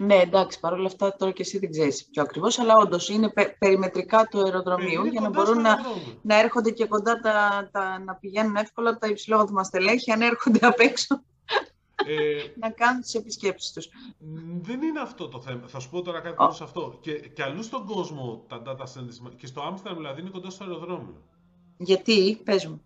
Ναι, 0.00 0.14
εντάξει, 0.14 0.60
παρόλα 0.60 0.86
αυτά 0.86 1.16
τώρα 1.16 1.32
και 1.32 1.42
εσύ 1.42 1.58
δεν 1.58 1.70
ξέρεις 1.70 2.04
πιο 2.04 2.22
ακριβώς, 2.22 2.58
αλλά 2.58 2.76
όντως 2.76 3.08
είναι 3.08 3.28
πε- 3.30 3.58
περιμετρικά 3.58 4.26
του 4.26 4.42
αεροδρομίου 4.44 5.00
Είναι 5.00 5.08
για 5.08 5.20
να 5.20 5.26
κοντά 5.26 5.38
μπορούν 5.42 5.54
στο 5.54 5.62
να, 5.62 5.70
αεροδρόμιο. 5.70 6.18
να 6.22 6.38
έρχονται 6.38 6.70
και 6.70 6.86
κοντά 6.86 7.20
τα, 7.20 7.68
τα, 7.72 7.98
να 7.98 8.14
πηγαίνουν 8.14 8.56
εύκολα 8.56 8.98
τα 8.98 9.06
υψηλόβαθμα 9.06 9.64
στελέχη, 9.64 10.10
αν 10.10 10.20
έρχονται 10.22 10.66
απ' 10.66 10.80
έξω 10.80 11.22
Ε, 12.06 12.42
να 12.62 12.70
κάνουν 12.70 13.00
τις 13.00 13.14
επισκέψεις 13.14 13.72
τους. 13.72 13.88
μ, 14.18 14.60
δεν 14.60 14.82
είναι 14.82 15.00
αυτό 15.00 15.28
το 15.28 15.40
θέμα. 15.40 15.68
Θα 15.68 15.78
σου 15.80 15.90
πω 15.90 16.02
τώρα 16.02 16.20
κάτι 16.20 16.34
Ω. 16.34 16.36
πάνω 16.36 16.52
σε 16.52 16.64
αυτό. 16.64 16.98
Και, 17.00 17.12
και 17.12 17.42
αλλού 17.42 17.62
στον 17.62 17.86
κόσμο 17.86 18.44
τα 18.48 18.62
data 18.66 18.82
centers, 18.84 19.32
και 19.36 19.46
στο 19.46 19.62
Άμστερνταμ 19.62 19.96
δηλαδή 20.02 20.20
είναι 20.20 20.30
κοντά 20.30 20.50
στο 20.50 20.64
αεροδρόμιο. 20.64 21.22
Γιατί, 21.84 22.40
πες 22.44 22.66
μου. 22.66 22.82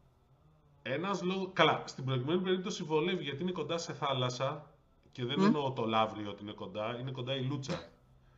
Ένας 0.82 1.22
λόγο... 1.22 1.50
Καλά, 1.52 1.82
στην 1.86 2.04
προηγουμένη 2.04 2.40
περίπτωση 2.40 2.82
βολεύει 2.82 3.22
γιατί 3.22 3.42
είναι 3.42 3.52
κοντά 3.52 3.78
σε 3.78 3.92
θάλασσα 3.92 4.70
και 5.12 5.24
δεν 5.24 5.40
εννοώ 5.40 5.72
το 5.72 5.84
Λαύριο 5.84 6.30
ότι 6.30 6.42
είναι 6.42 6.52
κοντά, 6.52 6.96
είναι 7.00 7.10
κοντά 7.10 7.34
η 7.36 7.40
Λούτσα. 7.40 7.88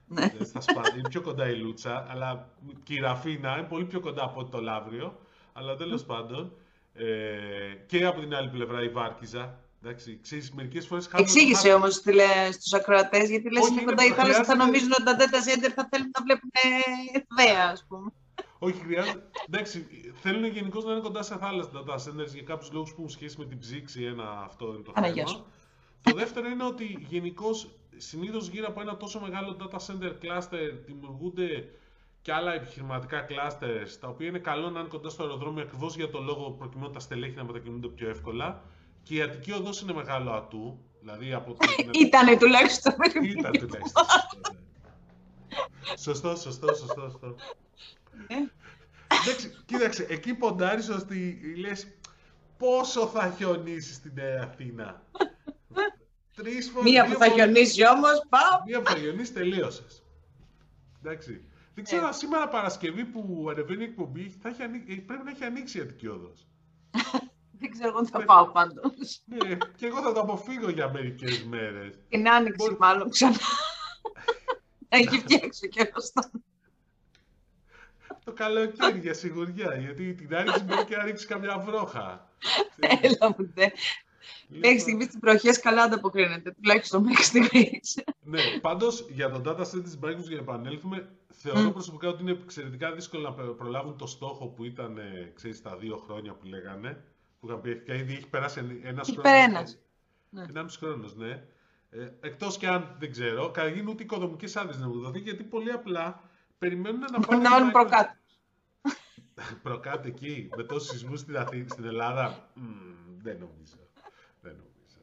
Ναι. 0.07 0.27
Δηλαδή, 0.27 0.45
στα 0.45 0.61
Σπα- 0.61 0.95
είναι 0.99 1.09
πιο 1.09 1.21
κοντά 1.21 1.49
η 1.51 1.55
Λούτσα, 1.57 2.07
αλλά 2.11 2.49
και 2.83 2.95
η 2.95 2.99
Ραφίνα 2.99 3.59
είναι 3.59 3.67
πολύ 3.67 3.85
πιο 3.85 4.01
κοντά 4.01 4.25
από 4.25 4.41
ότι 4.41 4.51
το 4.51 4.61
Λαύριο. 4.61 5.19
Αλλά 5.53 5.77
τέλος 5.77 6.05
πάντων, 6.05 6.53
ε, 6.93 7.07
και 7.87 8.05
από 8.07 8.21
την 8.21 8.35
άλλη 8.35 8.49
πλευρά 8.49 8.83
η 8.83 8.89
Βάρκιζα. 8.89 9.59
Εντάξει, 9.83 10.19
ξέρεις, 10.23 10.53
μερικές 10.53 10.87
φορές 10.87 11.07
χάνουμε 11.07 11.29
το 11.29 11.35
Εξήγησε 11.35 11.61
χάρτη. 11.69 11.77
όμως 11.83 12.01
τι 12.03 12.13
λέ- 12.13 12.53
στους 12.53 12.73
ακροατές, 12.73 13.29
γιατί 13.31 13.53
λες 13.53 13.63
Όχι, 13.63 13.73
είναι 13.73 13.81
είναι 13.81 13.91
κοντά 13.91 14.05
η 14.05 14.09
που 14.09 14.15
θάλασσα, 14.15 14.45
θα 14.45 14.53
χρειάζεται- 14.53 14.67
νομίζουν 14.67 14.93
ότι 14.93 15.05
τα 15.05 15.17
data 15.19 15.39
center 15.47 15.73
θα 15.75 15.89
θέλουν 15.91 16.11
να 16.17 16.23
βλέπουν 16.25 16.51
ε, 16.53 17.19
θέα, 17.37 17.71
ας 17.73 17.85
πούμε. 17.89 18.11
Όχι, 18.59 18.81
χρειάζεται. 18.81 19.23
Εντάξει, 19.49 19.87
θέλουν 20.15 20.45
γενικώς 20.45 20.85
να 20.85 20.93
είναι 20.93 21.01
κοντά 21.01 21.23
σε 21.23 21.37
θάλασσα 21.37 21.71
τα 21.71 21.85
data 21.87 21.95
centers 21.95 22.33
για 22.33 22.43
κάποιους 22.43 22.73
λόγους 22.73 22.91
που 22.91 22.97
έχουν 22.99 23.11
σχέση 23.11 23.39
με 23.39 23.45
την 23.45 23.59
ψήξη. 23.59 24.05
Ένα 24.05 24.41
αυτό 24.45 24.67
είναι 24.67 24.83
το 24.83 24.93
Παναγιά 24.93 25.27
θέμα. 25.27 25.37
σου. 25.37 25.47
Το 26.03 26.15
δεύτερο 26.15 26.49
είναι 26.49 26.65
ότι 26.65 27.07
γενικώς 27.09 27.69
συνήθως 27.97 28.49
γύρω 28.49 28.67
από 28.67 28.81
ένα 28.81 28.97
τόσο 28.97 29.21
μεγάλο 29.21 29.57
data 29.61 29.77
center 29.87 30.13
cluster 30.23 30.73
δημιουργούνται 30.87 31.69
και 32.23 32.33
άλλα 32.33 32.55
επιχειρηματικά 32.55 33.27
clusters 33.29 33.97
τα 34.01 34.09
οποία 34.09 34.27
είναι 34.27 34.39
καλό 34.39 34.71
να 34.71 34.81
είναι 34.81 34.89
κοντά 34.89 35.09
στο 35.09 35.23
αεροδρόμιο 35.23 35.63
ακριβώς 35.63 35.97
για 35.97 36.11
το 36.11 36.21
λόγο 36.21 36.51
προκειμένου 36.51 36.91
τα 36.91 37.01
στελέχη 37.01 37.35
να 37.35 37.45
μετακινούνται 37.45 37.89
πιο 37.89 38.09
εύκολα. 38.09 38.63
Και 39.03 39.15
η 39.15 39.23
Αττική 39.23 39.53
Οδός 39.53 39.81
είναι 39.81 39.93
μεγάλο 39.93 40.31
ατού. 40.31 40.79
Δηλαδή 41.01 41.33
από 41.33 41.55
την 41.55 41.91
Ήτανε 42.07 42.37
τουλάχιστον. 42.37 42.95
Ήταν 43.23 43.53
τουλάχιστον. 43.53 44.05
Σωστό, 46.05 46.37
σωστό, 46.37 46.75
σωστό, 46.75 47.01
σωστό. 47.01 47.35
Ε. 48.27 48.35
Εντάξει, 49.23 49.63
κοίταξε, 49.65 50.07
εκεί 50.09 50.35
ποντάρεις 50.35 50.89
ότι 50.89 51.41
λες 51.59 51.87
πόσο 52.59 53.07
θα 53.07 53.35
χιονίσει 53.37 53.93
στην 53.93 54.13
Νέα 54.15 54.43
Αθήνα. 54.43 55.03
Τρεις 56.35 56.71
φορές. 56.71 56.91
Μία 56.93 57.05
δύο 57.05 57.13
που 57.13 57.19
θα 57.19 57.27
φορές- 57.27 57.43
χιονίσει 57.45 57.87
όμως, 57.87 58.23
πάω. 58.29 58.63
Μία 58.67 58.81
που 58.83 58.91
θα 58.91 58.97
χιονίσει, 58.99 59.33
τελείωσες. 59.33 60.03
Εντάξει. 61.03 61.43
Δεν 61.75 61.85
ξέρω 61.85 62.07
αν 62.07 62.15
σήμερα 62.15 62.49
Παρασκευή 62.49 63.05
που 63.05 63.47
ανεβαίνει 63.51 63.83
η 63.83 63.87
εκπομπή 63.87 64.37
θα 64.43 64.49
έχει 64.49 64.63
ανοί- 64.63 64.91
ε, 64.91 64.95
πρέπει 64.95 65.25
να 65.25 65.31
έχει 65.31 65.45
ανοίξει 65.45 65.79
η 65.79 65.81
Αττική 65.81 66.07
Οδός. 66.07 66.47
Δεν 67.61 67.71
ξέρω 67.71 67.89
εγώ 67.89 68.01
τι 68.01 68.11
θα 68.11 68.25
πάω 68.25 68.47
πάντως. 68.47 69.23
Ναι, 69.25 69.57
και 69.77 69.87
εγώ 69.87 70.03
θα 70.03 70.13
το 70.13 70.21
αποφύγω 70.21 70.71
για 70.71 70.91
μερικές 70.93 71.45
μέρες. 71.45 71.95
Την 72.09 72.29
άνοιξη 72.29 72.57
Μπορεί- 72.57 72.79
μάλλον 72.79 73.11
ξανά. 73.11 73.37
Έχει 74.89 75.19
φτιάξει 75.19 75.65
ο 75.67 75.69
καιρός 75.69 76.13
Το 78.29 78.35
καλοκαίρι 78.35 78.99
για 78.99 79.15
σιγουριά, 79.15 79.75
γιατί 79.75 80.15
την 80.15 80.37
άνοιξη 80.37 80.63
μπορεί 80.65 80.85
και 80.85 80.97
να 80.97 81.05
ρίξεις 81.05 81.27
καμιά 81.27 81.59
βρόχα. 81.59 82.31
Έλα 83.01 83.35
μου, 83.39 83.53
ναι. 83.55 83.67
Μέχρι 84.49 84.67
Λοιπόν, 84.67 84.79
στιγμής 84.79 85.07
τις 85.07 85.19
προχέ 85.19 85.51
καλά 85.53 85.83
ανταποκρίνεται, 85.83 86.51
τουλάχιστον 86.51 87.03
μέχρι 87.03 87.23
στιγμής. 87.25 88.05
Ναι, 88.23 88.41
πάντως 88.61 89.07
για 89.11 89.31
τον 89.31 89.43
data 89.47 89.61
set 89.61 89.83
τη 89.85 89.91
Microsoft, 90.03 90.27
για 90.27 90.37
να 90.37 90.43
επανέλθουμε, 90.43 91.09
θεωρώ 91.33 91.61
Μμ. 91.61 91.73
προσωπικά 91.73 92.09
ότι 92.09 92.23
είναι 92.23 92.31
εξαιρετικά 92.45 92.93
δύσκολο 92.93 93.23
να 93.23 93.33
πε- 93.33 93.47
προλάβουν 93.47 93.97
το 93.99 94.07
στόχο 94.07 94.47
που 94.47 94.65
ήταν, 94.65 94.99
ε, 94.99 95.33
ξέρεις, 95.35 95.63
τα 95.63 95.77
δύο 95.77 95.97
χρόνια 95.97 96.33
που 96.33 96.47
λέγανε. 96.47 97.05
Που 97.41 97.47
είχαν 97.49 97.61
πει 97.61 97.71
αρχικά, 97.71 97.95
ήδη 97.95 98.13
έχει 98.13 98.29
περάσει 98.29 98.81
ένας 98.83 99.09
Έχει 99.09 99.19
χρόνος. 99.19 99.23
πέρα 99.23 99.37
ένας. 99.45 99.79
Ναι. 100.31 100.45
Ενάμιση 100.49 100.79
χρόνος, 100.79 101.17
ναι. 101.17 101.31
Ε, 101.91 102.09
Εκτός 102.21 102.57
και 102.59 102.67
αν 102.67 102.97
δεν 102.99 103.11
ξέρω, 103.11 103.51
καταρχήν 103.51 103.89
ούτε 103.89 104.03
οικοδομικέ 104.03 104.47
άδειε 104.59 104.79
να 104.81 104.89
μου 104.89 105.01
δοθεί, 105.01 105.19
γιατί 105.19 105.43
πολύ 105.43 105.71
απλά 105.73 106.21
περιμένουν 106.59 107.01
να 107.01 107.11
Μπορεί 107.11 107.27
πάρουν. 107.27 107.43
να 107.43 107.51
βάλουν 107.51 107.69
Microsoft- 107.69 107.73
προκάτω. 107.73 108.13
Προκάτω 109.63 110.09
εκεί, 110.09 110.49
με 110.57 110.63
τόσους 110.63 110.89
σεισμούς 110.89 111.21
στην 111.21 111.37
Αθήνα, 111.37 111.69
στην 111.69 111.85
Ελλάδα, 111.85 112.49
μ, 112.55 112.61
δεν 113.23 113.37
νομίζω. 113.39 113.77
Δεν 114.41 114.53
νομίζω. 114.53 114.99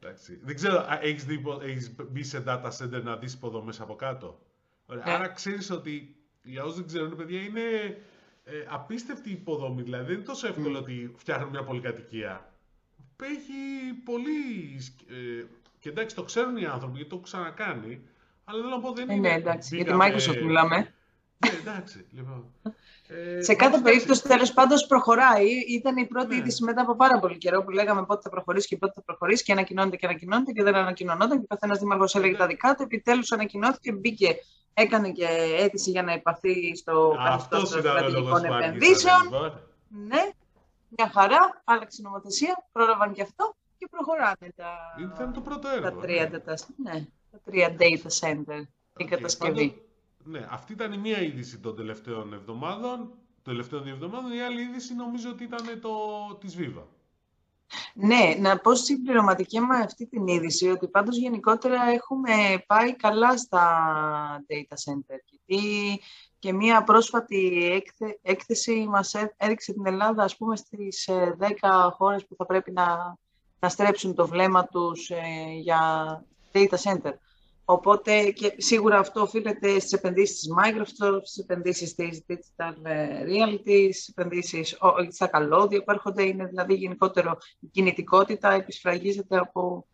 Εντάξει. 0.00 0.38
Δεν 0.42 0.54
ξέρω, 0.54 0.78
α, 0.78 0.98
έχεις, 1.02 1.24
δει, 1.24 1.38
πο- 1.38 1.60
έχεις 1.62 1.94
μπει 2.10 2.22
σε 2.22 2.44
data 2.46 2.70
center 2.78 3.02
να 3.02 3.16
δεις 3.16 3.32
υποδομές 3.34 3.80
από 3.80 3.96
κάτω; 3.96 4.40
Ωραία. 4.86 5.04
Ναι. 5.04 5.12
Άρα 5.12 5.28
ξέρεις 5.28 5.70
ότι, 5.70 6.16
για 6.42 6.62
όσους 6.62 6.76
δεν 6.76 6.86
ξέρουν, 6.86 7.16
παιδιά, 7.16 7.40
είναι 7.40 7.60
ε, 8.44 8.64
απίστευτη 8.68 9.30
υποδομή. 9.30 9.82
Δηλαδή, 9.82 10.04
δεν 10.04 10.14
είναι 10.14 10.24
τόσο 10.24 10.46
εύκολο 10.46 10.78
ότι 10.78 11.14
φτιάχνουν 11.16 11.48
μια 11.50 11.64
πολυκατοικία. 11.64 12.52
Έχει 13.22 13.94
πολύ... 14.04 14.80
σκ- 14.80 15.10
Ε, 15.10 15.44
και 15.78 15.88
εντάξει, 15.88 16.14
το 16.16 16.22
ξέρουν 16.22 16.56
οι 16.56 16.64
άνθρωποι, 16.66 16.94
γιατί 16.94 17.08
το 17.10 17.16
έχουν 17.16 17.26
ξανακάνει. 17.28 18.02
Αλλά 18.44 18.62
θέλω 18.62 18.74
να 18.74 18.80
πω, 18.80 18.92
δεν 18.92 19.08
Ε, 19.10 19.14
είναι... 19.14 19.28
ναι, 19.28 19.34
εντάξει, 19.34 19.76
για 19.76 19.84
τη 19.84 19.90
μπήκαμε- 19.92 20.14
Microsoft 20.16 20.42
μιλάμε. 20.42 20.94
Ναι, 21.70 21.76
εντάξει, 21.76 22.06
λοιπόν. 22.10 22.52
Ε, 23.08 23.42
Σε 23.42 23.54
κάθε 23.54 23.66
εντάξει, 23.76 23.82
περίπτωση, 23.82 24.22
τέλος 24.22 24.52
πάντων, 24.52 24.78
προχωράει. 24.88 25.46
Ήταν 25.68 25.96
η 25.96 26.06
πρώτη 26.06 26.28
Ναι. 26.28 26.36
είδηση 26.36 26.64
μετά 26.64 26.80
από 26.82 26.96
πάρα 26.96 27.18
πολύ 27.18 27.38
καιρό 27.38 27.62
που 27.64 27.70
λέγαμε 27.70 28.04
πότε 28.04 28.20
θα 28.22 28.28
προχωρήσει 28.30 28.68
και 28.68 28.76
πότε 28.76 28.92
θα 28.94 29.02
προχωρήσει 29.02 29.44
και 29.44 29.52
ανακοινώνεται 29.52 29.96
και 29.96 30.06
ανακοινώνεται 30.06 30.52
και 30.52 30.62
δεν 30.62 30.74
ανακοινωνόταν 30.74 31.38
και 31.38 31.44
ο 31.44 31.46
καθένας 31.48 31.78
δήμαρχος 31.78 32.14
έλεγε 32.14 32.36
τα 32.36 32.46
δικά 32.46 32.74
του. 32.74 32.82
Επιτέλους 32.82 33.32
ανακοινώθηκε, 33.32 33.92
μπήκε, 33.92 34.36
έκανε 34.74 35.12
και 35.12 35.26
αίτηση 35.58 35.90
για 35.90 36.02
να 36.02 36.12
υπαχθεί 36.12 36.76
στο 36.76 37.14
καθεστώς 37.16 37.34
Αυτός 37.42 37.70
των 37.70 37.78
ήταν 37.80 37.96
ο 37.96 38.08
λόγος 38.08 38.38
στρατηγικών 38.38 38.40
που 38.42 38.54
άργησαν, 38.54 38.62
επενδύσεων. 38.68 39.22
λοιπόν. 39.22 39.60
Ναι, 39.88 40.30
μια 40.88 41.10
χαρά, 41.14 41.62
άλλαξε 41.64 41.96
η 42.00 42.04
νομοθεσία, 42.04 42.68
πρόλαβαν 42.72 43.12
και 43.12 43.22
αυτό 43.22 43.54
και 43.78 43.86
προχωράνε 43.90 44.52
τα, 44.56 44.70
Ήταν 45.14 45.32
το 45.32 45.40
πρώτο 45.40 45.68
έργο. 45.68 45.82
τα, 45.82 45.94
ναι. 45.94 46.00
τρία, 46.00 46.30
data, 46.32 46.54
ναι, 46.84 47.06
τα 47.30 47.40
τρία 47.44 47.76
data 47.78 48.10
center, 48.20 48.60
την 48.96 49.06
Οκ, 49.06 49.08
κατασκευή. 49.08 49.82
Πάντως, 50.24 50.40
ναι, 50.40 50.46
αυτή 50.50 50.72
ήταν 50.72 50.92
η 50.92 50.98
μία 50.98 51.22
είδηση 51.22 51.58
των 51.58 51.76
τελευταίων 51.76 52.32
εβδομάδων. 52.32 52.96
Των 53.42 53.54
τελευταίων 53.54 53.82
δύο 53.82 53.94
εβδομάδων. 53.94 54.32
Η 54.32 54.40
άλλη 54.40 54.60
είδηση 54.60 54.94
νομίζω 54.94 55.30
ότι 55.30 55.44
ήταν 55.44 55.80
το 55.80 55.90
της 56.40 56.56
Viva. 56.58 56.82
Ναι, 57.94 58.34
να 58.38 58.58
πω 58.58 58.74
συμπληρωματική 58.74 59.60
με 59.60 59.76
αυτή 59.76 60.06
την 60.06 60.26
είδηση 60.26 60.68
ότι 60.68 60.88
πάντως 60.88 61.16
γενικότερα 61.16 61.82
έχουμε 61.82 62.64
πάει 62.66 62.96
καλά 62.96 63.36
στα 63.38 63.64
data 64.48 64.74
center. 64.92 65.18
Γιατί 65.24 66.00
και 66.38 66.52
μία 66.52 66.84
πρόσφατη 66.84 67.68
έκθε- 67.72 68.18
έκθεση 68.22 68.86
μας 68.88 69.14
έ- 69.14 69.34
έδειξε 69.36 69.72
την 69.72 69.86
Ελλάδα, 69.86 70.22
ας 70.22 70.36
πούμε, 70.36 70.56
στις 70.56 71.06
ε, 71.06 71.36
10 71.38 71.90
χώρες 71.92 72.26
που 72.26 72.34
θα 72.34 72.46
πρέπει 72.46 72.72
να, 72.72 73.16
να 73.58 73.68
στρέψουν 73.68 74.14
το 74.14 74.26
βλέμμα 74.26 74.66
τους 74.66 75.10
ε, 75.10 75.16
για 75.62 75.80
data 76.52 76.76
center. 76.82 77.12
Οπότε 77.70 78.30
και 78.30 78.54
σίγουρα 78.56 78.98
αυτό 78.98 79.20
οφείλεται 79.20 79.78
στις 79.78 79.92
επενδύσεις 79.92 80.38
της 80.38 80.48
Microsoft, 80.58 81.20
στις 81.22 81.36
επενδύσεις 81.38 81.94
της 81.94 82.24
Digital 82.28 82.72
ε, 82.82 83.24
Realty, 83.24 83.88
στις 83.92 84.08
επενδύσεις 84.08 84.76
ο, 84.80 84.88
στα 85.10 85.26
καλώδια 85.26 85.84
που 85.84 85.90
έρχονται. 85.90 86.22
Είναι 86.22 86.44
δηλαδή 86.46 86.74
γενικότερο 86.74 87.38
η 87.60 87.66
κινητικότητα 87.66 88.52
επισφραγίζεται 88.52 89.38
από 89.38 89.86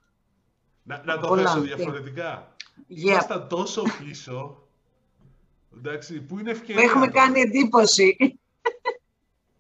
Να, 0.82 1.02
να 1.04 1.18
το 1.18 1.28
Πολλά, 1.28 1.42
θέσω 1.42 1.58
ναι. 1.58 1.74
διαφορετικά. 1.74 2.54
Yeah. 2.56 2.84
Ήμασταν 2.86 3.48
τόσο 3.48 3.82
πίσω. 4.04 4.62
Εντάξει, 5.76 6.20
που 6.20 6.38
είναι 6.38 6.50
Που 6.50 6.56
ευκαιρία. 6.56 6.82
έχουμε 6.82 7.06
τώρα. 7.06 7.24
κάνει 7.26 7.40
εντύπωση. 7.40 8.16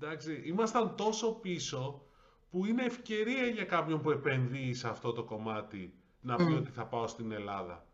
Εντάξει, 0.00 0.42
ήμασταν 0.44 0.96
τόσο 0.96 1.32
πίσω 1.32 2.06
που 2.50 2.64
είναι 2.66 2.84
ευκαιρία 2.84 3.46
για 3.46 3.64
κάποιον 3.64 4.00
που 4.00 4.10
επενδύει 4.10 4.74
σε 4.74 4.88
αυτό 4.88 5.12
το 5.12 5.24
κομμάτι 5.24 5.94
να 6.20 6.36
πει 6.36 6.42
Μμ. 6.44 6.56
ότι 6.56 6.70
θα 6.70 6.86
πάω 6.86 7.06
στην 7.06 7.32
Ελλάδα. 7.32 7.86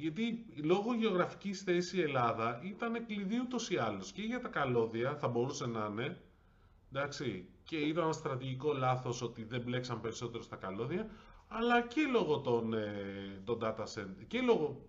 Γιατί 0.00 0.46
λόγω 0.62 0.94
γεωγραφικής 0.94 1.62
θέσης 1.62 1.92
η 1.92 2.00
Ελλάδα 2.00 2.60
ήταν 2.64 3.06
κλειδί 3.06 3.40
ούτως 3.40 3.70
ή 3.70 3.76
άλλως 3.76 4.12
και 4.12 4.22
για 4.22 4.40
τα 4.40 4.48
καλώδια 4.48 5.16
θα 5.16 5.28
μπορούσε 5.28 5.66
να 5.66 5.86
είναι, 5.90 6.20
εντάξει, 6.92 7.48
και 7.64 7.76
ήταν 7.76 8.04
ένα 8.04 8.12
στρατηγικό 8.12 8.72
λάθος 8.72 9.22
ότι 9.22 9.44
δεν 9.44 9.60
μπλέξαν 9.60 10.00
περισσότερο 10.00 10.42
στα 10.42 10.56
καλώδια, 10.56 11.10
αλλά 11.48 11.82
και 11.82 12.00
λόγω 12.12 12.38
των, 12.38 12.72
ε, 12.74 13.42
των 13.44 13.58
data 13.62 13.84
center, 13.94 14.24
και 14.26 14.40
λόγω, 14.40 14.80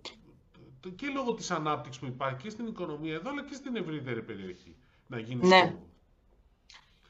και 0.95 1.07
λόγω 1.07 1.33
της 1.33 1.51
ανάπτυξης 1.51 2.01
που 2.01 2.07
υπάρχει 2.07 2.41
και 2.43 2.49
στην 2.49 2.67
οικονομία 2.67 3.13
εδώ, 3.13 3.29
αλλά 3.29 3.43
και 3.45 3.53
στην 3.53 3.75
ευρύτερη 3.75 4.23
περιοχή 4.23 4.75
να 5.07 5.19
γίνει 5.19 5.47
Ναι. 5.47 5.57
στόχο. 5.57 5.85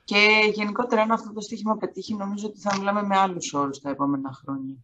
Και 0.03 0.51
γενικότερα, 0.53 1.01
αν 1.01 1.11
αυτό 1.11 1.33
το 1.33 1.41
στοίχημα 1.41 1.77
πετύχει, 1.77 2.15
νομίζω 2.15 2.47
ότι 2.47 2.59
θα 2.59 2.77
μιλάμε 2.77 3.03
με 3.03 3.17
άλλους 3.17 3.53
όρους 3.53 3.79
τα 3.79 3.89
επόμενα 3.89 4.33
χρόνια. 4.33 4.75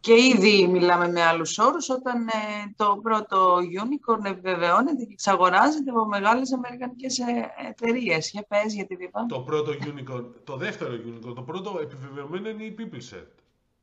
Και 0.00 0.14
ήδη 0.14 0.66
μιλάμε 0.66 1.08
με 1.08 1.22
άλλους 1.22 1.58
όρους 1.58 1.88
όταν 1.90 2.26
ε, 2.28 2.72
το 2.76 2.98
πρώτο 3.02 3.56
unicorn 3.56 4.24
επιβεβαιώνεται 4.24 5.04
και 5.04 5.12
εξαγοράζεται 5.12 5.90
από 5.90 6.04
μεγάλες 6.04 6.52
αμερικανικές 6.52 7.18
ε, 7.18 7.24
εταιρείες. 7.68 8.30
Για 8.30 8.44
πες 8.48 8.74
για 8.74 8.86
τη 8.86 8.96
Viva. 9.00 9.20
Το 9.28 9.40
πρώτο 9.40 9.72
unicorn, 9.72 10.24
το 10.44 10.56
δεύτερο 10.56 10.92
unicorn, 10.94 11.34
το 11.34 11.42
πρώτο 11.42 11.78
επιβεβαιωμένο 11.82 12.48
είναι 12.48 12.62
η 12.64 12.74
PeopleSet. 12.78 13.26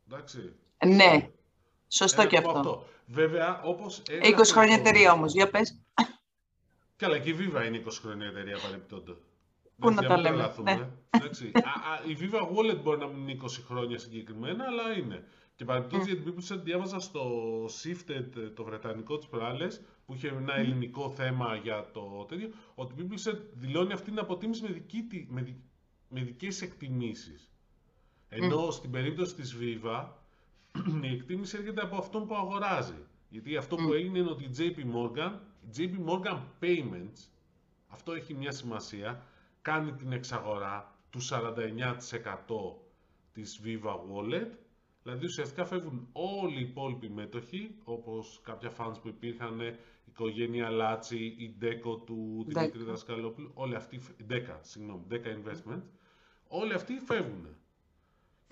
Εντάξει. 0.08 0.54
Ναι, 0.86 1.30
σωστό 1.88 2.25
και 2.28 2.41
1,8. 2.43 2.51
αυτό. 2.56 2.86
Βέβαια, 3.06 3.62
όπως 3.63 3.97
20 3.99 4.04
έγραφε 4.21 4.51
χρόνια 4.51 4.75
το- 4.75 4.82
εταιρεία 4.82 5.12
όμως. 5.12 5.34
Για 5.34 5.49
πες. 5.49 5.80
Καλά, 6.95 7.19
και 7.19 7.30
η 7.30 7.36
Viva 7.39 7.65
είναι 7.67 7.78
20 7.78 7.99
χρόνια 8.01 8.28
εταιρεία 8.28 8.58
παρεπιπτόντω. 8.63 9.13
Πού 9.80 9.88
Έτσι, 9.89 9.95
να 9.95 9.99
για 10.01 10.10
τα 10.10 10.13
μην 10.15 10.23
λέμε, 10.23 10.36
τρελαθούμε. 10.36 10.73
ναι. 10.75 10.88
Εντάξει. 11.10 11.51
Α, 11.54 11.60
α, 11.91 12.01
η 12.08 12.17
Viva 12.21 12.41
Wallet 12.41 12.78
μπορεί 12.84 12.97
να 12.99 13.08
μην 13.08 13.21
είναι 13.28 13.32
20 13.43 13.47
χρόνια 13.67 13.97
συγκεκριμένα, 13.99 14.65
αλλά 14.65 14.97
είναι. 14.97 15.23
Και 15.56 15.65
παρεπιπτόντω 15.65 16.04
για 16.06 16.15
την 16.18 16.34
PeopleSet 16.34 16.60
διάβαζα 16.63 17.00
στο 17.00 17.32
Shifted, 17.65 18.36
ε, 18.38 18.50
το 18.50 18.63
βρετανικό 18.63 19.18
της 19.18 19.28
προάλλες, 19.28 19.82
που 20.06 20.13
είχε 20.13 20.28
ένα 20.28 20.56
ελληνικό 20.56 21.10
θέμα 21.10 21.56
για 21.56 21.91
το 21.94 22.26
τέτοιο, 22.28 22.50
ότι 22.76 22.94
η 23.02 23.08
PeopleSet 23.10 23.39
δηλώνει 23.54 23.94
αυτή 23.94 24.10
την 24.10 24.20
αποτίμηση 24.20 24.62
με, 24.62 24.68
δική, 24.70 25.02
τη- 25.02 25.28
με, 25.30 25.41
δι- 25.41 25.62
με 26.10 26.22
δικές 26.22 26.62
εκτιμήσεις. 26.62 27.50
Ενώ 28.30 28.72
στην 28.72 28.91
περίπτωση 28.91 29.36
της 29.36 29.58
Viva, 29.60 30.06
η 31.02 31.08
εκτίμηση 31.13 31.58
έρχεται 31.58 31.82
από 31.82 31.96
αυτόν 31.98 32.28
που 32.28 32.36
αγοράζει. 32.36 32.98
Γιατί 33.30 33.58
αυτό 33.58 33.76
που 33.76 33.94
έγινε 33.94 34.20
είναι 34.20 34.30
ότι 34.30 34.44
η 34.44 34.50
JP 34.58 34.78
Morgan, 34.96 35.32
η 35.62 35.70
JP 35.78 36.10
Morgan 36.10 36.39
Payments, 36.62 37.28
αυτό 37.88 38.13
έχει 38.13 38.34
μια 38.34 38.52
σημασία, 38.52 39.24
κάνει 39.62 39.91
την 39.94 40.12
εξαγορά 40.12 40.96
του 41.10 41.20
49% 41.22 41.36
της 43.34 43.62
Viva 43.63 43.94
Wallet, 43.94 44.48
δηλαδή 45.06 45.26
ουσιαστικά 45.26 45.65
φεύγουν 45.65 46.08
όλοι 46.12 46.58
οι 46.58 46.62
υπόλοιποι 46.62 47.10
μέτοχοι, 47.10 47.76
όπως 47.84 48.39
κάποια 48.44 48.72
fans 48.78 48.94
που 49.02 49.08
υπήρχαν, 49.08 49.60
η 49.60 49.76
οικογένεια 50.06 50.70
Λάτσι, 50.70 51.18
η 51.26 51.58
Deco 51.62 52.06
του 52.06 52.46
Δημήτρη 52.48 52.80
Deco. 52.82 52.86
Δασκαλόπουλου, 52.86 53.52
όλοι 53.54 53.76
αυτοί, 53.76 53.96
η 53.96 54.26
Deca, 54.30 54.58
συγγνώμη, 54.62 55.04
Deca 55.12 55.26
Investments, 55.28 55.84
όλοι 56.48 56.74
αυτοί 56.74 56.94
φεύγουν. 57.06 57.48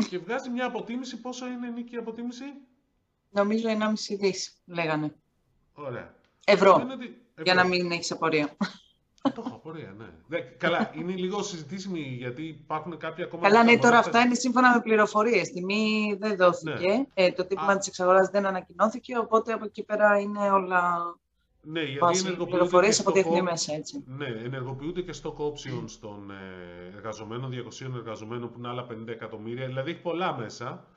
Και 0.10 0.18
βγάζει 0.18 0.50
μια 0.50 0.66
αποτίμηση, 0.66 1.22
πόσο 1.22 1.48
είναι 1.48 1.70
νίκη 1.70 1.96
η 1.96 1.98
αποτίμηση; 1.98 2.44
Νομίζω 3.30 3.70
1,5 3.70 4.16
δις, 4.20 4.62
λέγανε. 4.66 5.16
Ωραία. 5.74 6.16
Ευρώ, 6.46 6.74
Σημαίνει 6.80 6.94
ότι- 6.94 7.22
για 7.44 7.54
να 7.54 7.62
ευρώ. 7.62 7.76
μην 7.76 7.92
έχεις 7.92 8.12
απορία. 8.12 8.56
Το 9.23 9.43
έχω 9.45 9.55
απορία, 9.55 9.93
ναι. 9.97 10.05
Δε- 10.27 10.39
Καλά, 10.57 10.91
είναι 10.95 11.13
λίγο 11.13 11.43
συζητήσιμη 11.43 11.99
γιατί 11.99 12.41
υπάρχουν 12.43 12.97
κάποια 12.97 13.25
ακόμα. 13.25 13.47
Καλά, 13.47 13.63
ναι, 13.63 13.69
τώρα 13.71 13.79
αγοράτες- 13.88 14.05
αυτά 14.07 14.19
είναι 14.19 14.36
σύμφωνα 14.36 14.73
με 14.75 14.81
πληροφορίες. 14.81 15.49
Τιμή 15.51 16.15
δεν 16.19 16.36
δόθηκε. 16.36 16.88
Ναι. 16.88 17.03
Ε, 17.13 17.31
το 17.31 17.45
τύπημα 17.45 17.71
Α. 17.71 17.77
της 17.77 17.88
εξαγοράς 17.88 18.29
δεν 18.29 18.45
ανακοινώθηκε, 18.45 19.17
οπότε 19.17 19.53
από 19.53 19.65
εκεί 19.65 19.83
πέρα 19.83 20.19
είναι 20.19 20.39
όλα 20.51 20.81
Ναι, 21.62 21.79
γιατί 21.81 21.97
βάση 21.99 22.19
ενεργοποιούνται 22.25 22.49
πληροφορίες 22.57 22.95
και 22.95 23.01
από 23.01 23.09
στο 23.09 23.19
διεθνή 23.21 23.39
κο- 23.39 23.51
μέσα, 23.51 23.73
έτσι. 23.73 24.03
Ναι, 24.07 24.25
ενεργοποιούνται 24.27 25.01
και 25.01 25.13
stock 25.23 25.36
options 25.38 25.91
των 26.01 26.31
ε, 26.31 26.95
εργαζομένων, 26.95 27.49
200 27.51 27.95
εργαζομένων 27.95 28.51
που 28.51 28.55
είναι 28.59 28.67
άλλα 28.67 28.86
50 28.89 29.07
εκατομμύρια, 29.12 29.65
δηλαδή 29.67 29.91
έχει 29.91 30.01
πολλά 30.01 30.38
μέσα. 30.38 30.88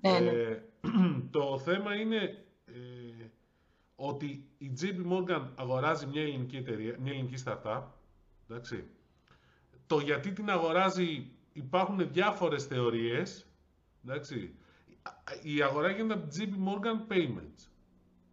Ναι, 0.00 0.18
ναι. 0.18 0.30
Ε, 0.30 0.62
το 1.30 1.58
θέμα 1.58 1.94
είναι 1.94 2.16
ε, 2.66 2.72
ότι 4.04 4.48
η 4.58 4.72
JP 4.80 5.12
Morgan 5.12 5.48
αγοράζει 5.54 6.06
μια 6.06 6.22
ελληνική 6.22 6.56
εταιρεία, 6.56 6.96
μια 7.00 7.12
ελληνική 7.12 7.42
startup, 7.44 7.82
εντάξει. 8.48 8.84
Το 9.86 9.98
γιατί 9.98 10.32
την 10.32 10.50
αγοράζει 10.50 11.30
υπάρχουν 11.52 12.12
διάφορες 12.12 12.64
θεωρίες, 12.64 13.46
εντάξει. 14.04 14.54
Η 15.42 15.62
αγορά 15.62 15.90
γίνεται 15.90 16.14
από 16.14 16.28
την 16.28 16.54
JP 16.54 16.68
Morgan 16.68 17.12
Payments. 17.12 17.68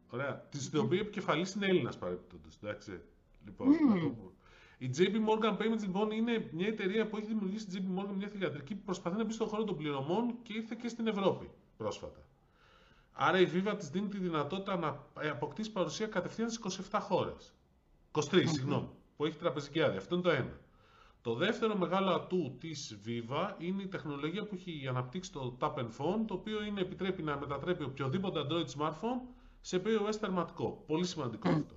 Ωραία. 0.10 0.48
Τη 0.72 0.78
οποία 0.78 1.00
επικεφαλής 1.00 1.54
είναι 1.54 1.66
Έλληνας 1.66 1.98
παρεμπιπτόντως. 1.98 2.58
Εντάξει. 2.64 3.02
Λοιπόν, 3.46 3.68
Η 4.78 4.90
JP 4.98 5.14
Morgan 5.14 5.58
Payments 5.58 5.82
λοιπόν 5.82 6.12
είναι 6.12 6.50
μια 6.52 6.68
εταιρεία 6.68 7.08
που 7.08 7.18
έχει 7.18 7.26
δημιουργήσει 7.26 7.66
η 7.78 7.82
JP 7.82 8.00
Morgan, 8.00 8.14
μια 8.18 8.28
θηγατρική 8.28 8.76
που 8.76 8.84
προσπαθεί 8.84 9.18
να 9.18 9.24
μπει 9.24 9.34
στον 9.34 9.48
χώρο 9.48 9.64
των 9.64 9.76
πληρωμών 9.78 10.36
και 10.44 10.54
ήρθε 10.54 10.76
και 10.82 10.88
στην 10.88 11.08
Ευρώπη 11.08 11.50
πρόσφατα. 11.78 12.29
Άρα 13.14 13.40
η 13.40 13.48
Viva 13.54 13.74
της 13.78 13.90
δίνει 13.90 14.08
τη 14.08 14.18
δυνατότητα 14.18 14.78
να 14.78 15.06
αποκτήσει 15.30 15.72
παρουσία 15.72 16.08
κατευθείαν 16.08 16.50
στις 16.50 16.80
27 16.92 17.00
χώρες. 17.02 17.54
23, 18.12 18.22
συγγνώμη, 18.46 18.90
που 19.18 19.26
έχει 19.26 19.38
τραπεζική 19.38 19.82
άδεια. 19.82 19.98
Αυτό 19.98 20.16
είναι 20.16 20.24
το 20.24 20.30
ένα. 20.30 20.60
Το 21.22 21.36
δεύτερο 21.36 21.78
μεγάλο 21.78 22.10
ατού 22.10 22.58
της 22.60 23.00
Viva 23.06 23.52
είναι 23.58 23.82
η 23.82 23.88
τεχνολογία 23.88 24.46
που 24.46 24.56
έχει 24.56 24.88
αναπτύξει 24.88 25.32
το 25.32 25.58
Tap 25.60 25.74
and 25.74 25.90
Phone, 25.98 26.26
το 26.28 26.34
οποίο 26.34 26.64
είναι, 26.64 26.82
επιτρέπει 26.82 27.24
να 27.24 27.38
μετατρέπει 27.38 27.84
οποιοδήποτε 27.84 28.46
Android 28.48 28.66
smartphone 28.78 29.22
σε 29.62 29.82
POS 29.86 30.16
τερματικό. 30.20 30.84
Πολύ 30.88 31.06
σημαντικό 31.06 31.50
αυτό. 31.50 31.76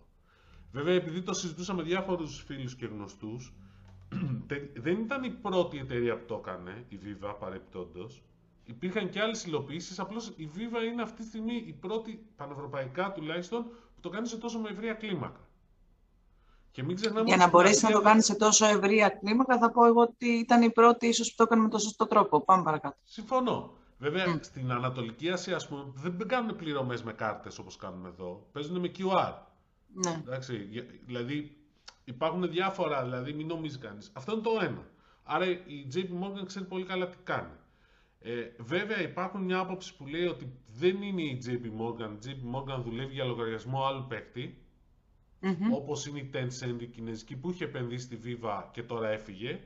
Βέβαια, 0.72 0.94
επειδή 0.94 1.22
το 1.22 1.32
συζητούσα 1.32 1.74
με 1.74 1.82
διάφορους 1.82 2.42
φίλους 2.46 2.76
και 2.76 2.86
γνωστούς, 2.86 3.52
δεν 4.84 4.98
ήταν 5.00 5.22
η 5.24 5.30
πρώτη 5.30 5.78
εταιρεία 5.78 6.18
που 6.18 6.24
το 6.26 6.42
έκανε, 6.44 6.84
η 6.88 6.98
Viva 7.04 7.34
παρεπτόντω. 7.38 8.06
Υπήρχαν 8.64 9.08
και 9.08 9.20
άλλες 9.20 9.44
υλοποιήσεις. 9.44 9.98
Απλώς 9.98 10.32
η 10.36 10.50
Viva 10.56 10.92
είναι 10.92 11.02
αυτή 11.02 11.22
τη 11.22 11.28
στιγμή 11.28 11.54
η 11.66 11.72
πρώτη, 11.72 12.26
πανευρωπαϊκά 12.36 13.12
τουλάχιστον, 13.12 13.62
που 13.64 14.00
το 14.00 14.08
κάνει 14.08 14.28
σε 14.28 14.36
τόσο 14.36 14.58
με 14.58 14.68
ευρεία 14.68 14.92
κλίμακα. 14.94 15.40
Και 16.70 16.82
μην 16.82 16.96
ξεχνάμε 16.96 17.26
Για 17.26 17.36
να 17.36 17.48
μπορέσει 17.48 17.84
να 17.84 17.90
το 17.90 18.00
κάνει 18.00 18.22
σε 18.22 18.34
τόσο 18.34 18.66
ευρεία 18.66 19.08
κλίμακα, 19.08 19.58
θα 19.58 19.70
πω 19.70 19.86
εγώ 19.86 20.00
ότι 20.00 20.26
ήταν 20.26 20.62
η 20.62 20.70
πρώτη 20.70 21.06
ίσως 21.06 21.28
που 21.28 21.34
το 21.36 21.42
έκανε 21.42 21.62
με 21.62 21.68
τον 21.68 21.80
σωστό 21.80 22.06
τρόπο. 22.06 22.40
Πάμε 22.40 22.62
παρακάτω. 22.62 22.96
Συμφωνώ. 23.04 23.72
Βέβαια, 23.98 24.38
στην 24.40 24.72
Ανατολική 24.72 25.30
Ασία, 25.30 25.56
ας 25.56 25.68
πούμε, 25.68 25.92
δεν 25.94 26.28
κάνουν 26.28 26.56
πληρωμές 26.56 27.02
με 27.02 27.12
κάρτες 27.12 27.58
όπως 27.58 27.76
κάνουμε 27.76 28.08
εδώ. 28.08 28.46
Παίζουν 28.52 28.80
με 28.80 28.90
QR. 28.98 29.32
Ναι. 29.92 30.22
Εντάξει, 30.26 30.68
δηλαδή, 31.04 31.56
υπάρχουν 32.04 32.50
διάφορα, 32.50 33.02
δηλαδή 33.02 33.32
μην 33.32 33.46
νομίζεις 33.46 33.78
κανείς. 33.78 34.10
Αυτό 34.12 34.32
είναι 34.32 34.40
το 34.40 34.50
ένα. 34.60 34.86
Άρα 35.22 35.44
η 35.46 35.86
JP 35.94 35.98
Morgan 35.98 36.46
ξέρει 36.46 36.64
πολύ 36.64 36.84
καλά 36.84 37.08
τι 37.08 37.16
κάνει. 37.24 37.52
Ε, 38.22 38.62
βέβαια 38.62 39.02
υπάρχουν 39.02 39.42
μια 39.42 39.58
άποψη 39.58 39.96
που 39.96 40.06
λέει 40.06 40.26
ότι 40.26 40.52
δεν 40.78 41.02
είναι 41.02 41.22
η 41.22 41.42
JP 41.46 41.64
Morgan. 41.64 42.26
Η 42.26 42.28
JP 42.28 42.56
Morgan 42.56 42.82
δουλεύει 42.84 43.14
για 43.14 43.24
λογαριασμό 43.24 43.84
άλλου 43.84 44.06
παίκτη 44.08 44.62
mm-hmm. 45.42 45.74
όπως 45.74 46.06
είναι 46.06 46.18
η 46.18 46.30
Tencent 46.34 46.80
η 46.80 46.86
κινέζικη 46.86 47.36
που 47.36 47.50
είχε 47.50 47.64
επενδύσει 47.64 48.04
στη 48.04 48.18
Viva 48.24 48.62
και 48.72 48.82
τώρα 48.82 49.08
έφυγε 49.08 49.60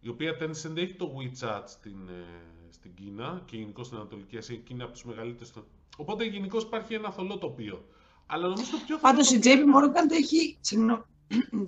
η 0.00 0.08
οποία 0.08 0.36
Tencent 0.40 0.76
έχει 0.76 0.94
το 0.94 1.16
WeChat 1.18 1.62
στην, 1.64 2.08
ε, 2.08 2.24
στην 2.70 2.94
Κίνα 2.94 3.42
και 3.44 3.56
γενικώς 3.56 3.86
στην 3.86 3.98
Ανατολική 3.98 4.36
Ασία 4.36 4.56
και 4.56 4.72
είναι 4.72 4.82
από 4.82 4.92
τους 4.92 5.04
μεγαλύτερους 5.04 5.52
οπότε 5.96 6.24
γενικώς 6.24 6.62
υπάρχει 6.62 6.94
ένα 6.94 7.10
θολό 7.10 7.38
τοπίο 7.38 7.84
αλλά 8.26 8.48
νομίζω 8.48 8.70
το 8.70 8.78
πιο 8.86 8.98
Πάντως 8.98 9.30
η 9.30 9.40
JP 9.42 9.46
Morgan 9.48 10.10
έχει, 10.10 10.36
η 10.36 10.58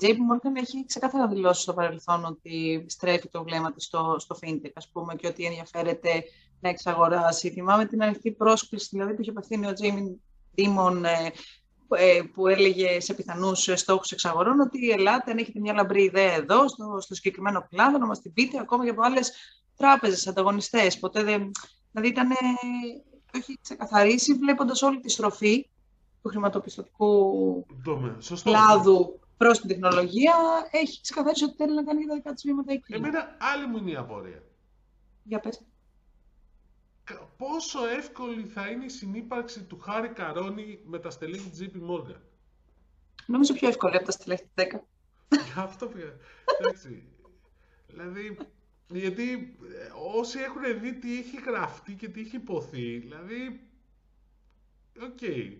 JP 0.01 0.16
Morgan 0.16 0.57
έχει 0.57 0.85
ξεκάθαρα 0.87 1.29
δηλώσει 1.29 1.62
στο 1.62 1.75
παρελθόν 1.75 2.25
ότι 2.25 2.85
στρέφει 2.88 3.29
το 3.29 3.42
βλέμμα 3.42 3.73
της 3.73 3.85
στο, 3.85 4.16
στο 4.18 4.38
fintech, 4.42 4.73
ας 4.75 4.88
πούμε, 4.88 5.14
και 5.14 5.27
ότι 5.27 5.44
ενδιαφέρεται 5.44 6.25
να 6.61 6.68
εξαγοράσει. 6.68 7.51
Θυμάμαι 7.51 7.87
την 7.87 8.03
ανοιχτή 8.03 8.33
πρόσκληση, 8.33 8.88
δηλαδή 8.92 9.14
που 9.14 9.20
είχε 9.20 9.31
απευθύνει 9.31 9.66
ο 9.66 9.73
Jamie 9.81 10.16
Dimon 10.57 11.03
ε, 11.05 11.29
ε, 11.96 12.23
που 12.35 12.46
έλεγε 12.46 13.01
σε 13.01 13.14
πιθανούς 13.14 13.68
στόχους 13.75 14.11
εξαγορών 14.11 14.61
ότι 14.61 14.90
ελάτε, 14.90 15.31
αν 15.31 15.38
έχετε 15.38 15.61
μια 15.61 15.73
λαμπρή 15.73 16.03
ιδέα 16.03 16.33
εδώ, 16.33 16.68
στο, 16.68 16.96
στο 17.01 17.14
συγκεκριμένο 17.14 17.66
κλάδο, 17.70 17.99
να 17.99 18.07
μας 18.07 18.20
την 18.20 18.33
πείτε 18.33 18.59
ακόμα 18.61 18.85
και 18.85 18.90
από 18.90 19.03
άλλες 19.03 19.33
τράπεζες, 19.77 20.27
ανταγωνιστές. 20.27 20.99
Ποτέ 20.99 21.23
δεν. 21.23 21.51
Δηλαδή 21.90 22.09
ήταν. 22.09 22.29
Το 23.33 23.38
έχει 23.38 23.59
ξεκαθαρίσει 23.62 24.35
βλέποντας 24.35 24.83
όλη 24.83 25.01
τη 25.01 25.11
στροφή 25.11 25.68
του 26.23 26.29
χρηματοπιστωτικού 26.29 27.66
κλάδου 28.42 29.20
προς 29.40 29.61
την 29.61 29.68
τεχνολογία. 29.68 30.35
Έχει 30.70 31.00
ξεκαθαρίσει 31.00 31.44
ότι 31.44 31.55
θέλει 31.57 31.74
να 31.74 31.85
κάνει 31.85 32.07
τα 32.07 32.14
δικά 32.14 32.33
της 32.33 32.42
βήματα 32.46 32.72
εκεί. 32.72 32.92
Εμένα 32.94 33.37
άλλη 33.38 33.66
μου 33.66 33.76
είναι 33.76 33.90
η 33.90 33.96
απορία. 33.96 34.42
Για 35.22 35.40
πες 35.40 35.61
πόσο 37.37 37.87
εύκολη 37.87 38.44
θα 38.46 38.68
είναι 38.68 38.85
η 38.85 38.88
συνύπαρξη 38.88 39.62
του 39.62 39.79
Χάρη 39.79 40.09
Καρόνι 40.09 40.81
με 40.85 40.98
τα 40.98 41.11
στελέχη 41.11 41.50
της 41.50 41.68
JP 41.72 41.90
Morgan; 41.90 42.20
Νομίζω 43.26 43.55
πιο 43.55 43.68
εύκολη 43.68 43.96
από 43.96 44.05
τα 44.05 44.11
στελέχη 44.11 44.42
της 44.55 44.66
10. 44.72 44.81
Για 45.29 45.62
αυτό 45.62 45.87
πια. 45.87 46.16
Εντάξει. 46.59 47.09
δηλαδή, 47.87 48.38
γιατί 48.88 49.33
ε, 49.33 49.90
όσοι 50.16 50.38
έχουν 50.38 50.81
δει 50.81 50.94
τι 50.94 51.18
έχει 51.18 51.40
γραφτεί 51.46 51.94
και 51.94 52.09
τι 52.09 52.20
έχει 52.20 52.37
υποθεί, 52.37 52.98
δηλαδή, 52.98 53.68
OK. 55.03 55.19
Okay. 55.20 55.57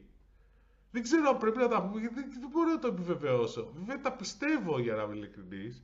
Δεν 0.90 1.03
ξέρω 1.03 1.29
αν 1.29 1.38
πρέπει 1.38 1.59
να 1.59 1.68
τα 1.68 1.83
πούμε, 1.83 2.00
γιατί 2.00 2.20
δεν 2.20 2.48
μπορώ 2.53 2.70
να 2.70 2.79
το 2.79 2.88
επιβεβαιώσω. 2.88 3.70
Βέβαια 3.74 4.00
τα 4.00 4.12
πιστεύω 4.12 4.79
για 4.79 4.94
να 4.94 5.03
είμαι 5.03 5.16
ειλικρινής. 5.16 5.83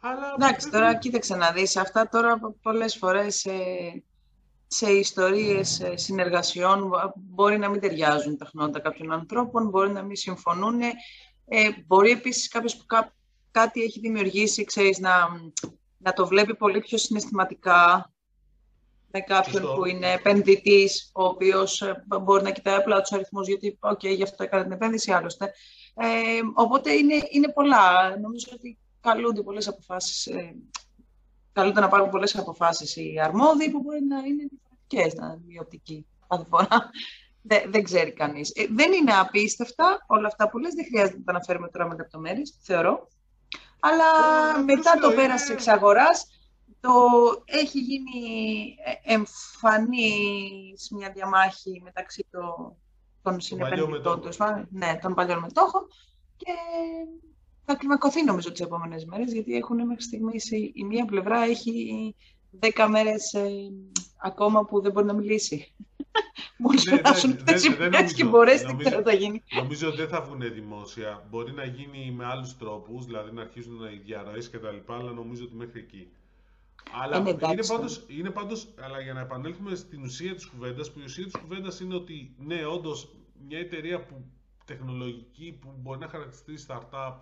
Αλλά... 0.00 0.34
Εντάξει, 0.38 0.70
τώρα 0.70 0.94
κοίταξε 0.94 1.36
να 1.36 1.52
δεις. 1.52 1.76
Αυτά 1.76 2.08
τώρα 2.08 2.40
πολλές 2.62 2.96
φορές 2.96 3.44
ε, 3.44 4.02
σε 4.66 4.90
ιστορίες 4.92 5.80
ε, 5.80 5.96
συνεργασιών 5.96 6.90
μπορεί 7.14 7.58
να 7.58 7.68
μην 7.68 7.80
ταιριάζουν 7.80 8.36
τα 8.36 8.44
χνότα 8.44 8.80
κάποιων 8.80 9.12
ανθρώπων, 9.12 9.68
μπορεί 9.68 9.90
να 9.90 10.02
μην 10.02 10.16
συμφωνούν. 10.16 10.80
Ε, 11.48 11.68
μπορεί 11.86 12.10
επίσης 12.10 12.48
κάποιος 12.48 12.76
που 12.76 12.84
κάτι 13.50 13.82
έχει 13.82 14.00
δημιουργήσει, 14.00 14.64
ξέρεις, 14.64 14.98
να, 14.98 15.12
να 15.98 16.12
το 16.12 16.26
βλέπει 16.26 16.56
πολύ 16.56 16.80
πιο 16.80 16.98
συναισθηματικά 16.98 18.10
με 19.16 19.20
κάποιον 19.20 19.74
που 19.74 19.84
είναι 19.84 20.12
επενδυτής, 20.12 21.10
ο 21.14 21.24
οποίος 21.24 21.82
ε, 21.82 22.04
μπορεί 22.22 22.42
να 22.42 22.50
κοιτάει 22.50 22.74
απλά 22.74 23.00
τους 23.00 23.12
αριθμούς, 23.12 23.48
γιατί, 23.48 23.76
OK, 23.80 23.98
okay, 24.02 24.14
γι' 24.16 24.22
αυτό 24.22 24.42
έκανε 24.42 24.62
την 24.62 24.72
επένδυση, 24.72 25.12
άλλωστε. 25.12 25.52
Ε, 25.94 26.06
οπότε 26.54 26.92
είναι, 26.92 27.14
είναι 27.30 27.52
πολλά. 27.52 28.16
Νομίζω 28.20 28.46
ότι 28.52 28.78
καλούνται 29.00 29.42
πολλές 29.42 29.68
αποφάσεις 29.68 30.26
ε, 30.26 30.54
καλούνται 31.52 31.80
να 31.80 31.88
πάρουν 31.88 32.10
πολλές 32.10 32.36
αποφάσεις 32.36 32.96
οι 32.96 33.20
αρμόδιοι 33.22 33.70
που 33.70 33.80
μπορεί 33.82 34.02
να 34.02 34.18
είναι 34.18 34.44
διαφορετικές, 34.50 35.14
να 35.14 35.26
είναι 35.26 35.44
ιδιωτικοί 35.46 36.06
κάθε 36.28 36.44
φορά. 36.50 36.90
Δεν, 37.48 37.62
δεν 37.66 37.82
ξέρει 37.82 38.12
κανείς. 38.12 38.52
Ε, 38.54 38.66
δεν 38.70 38.92
είναι 38.92 39.12
απίστευτα 39.12 40.04
όλα 40.06 40.26
αυτά 40.26 40.48
που 40.48 40.58
λες, 40.58 40.74
δεν 40.74 40.84
χρειάζεται 40.84 41.18
να 41.18 41.24
τα 41.24 41.32
αναφέρουμε 41.32 41.68
τώρα 41.68 41.88
με 41.88 41.94
λεπτομέρειες, 41.94 42.58
θεωρώ. 42.62 43.08
Αλλά 43.80 44.04
ε, 44.58 44.62
μετά 44.62 44.92
το 45.00 45.06
είναι... 45.06 45.16
πέρας 45.16 45.40
της 45.40 45.50
εξαγοράς, 45.50 46.26
το 46.80 46.92
έχει 47.44 47.78
γίνει 47.78 48.20
ε, 48.84 49.12
εμφανής 49.14 50.90
μια 50.90 51.10
διαμάχη 51.10 51.80
μεταξύ 51.84 52.26
το, 52.30 52.76
των 53.22 53.40
συνεπενδυτών 53.40 54.20
τους, 54.20 54.36
ναι, 54.70 54.98
των 55.02 55.14
παλιών 55.14 55.38
μετόχων 55.38 55.86
και 56.36 56.52
θα 57.64 57.74
κλιμακωθεί 57.74 58.24
νομίζω 58.24 58.52
τις 58.52 58.60
επόμενες 58.60 59.04
μέρες, 59.04 59.32
γιατί 59.32 59.56
έχουν 59.56 59.86
μέχρι 59.86 60.02
στιγμής 60.02 60.50
η, 60.50 60.84
μία 60.88 61.04
πλευρά 61.04 61.42
έχει 61.42 62.14
δέκα 62.50 62.88
μέρες 62.88 63.32
ε, 63.32 63.50
ακόμα 64.16 64.64
που 64.64 64.80
δεν 64.80 64.92
μπορεί 64.92 65.06
να 65.06 65.12
μιλήσει. 65.12 65.74
Μόλις 66.58 66.84
ναι, 66.84 66.96
περάσουν 66.96 67.32
αυτές 67.32 67.64
οι 67.64 67.76
μέρες 67.78 68.12
και 68.12 68.24
μπορέσει, 68.24 68.64
δεν 68.64 68.78
ξέρω 68.78 68.96
τι 68.96 69.02
θα 69.02 69.12
γίνει. 69.14 69.42
Νομίζω 69.56 69.88
ότι 69.88 69.96
δεν 69.96 70.08
θα 70.08 70.20
βγουν 70.20 70.52
δημόσια. 70.54 71.26
Μπορεί 71.30 71.52
να 71.52 71.64
γίνει 71.64 72.10
με 72.16 72.24
άλλους 72.24 72.56
τρόπους, 72.56 73.04
δηλαδή 73.04 73.32
να 73.32 73.42
αρχίσουν 73.42 73.76
να 73.76 73.88
διαρροές 74.04 74.50
και 74.50 74.58
τα 74.58 74.70
λοιπά, 74.70 74.96
αλλά 74.96 75.12
νομίζω 75.12 75.44
ότι 75.44 75.54
μέχρι 75.54 75.80
εκεί. 75.80 76.08
Αλλά 77.02 77.18
είναι, 77.18 77.30
είναι, 77.30 77.66
πάντως, 77.66 78.04
είναι 78.08 78.30
πάντως, 78.30 78.68
αλλά 78.80 79.00
για 79.00 79.12
να 79.12 79.20
επανέλθουμε 79.20 79.74
στην 79.74 80.02
ουσία 80.02 80.34
της 80.34 80.46
κουβέντας, 80.46 80.92
που 80.92 80.98
η 80.98 81.02
ουσία 81.02 81.24
της 81.24 81.36
κουβέντας 81.36 81.80
είναι 81.80 81.94
ότι 81.94 82.34
ναι, 82.38 82.66
όντως, 82.66 83.08
μια 83.48 83.58
εταιρεία 83.58 84.04
που 84.04 84.24
τεχνολογική 84.64 85.58
που 85.60 85.74
μπορεί 85.76 85.98
να 85.98 86.08
χαρακτηριστεί 86.08 86.66
startup 86.68 87.14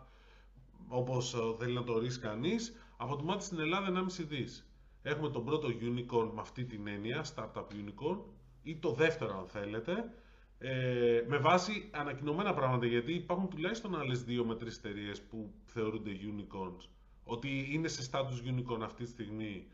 όπως 0.88 1.34
ε, 1.34 1.38
θέλει 1.58 1.74
να 1.74 1.84
το 1.84 1.92
ορίσει 1.92 2.20
κανείς, 2.20 2.76
αποτιμάται 2.96 3.44
στην 3.44 3.58
Ελλάδα 3.58 4.06
1,5 4.18 4.24
δις. 4.28 4.68
Έχουμε 5.02 5.30
τον 5.30 5.44
πρώτο 5.44 5.68
unicorn 5.68 6.30
με 6.34 6.40
αυτή 6.40 6.64
την 6.64 6.86
έννοια, 6.86 7.24
startup 7.34 7.64
unicorn, 7.64 8.18
ή 8.62 8.76
το 8.76 8.92
δεύτερο 8.92 9.38
αν 9.38 9.46
θέλετε, 9.46 10.12
ε, 10.58 11.24
με 11.28 11.38
βάση 11.38 11.90
ανακοινωμένα 11.92 12.54
πράγματα, 12.54 12.86
γιατί 12.86 13.12
υπάρχουν 13.12 13.48
τουλάχιστον 13.48 13.96
άλλες 13.96 14.24
δύο 14.24 14.44
με 14.44 14.54
τρεις 14.54 14.76
εταιρείες 14.76 15.22
που 15.22 15.52
θεωρούνται 15.64 16.10
unicorns. 16.10 16.88
Ότι 17.24 17.68
είναι 17.72 17.88
σε 17.88 18.10
status 18.10 18.50
unicorn 18.50 18.80
αυτή 18.82 19.04
τη 19.04 19.10
στιγμή 19.10 19.66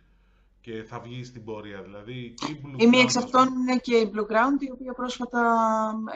και 0.60 0.82
θα 0.82 1.00
βγει 1.00 1.24
στην 1.24 1.44
πορεία. 1.44 1.82
Δηλαδή, 1.82 2.34
η 2.76 2.86
μία 2.86 3.00
εξ 3.00 3.16
αυτών 3.16 3.46
είναι 3.46 3.76
και 3.76 3.96
η 3.96 4.10
Blue 4.14 4.32
Ground, 4.32 4.62
η 4.66 4.70
οποία 4.70 4.92
πρόσφατα 4.92 5.42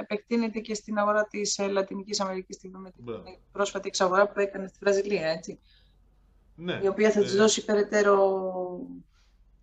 επεκτείνεται 0.01 0.61
και 0.61 0.75
στην 0.75 0.99
αγορά 0.99 1.27
της 1.27 1.59
ε, 1.59 1.67
Λατινικής 1.67 2.21
Αμερικής, 2.21 2.59
με 2.73 2.91
την 2.91 3.05
πρόσφατη 3.53 3.89
εξαγορά 3.89 4.29
που 4.29 4.41
έκανε 4.41 4.67
στη 4.67 4.79
Βραζιλία, 4.81 5.29
έτσι. 5.29 5.59
Ναι. 6.57 6.81
Η 6.83 6.87
οποία 6.87 7.11
θα 7.11 7.21
της 7.21 7.35
ε, 7.35 7.37
δώσει 7.37 7.65
περαιτέρω 7.65 8.17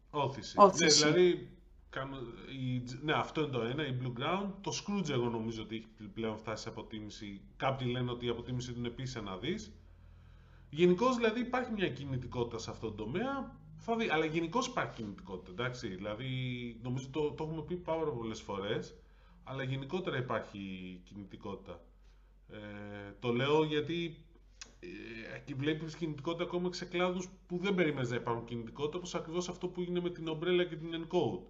όθηση. 0.10 0.55
όθηση. 0.57 1.03
Ναι, 1.05 1.12
δηλαδή, 1.12 1.49
η, 2.60 2.84
ναι, 3.01 3.13
αυτό 3.13 3.41
είναι 3.41 3.49
το 3.49 3.62
ένα, 3.62 3.88
η 3.88 3.97
Blue 4.01 4.21
Ground. 4.21 4.49
Το 4.62 4.71
Scrooge 4.71 5.10
εγώ 5.10 5.29
νομίζω 5.29 5.62
ότι 5.62 5.75
έχει 5.75 6.10
πλέον 6.13 6.38
φτάσει 6.38 6.63
σε 6.63 6.69
αποτίμηση. 6.69 7.41
Κάποιοι 7.57 7.88
λένε 7.91 8.12
ότι 8.12 8.25
η 8.25 8.29
αποτίμηση 8.29 8.71
του 8.71 8.79
είναι 8.79 8.88
επίσης 8.88 9.15
ένα 9.15 9.38
δις. 9.38 9.71
Γενικώς 10.71 11.15
δηλαδή 11.15 11.39
υπάρχει 11.39 11.71
μια 11.71 11.89
κινητικότητα 11.89 12.57
σε 12.57 12.69
αυτόν 12.71 12.95
τον 12.95 13.05
τομέα. 13.05 13.60
Θα 13.77 13.95
δει. 13.95 14.10
Αλλά 14.10 14.25
γενικώς 14.25 14.67
υπάρχει 14.67 14.93
κινητικότητα, 14.95 15.51
εντάξει. 15.51 15.88
Δηλαδή, 15.88 16.29
νομίζω 16.84 17.07
το, 17.12 17.31
το 17.31 17.43
έχουμε 17.43 17.62
πει 17.62 17.75
πάρα 17.75 18.12
πολλές 18.12 18.41
φορές 18.41 18.95
αλλά 19.43 19.63
γενικότερα 19.63 20.17
υπάρχει 20.17 20.60
κινητικότητα. 21.03 21.79
Ε, 22.49 22.57
το 23.19 23.31
λέω 23.31 23.63
γιατί 23.63 24.15
ε, 24.79 25.36
εκεί 25.36 25.53
βλέπεις 25.53 25.95
κινητικότητα 25.95 26.43
ακόμα 26.43 26.73
σε 26.73 26.86
κλάδους 26.86 27.29
που 27.47 27.57
δεν 27.57 27.75
περίμενες 27.75 28.10
να 28.10 28.15
υπάρχουν 28.15 28.45
κινητικότητα, 28.45 28.97
όπως 28.97 29.15
ακριβώς 29.15 29.49
αυτό 29.49 29.67
που 29.67 29.81
έγινε 29.81 29.99
με 30.01 30.10
την 30.10 30.29
Umbrella 30.29 30.65
και 30.69 30.75
την 30.75 30.89
Encode. 30.93 31.41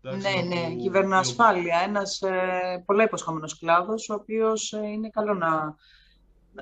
Ναι, 0.00 0.54
ναι, 0.54 0.74
κυβερνοασφάλεια, 0.74 1.78
ένας 1.78 2.22
ε, 2.22 2.82
πολλά 2.86 3.02
υποσχόμενος 3.02 3.58
κλάδος, 3.58 4.08
ο 4.08 4.14
οποίος 4.14 4.72
ε, 4.72 4.86
είναι 4.86 5.08
καλό 5.08 5.34
να, 5.34 5.76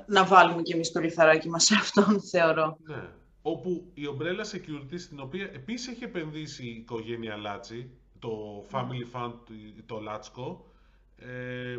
να 0.05 0.25
βάλουμε 0.25 0.61
και 0.61 0.73
εμείς 0.73 0.91
το 0.91 0.99
λιθαράκι 0.99 1.49
μας 1.49 1.63
σε 1.63 1.75
αυτόν, 1.75 2.21
θεωρώ. 2.21 2.77
Ναι, 2.83 3.09
όπου 3.41 3.91
η 3.93 4.01
Umbrella 4.17 4.55
Security, 4.55 4.99
στην 4.99 5.19
οποία 5.19 5.49
επίσης 5.53 5.87
έχει 5.87 6.03
επενδύσει 6.03 6.65
η 6.65 6.75
οικογένεια 6.75 7.37
Λάτσι, 7.37 7.89
το 8.19 8.65
Family 8.71 9.15
Fund, 9.15 9.33
το 9.85 9.99
Λάτσκο, 9.99 10.71
ε, 11.15 11.77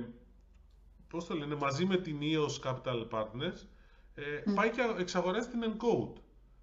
πώς 1.09 1.27
το 1.27 1.35
λένε, 1.35 1.55
μαζί 1.55 1.85
με 1.85 1.97
την 1.97 2.19
EOS 2.21 2.69
Capital 2.69 3.09
Partners, 3.11 3.67
ε, 4.15 4.53
πάει 4.55 4.71
και 4.71 4.81
εξαγοράζει 4.99 5.49
την 5.49 5.65
Encode. 5.65 6.21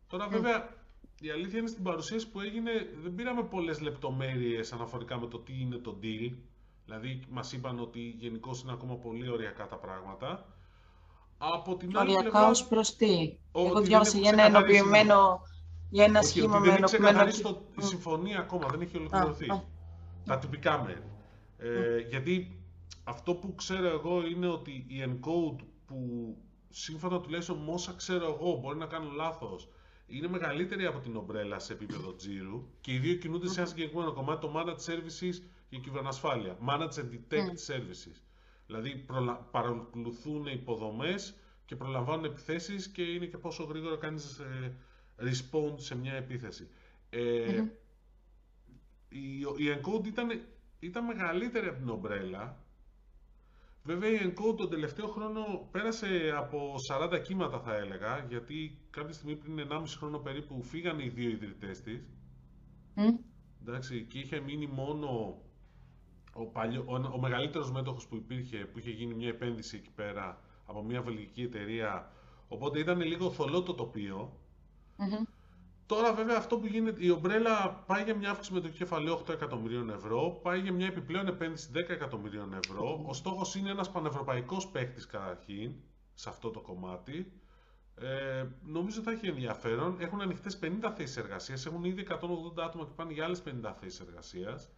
Τώρα 0.07 0.27
βέβαια 0.27 0.77
η 1.21 1.29
αλήθεια 1.29 1.59
είναι 1.59 1.67
στην 1.67 1.83
παρουσίαση 1.83 2.29
που 2.29 2.41
έγινε 2.41 2.71
δεν 3.01 3.15
πήραμε 3.15 3.43
πολλές 3.43 3.81
λεπτομέρειες 3.81 4.73
αναφορικά 4.73 5.19
με 5.19 5.27
το 5.27 5.39
τι 5.39 5.59
είναι 5.59 5.77
το 5.77 5.99
deal. 6.03 6.31
Δηλαδή 6.85 7.19
μας 7.29 7.51
είπαν 7.51 7.79
ότι 7.79 7.99
γενικώς 7.99 8.61
είναι 8.61 8.71
ακόμα 8.71 8.95
πολύ 8.95 9.29
ωριακά 9.29 9.67
τα 9.67 9.75
πράγματα. 9.75 10.45
Από 11.41 11.75
την 11.75 11.97
άλλη 11.97 12.17
ωριακά 12.17 12.49
ως 12.49 12.67
προς 12.67 12.95
τι; 12.95 13.37
Εγώ 13.55 13.81
διάβασα 13.81 14.17
για 14.17 14.29
ένα 14.29 14.43
ενοποιημένο, 14.43 15.41
για 15.89 16.03
ένα 16.03 16.21
σχήμα 16.21 16.59
με 16.59 16.73
ενοποιημένο... 16.73 17.23
Δεν 17.23 17.41
το, 17.41 17.61
η 17.77 17.81
συμφωνία 17.81 18.39
ακόμα, 18.39 18.67
δεν 18.67 18.81
έχει 18.81 18.97
ολοκληρωθεί. 18.97 19.45
Τα 20.25 20.37
τυπικά 20.37 20.83
μέρη. 20.83 21.03
Ε, 21.57 21.99
γιατί 21.99 22.61
αυτό 23.03 23.33
που 23.33 23.55
ξέρω 23.55 23.87
εγώ 23.87 24.25
είναι 24.25 24.47
ότι 24.47 24.71
η 24.71 25.03
encode 25.05 25.63
που 25.85 25.97
σύμφωνα 26.69 27.19
τουλάχιστον 27.19 27.57
με 27.57 27.71
όσα 27.71 27.93
ξέρω 27.93 28.25
εγώ, 28.25 28.57
μπορεί 28.57 28.77
να 28.77 28.85
κάνω 28.85 29.09
λάθος, 29.11 29.69
είναι 30.07 30.27
μεγαλύτερη 30.27 30.85
από 30.85 30.99
την 30.99 31.15
ομπρέλα 31.15 31.59
σε 31.59 31.73
επίπεδο 31.73 32.15
τζίρου 32.15 32.67
και 32.81 32.93
οι 32.93 32.97
δύο 32.97 33.15
κινούνται 33.15 33.47
σε 33.47 33.59
ένα 33.59 33.69
συγκεκριμένο 33.69 34.13
κομμάτι, 34.13 34.41
το 34.41 34.53
Managed 34.55 34.91
Services 34.91 35.35
και 35.69 35.75
η 35.75 35.79
κυβερνοασφάλεια. 35.79 36.57
Managed 36.67 36.99
and 36.99 37.09
Detect 37.13 37.73
Services. 37.73 38.28
Δηλαδή 38.69 39.05
παρακολουθούν 39.51 40.45
υποδομές 40.45 41.35
και 41.65 41.75
προλαμβάνουν 41.75 42.25
επιθέσεις 42.25 42.87
και 42.87 43.01
είναι 43.01 43.25
και 43.25 43.37
πόσο 43.37 43.63
γρήγορα 43.63 43.97
κάνεις 43.97 44.39
ε, 44.39 44.75
respond 45.17 45.73
σε 45.75 45.95
μια 45.95 46.13
επίθεση. 46.13 46.69
Ε, 47.09 47.63
η, 49.09 49.39
η 49.39 49.79
Encode 49.81 50.05
ήταν, 50.05 50.41
ήταν 50.79 51.05
μεγαλύτερη 51.05 51.67
από 51.67 51.77
την 51.77 51.89
ομπρέλα 51.89 52.63
Βέβαια 53.83 54.09
η 54.09 54.19
Encode 54.23 54.57
τον 54.57 54.69
τελευταίο 54.69 55.07
χρόνο 55.07 55.67
πέρασε 55.71 56.33
από 56.37 56.75
40 57.13 57.21
κύματα 57.23 57.59
θα 57.59 57.75
έλεγα, 57.75 58.25
γιατί 58.29 58.77
κάποια 58.89 59.13
στιγμή 59.13 59.35
πριν 59.35 59.67
1,5 59.71 59.83
χρόνο 59.97 60.17
περίπου 60.17 60.63
φύγανε 60.63 61.03
οι 61.03 61.09
δύο 61.09 61.29
ιδρυτές 61.29 61.81
της. 61.81 62.07
Mm. 62.95 63.19
Εντάξει, 63.61 64.05
και 64.09 64.19
είχε 64.19 64.39
μείνει 64.39 64.67
μόνο 64.67 65.37
ο, 66.33 66.45
παλιό, 66.45 66.83
ο, 66.87 66.95
ο 66.95 67.19
μεγαλύτερος 67.19 67.71
μέτοχος 67.71 68.07
που 68.07 68.15
υπήρχε, 68.15 68.57
που 68.57 68.79
είχε 68.79 68.89
γίνει 68.89 69.13
μια 69.13 69.27
επένδυση 69.27 69.75
εκεί 69.75 69.89
πέρα 69.95 70.41
από 70.65 70.83
μια 70.83 71.01
βελγική 71.01 71.41
εταιρεία, 71.41 72.11
οπότε 72.47 72.79
ήταν 72.79 73.01
λίγο 73.01 73.31
θολό 73.31 73.63
το 73.63 73.73
τοπίο. 73.73 74.33
Τώρα 75.85 76.13
βέβαια 76.13 76.37
αυτό 76.37 76.57
που 76.57 76.65
γίνεται, 76.65 77.05
η 77.05 77.09
ομπρέλα 77.09 77.83
πάει 77.85 78.03
για 78.03 78.15
μια 78.15 78.29
αύξηση 78.29 78.53
με 78.53 78.59
το 78.59 78.69
κεφαλαίο 78.69 79.21
8 79.25 79.29
εκατομμυρίων 79.29 79.89
ευρώ, 79.89 80.39
πάει 80.43 80.59
για 80.59 80.71
μια 80.71 80.85
επιπλέον 80.85 81.27
επένδυση 81.27 81.69
10 81.73 81.89
εκατομμυρίων 81.89 82.53
ευρώ. 82.53 83.03
Ο 83.07 83.13
στόχος 83.13 83.55
είναι 83.55 83.69
ένας 83.69 83.91
πανευρωπαϊκός 83.91 84.67
παίχτης 84.67 85.05
καταρχήν 85.05 85.71
σε 86.13 86.29
αυτό 86.29 86.49
το 86.49 86.59
κομμάτι. 86.59 87.31
Ε, 87.95 88.45
νομίζω 88.61 89.01
θα 89.01 89.11
έχει 89.11 89.27
ενδιαφέρον. 89.27 89.95
Έχουν 89.99 90.21
ανοιχτές 90.21 90.59
50 90.61 90.93
θέσεις 90.95 91.17
εργασίας, 91.17 91.65
έχουν 91.65 91.83
ήδη 91.83 92.01
180 92.01 92.63
άτομα 92.63 92.85
και 92.85 92.91
πάνε 92.95 93.13
για 93.13 93.25
άλλες 93.25 93.41
50 93.41 93.73
θέσεις 93.79 93.99
εργασίας. 93.99 94.69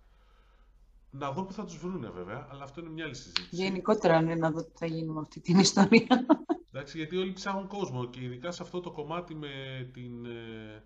Να 1.12 1.32
δω 1.32 1.44
που 1.44 1.54
θα 1.54 1.66
τους 1.66 1.78
βρούνε 1.78 2.10
βέβαια, 2.10 2.48
αλλά 2.52 2.64
αυτό 2.64 2.82
είναι 2.82 2.90
μια 2.90 3.06
άλλη 3.06 3.16
συζήτηση. 3.16 3.48
Γενικότερα 3.52 4.22
ναι, 4.22 4.36
να 4.36 4.52
δω 4.52 4.64
τι 4.64 4.72
θα 4.76 4.86
γίνει 4.86 5.08
με 5.08 5.20
αυτή 5.20 5.40
την 5.40 5.60
ιστορία. 5.60 6.26
Εντάξει, 6.72 6.98
γιατί 6.98 7.18
όλοι 7.18 7.32
ψάχνουν 7.32 7.68
κόσμο 7.68 8.06
και 8.06 8.22
ειδικά 8.22 8.52
σε 8.52 8.64
αυτό 8.64 8.80
το 8.80 8.92
κομμάτι 8.92 9.36
με 9.36 9.50
την, 9.94 10.26
ε, 10.26 10.84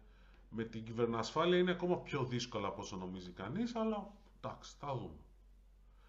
με 0.50 0.64
την 0.64 0.84
κυβερνοασφάλεια 0.84 1.58
είναι 1.58 1.72
ακόμα 1.72 1.98
πιο 1.98 2.24
δύσκολα 2.24 2.68
από 2.68 2.82
όσο 2.82 2.96
νομίζει 2.96 3.32
κανείς, 3.32 3.76
αλλά 3.76 4.12
εντάξει, 4.42 4.76
θα 4.80 4.96
δούμε. 4.96 5.20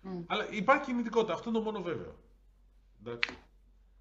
Mm. 0.04 0.24
Αλλά 0.26 0.50
υπάρχει 0.50 0.84
κινητικότητα, 0.84 1.32
αυτό 1.32 1.48
είναι 1.48 1.58
το 1.58 1.64
μόνο 1.64 1.82
βέβαιο. 1.82 2.16
Εντάξει. 3.04 3.30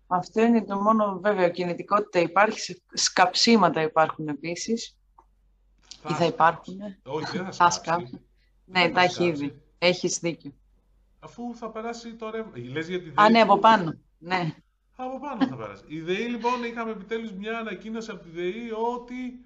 Αυτό 0.08 0.41
είναι 0.41 0.63
το 0.63 0.82
μόνο 0.82 1.19
βέβαιο. 1.19 1.49
Κινητικότητα 1.49 2.19
υπάρχει, 2.19 2.82
σκαψίματα 2.93 3.82
υπάρχουν 3.82 4.28
επίσης. 4.28 4.97
Θα... 6.01 6.10
Ή 6.10 6.13
θα 6.13 6.25
υπάρχουν. 6.25 6.78
Όχι, 7.04 7.38
δεν 7.38 7.54
θα 7.54 7.69
σκάψει. 7.69 8.21
Ναι, 8.65 8.89
τα 8.89 9.01
έχει 9.01 9.25
ήδη. 9.25 9.62
Έχεις 9.77 10.19
δίκιο. 10.19 10.53
Αφού 11.19 11.55
θα 11.55 11.69
περάσει 11.69 12.13
το 12.15 12.29
ρεύμα. 12.29 12.51
Λες 12.71 12.88
για 12.89 13.01
τη 13.01 13.11
Α, 13.15 13.29
ναι, 13.29 13.39
από 13.39 13.59
πάνω. 13.59 13.93
Ναι. 14.17 14.55
Από 14.95 15.19
πάνω 15.19 15.47
θα 15.47 15.55
περάσει. 15.55 15.83
Η 15.88 16.01
ΔΕΗ 16.01 16.27
λοιπόν 16.27 16.63
είχαμε 16.63 16.91
επιτέλους 16.91 17.31
μια 17.31 17.57
ανακοίνωση 17.57 18.11
από 18.11 18.23
τη 18.23 18.29
ΔΕΗ 18.29 18.71
ότι 18.95 19.45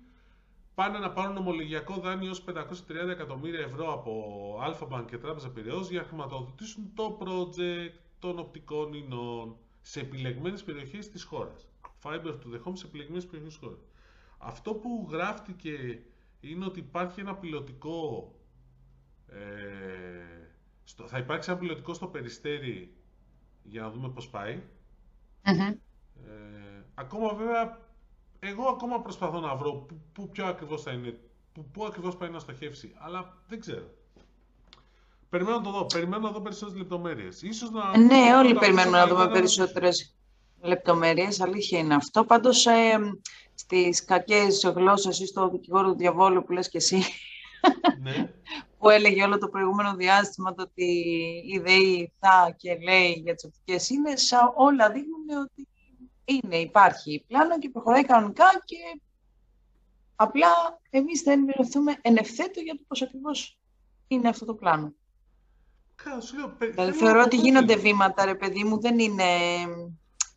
πάνε 0.75 0.99
να 0.99 1.11
πάρουν 1.11 1.37
ομολογιακό 1.37 1.93
δάνειο 1.93 2.29
ως 2.29 2.43
530 2.53 3.07
εκατομμύρια 3.09 3.59
ευρώ 3.59 3.93
από 3.93 4.13
Αλφα 4.61 5.03
και 5.07 5.17
Τράπεζα 5.17 5.49
Πυραιός 5.49 5.89
για 5.89 6.01
να 6.01 6.07
χρηματοδοτήσουν 6.07 6.91
το 6.93 7.17
project 7.21 7.93
των 8.19 8.39
οπτικών 8.39 8.93
ινών 8.93 9.55
σε 9.81 9.99
επιλεγμένες 9.99 10.63
περιοχές 10.63 11.09
της 11.09 11.23
χώρας. 11.23 11.67
Fiber 12.03 12.27
to 12.27 12.53
the 12.53 12.63
home 12.65 12.73
σε 12.73 12.85
επιλεγμένες 12.85 13.25
περιοχές 13.25 13.53
της 13.53 13.61
χώρας. 13.63 13.79
Αυτό 14.37 14.73
που 14.73 15.07
γράφτηκε 15.11 15.99
είναι 16.39 16.65
ότι 16.65 16.79
υπάρχει 16.79 17.19
ένα 17.19 17.35
πιλωτικό 17.35 18.31
ε, 19.33 20.49
στο, 20.83 21.07
θα 21.07 21.17
υπάρξει 21.17 21.51
ένα 21.51 21.59
πιλωτικό 21.59 21.93
στο 21.93 22.07
Περιστέρι 22.07 22.93
για 23.63 23.81
να 23.81 23.89
δούμε 23.89 24.09
πώς 24.09 24.29
πάει. 24.29 24.63
Ε, 25.43 26.83
ακόμα 26.93 27.33
βέβαια 27.33 27.77
εγώ 28.39 28.67
ακόμα 28.67 29.01
προσπαθώ 29.01 29.39
να 29.39 29.55
βρω 29.55 29.71
πού, 29.71 30.01
πού 30.13 30.29
πιο 30.29 30.45
ακριβώς 30.45 30.81
θα 30.81 30.91
είναι, 30.91 31.19
πού, 31.53 31.65
πού 31.71 31.85
ακριβώς 31.85 32.17
πάει 32.17 32.29
να 32.29 32.39
στοχεύσει, 32.39 32.95
αλλά 32.97 33.37
δεν 33.47 33.59
ξέρω. 33.59 33.97
Περιμένω 35.29 35.57
να 35.57 35.63
το 35.63 35.71
δω, 35.71 35.85
περιμένω 35.85 36.27
να 36.27 36.31
δω 36.31 36.41
περισσότερες 36.41 36.81
λεπτομέρειες. 36.81 37.41
Ίσως 37.41 37.71
να... 37.71 37.97
Ναι, 37.97 38.35
όλοι 38.35 38.53
περιμένουμε 38.53 38.97
να 38.97 39.07
δούμε 39.07 39.29
περισσότερες 39.29 40.15
λεπτομέρειες, 40.61 41.39
αλήθεια 41.39 41.79
είναι 41.79 41.95
αυτό. 41.95 42.23
Πάντως, 42.23 42.65
ε, 42.65 42.99
στις 43.53 44.05
κακές 44.05 44.71
γλώσσες 44.75 45.19
ή 45.19 45.25
στο 45.25 45.49
δικηγόρο 45.49 45.91
του 45.91 45.97
διαβόλου 45.97 46.43
που 46.43 46.51
λες 46.51 46.69
και 46.69 46.77
εσύ, 46.77 47.03
ναι. 47.99 48.33
που 48.77 48.89
έλεγε 48.89 49.23
όλο 49.23 49.37
το 49.37 49.47
προηγούμενο 49.47 49.95
διάστημα 49.95 50.53
το 50.53 50.61
ότι 50.61 50.85
η 51.47 51.59
ΔΕΗ 51.59 52.13
θα 52.19 52.55
και 52.57 52.77
λέει 52.83 53.11
για 53.11 53.33
τις 53.33 53.43
οπτικές 53.43 53.89
ίνες, 53.89 54.31
όλα 54.55 54.91
δείχνουν 54.91 55.43
ότι 55.43 55.67
είναι, 56.25 56.57
υπάρχει 56.57 57.25
πλάνο 57.27 57.59
και 57.59 57.69
προχωράει 57.69 58.05
κανονικά 58.05 58.45
και 58.65 59.01
απλά 60.15 60.47
εμείς 60.89 61.21
θα 61.21 61.31
ενημερωθούμε 61.31 61.97
εν 62.01 62.17
ευθέτω 62.17 62.59
για 62.59 62.75
το 62.75 62.83
πώς 62.87 63.01
ακριβώς 63.01 63.59
είναι 64.07 64.29
αυτό 64.29 64.45
το 64.45 64.53
πλάνο. 64.53 64.93
Δηλαδή, 66.59 66.91
θεωρώ 66.91 67.21
ότι 67.21 67.35
γίνονται 67.35 67.75
βήματα, 67.75 68.25
ρε 68.25 68.35
παιδί 68.35 68.63
μου, 68.63 68.79
δεν 68.79 68.99
είναι, 68.99 69.25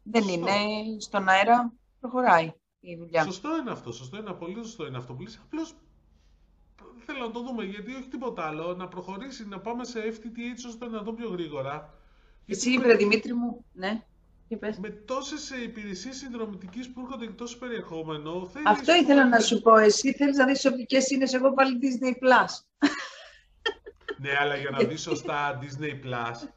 δεν 0.02 0.28
είναι 0.28 0.50
στον 0.98 1.28
αέρα, 1.28 1.72
προχωράει 2.00 2.52
η 2.80 2.96
δουλειά. 2.96 3.22
Σωστό 3.24 3.56
είναι 3.56 3.70
αυτό, 3.70 3.92
σωστό 3.92 4.16
είναι, 4.16 4.32
πολύ 4.32 4.54
σωστό 4.54 4.86
είναι 4.86 4.96
αυτό 4.96 5.14
που 5.14 5.22
λες. 5.22 5.40
Απλώς 5.44 5.74
θέλω 7.06 7.26
να 7.26 7.30
το 7.30 7.40
δούμε, 7.42 7.64
γιατί 7.64 7.94
όχι 7.94 8.08
τίποτα 8.08 8.46
άλλο, 8.46 8.74
να 8.74 8.88
προχωρήσει, 8.88 9.48
να 9.48 9.60
πάμε 9.60 9.84
σε 9.84 10.00
FTTH 10.00 10.66
ώστε 10.66 10.86
να 10.86 11.02
το 11.02 11.12
πιο 11.12 11.28
γρήγορα. 11.28 11.94
Εσύ, 12.46 12.70
είπε, 12.70 12.94
Δημήτρη 12.94 13.34
μου, 13.34 13.64
ναι. 13.72 14.02
Με 14.80 14.88
τόσες 14.88 15.50
υπηρεσίες 15.50 16.16
συνδρομητική 16.16 16.90
που 16.92 17.00
έρχονται 17.00 17.26
και 17.26 17.32
τόσο 17.32 17.58
περιεχόμενο. 17.58 18.50
Αυτό 18.64 18.94
ήθελα 18.94 19.28
να 19.28 19.40
σου 19.40 19.60
πω. 19.62 19.76
Εσύ 19.76 20.12
θέλεις 20.12 20.36
να 20.36 20.46
δεις 20.46 20.64
οπτικές 20.64 21.10
είναι, 21.10 21.26
εγώ 21.32 21.52
πάλι 21.52 21.78
Disney 21.82 22.10
Plus. 22.10 22.88
ναι, 24.20 24.30
αλλά 24.40 24.56
για 24.56 24.70
να 24.70 24.78
δει 24.78 24.96
σωστά 24.96 25.58
Disney 25.62 26.06
Plus. 26.06 26.48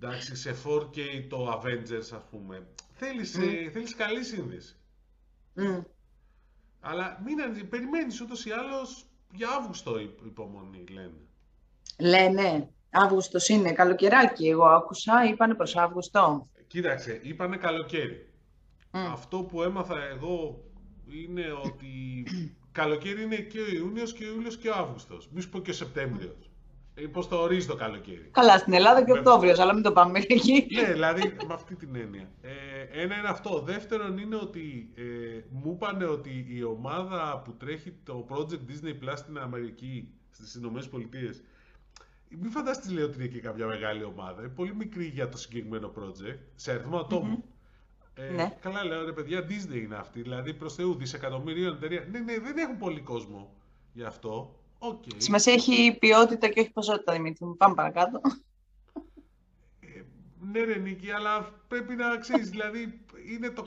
Εντάξει, 0.00 0.36
σε 0.36 0.56
4K 0.64 1.26
το 1.28 1.60
Avengers, 1.60 2.14
ας 2.14 2.24
πούμε. 2.30 2.66
Θέλεις 2.92 3.36
mm. 3.38 3.70
θέλεις 3.72 3.94
καλή 3.94 4.24
σύνδεση. 4.24 4.76
Mm. 5.56 5.84
Αλλά 6.80 7.22
μην 7.24 7.68
περιμένεις 7.68 8.20
ούτως 8.20 8.44
ή 8.44 8.50
άλλως 8.50 9.06
για 9.32 9.48
Αύγουστο 9.50 9.98
υπομονή, 10.26 10.84
λένε. 10.90 11.20
Λένε. 11.98 12.68
Αύγουστος 12.90 13.48
είναι 13.48 13.72
καλοκαιράκι, 13.72 14.48
εγώ 14.48 14.64
άκουσα, 14.64 15.24
είπανε 15.30 15.54
προς 15.54 15.76
Αύγουστο. 15.76 16.48
Κοίταξε, 16.66 17.20
είπανε 17.22 17.56
καλοκαίρι. 17.56 18.32
Αυτό 18.90 19.42
που 19.42 19.62
έμαθα 19.62 20.02
εγώ 20.02 20.64
είναι 21.06 21.46
ότι 21.64 22.26
καλοκαίρι 22.72 23.22
είναι 23.22 23.36
και 23.36 23.60
ο 23.60 23.66
Ιούνιος 23.66 24.12
και 24.12 24.24
ο 24.24 24.28
Ιούλιος 24.28 24.58
και 24.58 24.68
ο 24.68 24.74
Αύγουστος. 24.74 25.28
Μη 25.32 25.40
σου 25.40 25.48
πω 25.48 25.60
και 25.60 25.70
ο 25.70 25.74
Σεπτέμβριος. 25.74 26.51
Ε, 26.94 27.06
Πώς 27.06 27.28
το 27.28 27.36
ορίζεις 27.36 27.66
το 27.66 27.74
καλοκαίρι; 27.74 28.28
Καλά, 28.30 28.58
στην 28.58 28.72
Ελλάδα 28.72 29.04
και 29.04 29.12
Οκτώβριος, 29.12 29.58
αλλά 29.58 29.74
μην 29.74 29.82
το 29.82 29.92
πάμε 29.92 30.18
εκεί. 30.18 30.66
Ναι, 30.70 30.92
δηλαδή 30.92 31.36
με 31.48 31.54
αυτή 31.54 31.74
την 31.74 31.96
έννοια. 31.96 32.30
Ε, 32.42 33.02
ένα 33.02 33.18
είναι 33.18 33.28
αυτό. 33.28 33.60
Δεύτερον 33.60 34.18
είναι 34.18 34.36
ότι 34.36 34.90
ε, 34.94 35.02
μου 35.50 35.72
είπαν 35.72 36.02
ότι 36.02 36.46
η 36.48 36.62
ομάδα 36.62 37.42
που 37.44 37.54
τρέχει 37.56 37.92
το 38.04 38.26
Project 38.28 38.52
Disney 38.70 39.08
Plus 39.08 39.14
στην 39.14 39.38
Αμερική, 39.38 40.08
στις 40.30 40.54
Ηνωμένες 40.54 40.88
Πολιτείες, 40.88 41.42
μην 42.28 42.50
φανταστείς 42.50 42.90
λέει 42.92 43.04
ότι 43.04 43.18
είναι 43.18 43.26
και 43.26 43.40
κάποια 43.40 43.66
μεγάλη 43.66 44.04
ομάδα. 44.04 44.40
Είναι 44.40 44.50
πολύ 44.50 44.74
μικρή 44.74 45.04
για 45.04 45.28
το 45.28 45.38
συγκεκριμένο 45.38 45.92
project, 45.98 46.38
σε 46.54 46.70
αριθμό 46.72 46.98
ατόμων. 46.98 47.42
Ε, 48.14 48.30
Ναι. 48.30 48.56
Καλά 48.60 48.84
λέω 48.84 49.04
ρε 49.04 49.12
παιδιά, 49.12 49.46
Disney 49.48 49.74
είναι 49.82 49.96
αυτή. 49.96 50.22
Δηλαδή 50.22 50.54
προς 50.54 50.74
Θεού, 50.74 50.94
δισεκατομμυρίων 50.94 51.74
εταιρεία. 51.74 52.06
Ναι, 52.10 52.18
ναι, 52.18 52.38
δεν 52.38 52.56
έχουν 52.58 52.76
πολύ 52.76 53.00
κόσμο 53.00 53.54
γι' 53.92 54.02
αυτό. 54.02 54.56
Οκ. 54.84 55.02
Σημασία 55.16 55.52
έχει 55.52 55.84
η 55.84 55.98
ποιότητα 55.98 56.48
και 56.48 56.60
όχι 56.60 56.68
η 56.68 56.72
ποσότητα, 56.72 57.12
Δημήτρη 57.12 57.46
μου. 57.46 57.56
Πάμε 57.56 57.74
παρακάτω. 57.74 58.20
Ε, 59.80 60.02
ναι, 60.52 60.64
ρε 60.64 60.74
Νίκη, 60.74 61.10
αλλά 61.10 61.52
πρέπει 61.68 61.94
να 61.94 62.16
ξέρεις, 62.16 62.50
δηλαδή 62.50 63.04
είναι 63.32 63.50
το... 63.50 63.64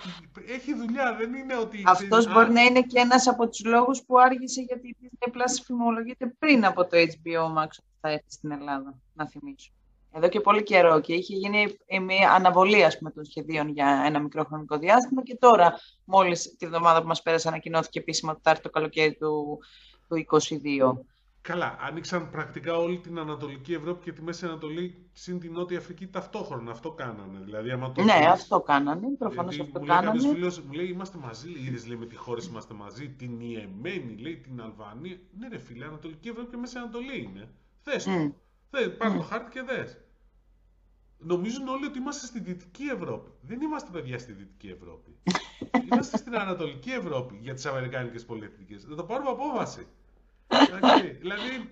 έχει 0.48 0.74
δουλειά, 0.74 1.16
δεν 1.16 1.34
είναι 1.34 1.58
ότι. 1.58 1.84
Αυτός 1.86 2.08
ξέρεις, 2.08 2.28
μπορεί 2.28 2.50
α, 2.50 2.52
να 2.52 2.62
είναι 2.62 2.82
και 2.82 3.00
ένας 3.00 3.28
από 3.28 3.50
τους 3.50 3.66
λόγους 3.66 4.04
που 4.04 4.20
άργησε 4.20 4.62
γιατί 4.62 4.88
η 4.88 4.96
Disney 5.02 5.28
Plus 5.28 5.62
φημολογείται 5.66 6.36
πριν 6.40 6.66
από 6.66 6.84
το 6.84 6.98
HBO 6.98 7.62
Max 7.62 7.68
που 7.68 7.94
θα 8.02 8.10
έρθει 8.10 8.32
στην 8.32 8.52
Ελλάδα, 8.52 9.00
να 9.14 9.28
θυμίσω. 9.28 9.72
Εδώ 10.12 10.28
και 10.28 10.40
πολύ 10.40 10.64
καιρό 10.64 11.00
και 11.00 11.14
είχε 11.14 11.36
γίνει 11.36 11.78
ε, 11.86 12.00
μια 12.00 12.32
αναβολή 12.32 12.84
ας 12.84 12.98
πούμε, 12.98 13.12
των 13.12 13.26
σχεδίων 13.26 13.70
για 13.70 14.04
ένα 14.06 14.20
μικρό 14.20 14.44
χρονικό 14.44 14.78
διάστημα 14.78 15.24
και 15.24 15.36
τώρα, 15.36 15.80
μόλις 16.04 16.56
τη 16.58 16.68
βδομάδα 16.68 17.02
που 17.02 17.08
μας 17.08 17.22
πέρασε, 17.22 17.48
ανακοινώθηκε 17.48 18.00
επίσημα 18.00 18.32
ότι 18.32 18.42
θα 18.44 18.50
έρθει 18.50 18.62
το 18.62 18.70
καλοκαίρι 18.70 19.14
του, 19.14 19.60
του 20.08 20.16
2022. 20.16 21.06
Καλά, 21.42 21.78
άνοιξαν 21.82 22.30
πρακτικά 22.30 22.78
όλη 22.78 22.98
την 23.00 23.20
Ανατολική 23.20 23.74
Ευρώπη 23.74 24.04
και 24.04 24.12
τη 24.12 24.22
Μέση 24.22 24.46
Ανατολή 24.46 24.96
συν 25.14 25.40
την 25.40 25.52
Νότια 25.54 25.78
Αφρική 25.78 26.08
ταυτόχρονα. 26.08 26.72
Αυτό 26.72 26.92
κάνανε. 26.92 27.40
Δηλαδή, 27.44 27.72
άμα 27.72 27.92
το 27.92 28.04
Ναι, 28.04 28.14
δεις- 28.18 28.26
αυτό 28.28 28.60
κάνανε, 28.62 29.08
προφανώς 29.18 29.56
Γιατί 29.56 29.70
αυτό 29.70 29.80
μου 29.80 29.86
λέει 29.86 29.96
κάποιος 29.96 30.14
κάνανε. 30.24 30.38
φίλος, 30.38 30.60
μου 30.62 30.72
λέει 30.72 30.86
είμαστε 30.88 31.18
μαζί, 31.18 31.50
λέει, 31.50 31.64
είδες 31.64 31.88
λέει 31.88 31.98
με 31.98 32.06
τι 32.06 32.16
χώρες 32.16 32.46
είμαστε 32.46 32.74
μαζί, 32.74 33.10
την 33.10 33.40
Ιεμένη, 33.40 34.18
λέει 34.18 34.36
την 34.38 34.62
Αλβανία. 34.62 35.18
Ναι 35.40 35.48
ρε 35.48 35.58
φίλε, 35.58 35.86
Ανατολική 35.86 36.30
Ευρώπη 36.30 36.50
και 36.50 36.58
Μέση 36.58 36.78
Ανατολή 36.78 37.22
είναι. 37.24 37.50
Θες 37.82 38.04
το. 38.04 38.10
Μμ. 38.12 38.30
Θε, 38.70 38.90
πάρ' 38.90 39.14
το 39.16 39.22
χάρτη 39.22 39.52
και 39.52 39.62
δες. 39.62 39.98
Νομίζουν 41.18 41.68
όλοι 41.68 41.86
ότι 41.86 41.98
είμαστε 41.98 42.26
στη 42.26 42.40
Δυτική 42.40 42.84
Ευρώπη. 42.84 43.32
Δεν 43.42 43.62
είμαστε 43.62 43.90
παιδιά 43.92 44.20
στη 44.20 44.32
Δυτική 44.32 44.68
Ευρώπη. 44.68 45.16
Είμαστε 45.92 46.18
στην 46.18 46.36
Ανατολική 46.36 46.92
Ευρώπη 46.92 47.40
για 47.42 47.54
τις 47.54 47.66
Αμερικάνικες 47.66 48.26
πολυεθνικές. 48.26 48.86
Θα 48.90 48.96
το 48.96 49.04
πάρουμε 49.04 49.30
απόφαση. 49.30 49.88
Εντάξει, 50.48 51.08
δηλαδή, 51.10 51.70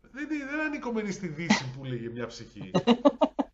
δεν, 0.00 0.28
δεν 0.28 0.60
ανήκομενοι 0.66 1.10
στη 1.10 1.26
Δύση 1.26 1.70
που 1.76 1.84
λέγε 1.84 2.08
μια 2.08 2.26
ψυχή. 2.26 2.70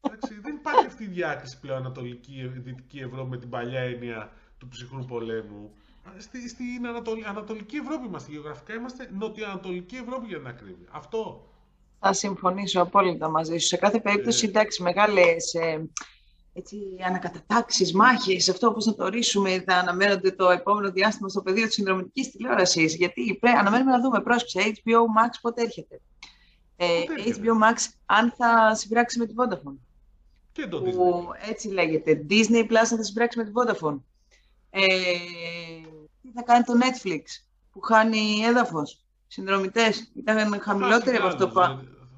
Εντάξει, 0.00 0.40
δεν 0.40 0.54
υπάρχει 0.54 0.86
αυτή 0.86 1.04
η 1.04 1.06
διάκριση 1.06 1.60
πλέον 1.60 1.78
Ανατολική, 1.78 2.50
Δυτική 2.54 2.98
Ευρώπη 2.98 3.30
με 3.30 3.36
την 3.36 3.48
παλιά 3.48 3.80
έννοια 3.80 4.32
του 4.58 4.68
ψυχρού 4.68 5.04
πολέμου. 5.04 5.70
Στη, 6.18 6.48
στην 6.48 6.86
Ανατολ, 6.86 7.24
Ανατολική 7.26 7.76
Ευρώπη 7.76 8.06
είμαστε 8.06 8.32
γεωγραφικά, 8.32 8.74
είμαστε 8.74 9.10
Νοτιοανατολική 9.12 9.96
Ευρώπη 9.96 10.26
για 10.26 10.38
την 10.38 10.46
ακρίβεια. 10.46 10.88
Αυτό. 10.90 11.46
Θα 12.00 12.12
συμφωνήσω 12.12 12.80
απόλυτα 12.80 13.28
μαζί 13.28 13.58
σου. 13.58 13.66
Σε 13.66 13.76
κάθε 13.76 14.00
περίπτωση, 14.00 14.46
Ε. 14.46 14.48
εντάξει, 14.48 14.82
μεγάλες 14.82 15.54
ε, 15.54 15.88
έτσι, 16.58 16.78
ανακατατάξεις, 17.06 17.92
μάχες, 17.92 18.48
αυτό 18.48 18.72
πώς 18.72 18.84
να 18.84 18.94
το 18.94 19.04
ορίσουμε, 19.04 19.64
θα 19.66 19.74
αναμένονται 19.74 20.30
το 20.30 20.50
επόμενο 20.50 20.90
διάστημα 20.90 21.28
στο 21.28 21.42
πεδίο 21.42 21.64
της 21.64 21.74
συνδρομητικής 21.74 22.30
τηλεόρασης. 22.30 22.94
Γιατί 22.94 23.36
πρέπει, 23.40 23.58
αναμένουμε 23.58 23.90
να 23.90 24.00
δούμε, 24.00 24.20
πρόσεξε, 24.20 24.60
HBO 24.60 25.00
Max 25.00 25.30
πότε 25.40 25.62
έρχεται. 25.62 26.00
Ε, 26.76 26.86
Πότε 27.06 27.12
έρχεται; 27.12 27.40
HBO 27.42 27.64
Max, 27.64 27.76
αν 28.06 28.32
θα 28.36 28.74
συμπράξει 28.74 29.18
με 29.18 29.26
τη 29.26 29.34
Vodafone. 29.36 29.76
Και 30.52 30.66
το 30.66 30.82
που 30.82 31.28
Disney; 31.28 31.48
έτσι 31.48 31.68
λέγεται. 31.68 32.26
Disney 32.30 32.62
Plus 32.62 32.84
θα 32.84 33.02
συμπράξει 33.02 33.38
με 33.38 33.44
τη 33.44 33.50
Vodafone. 33.54 34.00
Ε, 34.70 34.82
τι 36.22 36.30
θα 36.34 36.42
κάνει 36.42 36.64
το 36.64 36.72
Netflix 36.80 37.22
που 37.72 37.80
χάνει 37.80 38.40
έδαφος. 38.44 39.04
Συνδρομητές 39.26 40.12
ήταν 40.16 40.60
χαμηλότεροι 40.60 41.16
από 41.16 41.26
αυτό 41.26 41.48
που, 41.48 41.60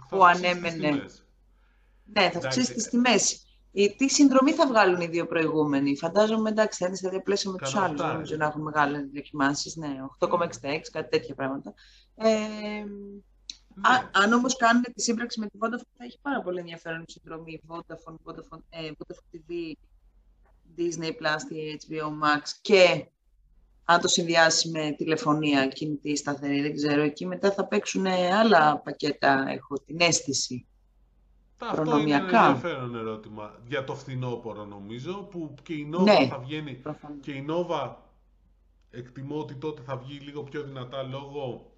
που 0.09 0.25
ανέμενε. 0.25 0.91
Ναι, 0.91 2.21
θα 2.21 2.21
Εντάξει. 2.21 2.47
αυξήσει 2.47 2.75
τις 2.75 2.89
τιμές. 2.89 3.48
Ε, 3.81 3.89
Τι 3.89 4.09
συνδρομή 4.09 4.53
θα 4.53 4.67
βγάλουν 4.67 5.01
οι 5.01 5.07
δύο 5.07 5.27
προηγούμενοι; 5.27 5.97
Φαντάζομαι 5.97 6.49
εντάξει, 6.51 6.79
θα 6.79 6.87
είναι 6.87 6.97
στα 6.97 7.09
ίδια 7.09 7.23
πλαίσια 7.23 7.51
με 7.51 7.59
τους 7.59 7.73
Κάνα 7.73 7.85
άλλους. 7.85 8.01
οκτάρι. 8.01 8.11
Δεν 8.11 8.19
νομίζω 8.19 8.37
να 8.37 8.45
έχουν 8.47 8.63
μεγάλες 8.63 9.09
δοκιμάσεις. 9.15 9.77
Ναι, 9.77 9.97
8,66, 10.19 10.91
κάτι 10.93 11.09
τέτοια 11.09 11.35
πράγματα. 11.35 11.75
Ε, 12.15 12.29
Ναι. 13.75 13.89
Α- 13.89 14.11
αν 14.13 14.33
όμως 14.33 14.57
κάνουν 14.57 14.83
τη 14.83 15.03
σύμπραξη 15.03 15.41
με 15.41 15.47
τη 15.47 15.59
Vodafone, 15.61 15.91
θα 15.97 16.05
έχει 16.05 16.19
πάρα 16.23 16.43
πολύ 16.43 16.59
ενδιαφέρον 16.59 17.01
η 17.07 17.11
συνδρομή 17.11 17.61
Vodafone, 17.69 18.15
Vodafone, 18.25 18.63
ε, 18.71 18.91
Vodafone 18.99 19.37
TV, 19.37 19.73
Disney 20.79 21.09
Plus, 21.09 21.41
τη 21.49 21.57
HBO 21.89 22.07
Max 22.25 22.43
και 22.61 23.07
αν 23.85 24.01
το 24.01 24.09
συνδυάσει 24.09 24.69
με 24.71 24.95
τηλεφωνία 24.97 25.67
κινητή 25.67 26.17
σταθερή, 26.17 26.61
δεν 26.61 26.75
ξέρω, 26.75 27.03
εκεί 27.03 27.27
μετά 27.27 27.53
θα 27.53 27.67
παίξουν 27.67 28.07
άλλα 28.07 28.81
πακέτα, 28.85 29.45
έχω 29.49 29.75
την 29.87 29.97
αίσθηση. 30.01 30.67
Αυτό 31.61 31.81
είναι 31.83 32.15
ένα 32.15 32.25
προνομιακά. 32.25 32.47
ενδιαφέρον 32.47 32.95
ερώτημα 32.97 33.61
για 33.67 33.85
το 33.85 33.95
φθινόπωρο 33.95 34.65
νομίζω 34.65 35.15
που 35.31 35.55
και 35.63 35.73
η 35.73 35.91
Nova 35.95 36.03
Ναι. 36.05 36.27
θα 36.29 36.39
βγαίνει 36.39 36.73
Προφανώς. 36.75 37.19
και 37.21 37.33
η 37.33 37.47
Nova 37.49 37.95
εκτιμώ 38.91 39.39
ότι 39.41 39.55
τότε 39.55 39.83
θα 39.83 39.97
βγει 39.97 40.19
λίγο 40.19 40.43
πιο 40.43 40.63
δυνατά 40.63 41.03
λόγω 41.03 41.73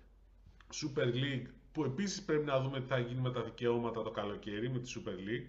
Super 0.74 1.04
League 1.06 1.46
που 1.72 1.84
επίσης 1.84 2.22
πρέπει 2.22 2.44
να 2.44 2.60
δούμε 2.60 2.80
τι 2.80 2.86
θα 2.86 2.98
γίνει 2.98 3.20
με 3.20 3.30
τα 3.30 3.42
δικαιώματα 3.42 4.02
το 4.02 4.10
καλοκαίρι 4.10 4.70
με 4.70 4.78
τη 4.78 4.92
Super 4.96 5.10
League 5.12 5.48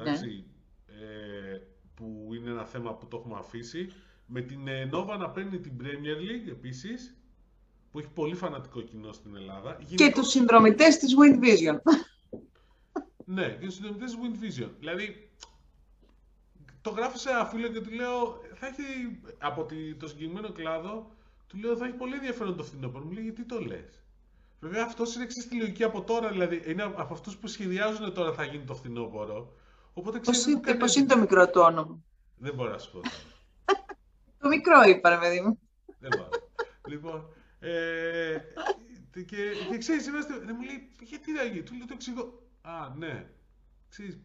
εντάξει, 0.00 0.44
ε, 0.86 1.58
που 1.94 2.28
είναι 2.34 2.50
ένα 2.50 2.64
θέμα 2.64 2.94
που 2.94 3.06
το 3.06 3.16
έχουμε 3.16 3.38
αφήσει 3.38 3.92
με 4.26 4.40
την 4.40 4.68
ε, 4.68 4.88
Nova 4.92 5.16
να 5.18 5.30
παίρνει 5.30 5.58
την 5.58 5.72
Premier 5.80 6.16
League 6.20 6.48
επίσης 6.50 7.14
που 7.90 7.98
έχει 7.98 8.08
πολύ 8.14 8.34
φανατικό 8.34 8.80
κοινό 8.80 9.12
στην 9.12 9.36
Ελλάδα 9.36 9.74
Και 9.78 9.84
Γενικώς- 9.88 10.20
τους 10.22 10.28
συνδρομητές 10.30 10.96
της 10.98 11.14
Wind 11.16 11.36
Vision. 11.44 11.78
Ναι, 13.34 13.48
και 13.48 13.66
του 13.66 13.72
συνδρομητέ 13.72 14.04
Wind 14.06 14.44
Vision. 14.44 14.70
Δηλαδή, 14.78 15.30
το 16.80 16.90
γράφω 16.90 17.18
σε 17.18 17.30
ένα 17.30 17.44
φίλο 17.44 17.68
και 17.68 17.80
του 17.80 17.90
λέω, 17.90 18.40
θα 18.54 18.66
έχει, 18.66 18.82
από 19.38 19.64
τη- 19.64 19.94
το 19.94 20.08
συγκεκριμένο 20.08 20.52
κλάδο, 20.52 21.10
του 21.46 21.56
λέω, 21.58 21.76
θα 21.76 21.84
έχει 21.86 21.94
πολύ 21.96 22.14
ενδιαφέρον 22.14 22.56
το 22.56 22.62
φθινόπωρο. 22.64 23.04
Μου 23.04 23.10
λέει, 23.10 23.22
γιατί 23.22 23.44
το 23.44 23.60
λες; 23.60 24.02
Βέβαια, 24.60 24.84
αυτός 24.84 25.14
είναι 25.14 25.24
εξή 25.24 25.48
τη 25.48 25.56
λογική 25.56 25.84
από 25.84 26.02
τώρα, 26.02 26.30
δηλαδή, 26.30 26.62
είναι 26.66 26.82
από 26.82 27.12
αυτούς 27.12 27.36
που 27.36 27.46
σχεδιάζουν 27.46 28.14
τώρα 28.14 28.32
θα 28.32 28.44
γίνει 28.44 28.64
το 28.64 28.74
φθινόπωρο. 28.74 29.52
Οπότε 29.94 30.18
Πώς 30.18 30.38
ξέρεις, 30.38 30.60
είναι, 30.66 30.74
πώς 30.78 30.94
είναι 30.96 31.06
το 31.06 31.18
μικρό 31.18 31.50
του 31.50 31.60
όνομα. 31.60 31.98
Δεν 32.36 32.54
μπορώ 32.54 32.70
να 32.70 32.78
σου 32.78 32.90
πω. 32.90 33.00
τώρα. 33.00 33.14
Το 34.38 34.48
μικρό 34.48 34.82
είπα, 34.82 35.08
ρε 35.08 35.18
παιδί 35.18 35.40
μου. 35.40 35.58
Δεν 35.98 36.10
μπορώ. 36.16 36.28
λοιπόν, 36.88 37.28
ε, 37.60 38.36
και, 39.12 39.22
και 39.70 39.78
ξέρεις, 39.78 40.06
είμαστε, 40.06 40.38
δεν 40.38 40.54
μου 40.58 40.64
λέει, 40.64 40.88
γιατί 41.02 41.32
να 41.32 41.42
γίνει, 41.42 41.62
του 41.62 41.74
λέω 41.76 41.86
το 41.86 41.92
εξηγώ. 41.94 42.42
Α, 42.62 42.94
ναι, 42.98 43.26
ξέρεις, 43.88 44.18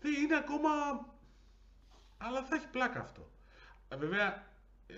δεν 0.00 0.12
είναι 0.22 0.36
ακόμα, 0.36 0.68
αλλά 2.18 2.42
θα 2.44 2.56
έχει 2.56 2.66
πλάκα 2.68 3.00
αυτό. 3.00 3.30
Ε, 3.88 3.96
βέβαια, 3.96 4.46
ε, 4.86 4.94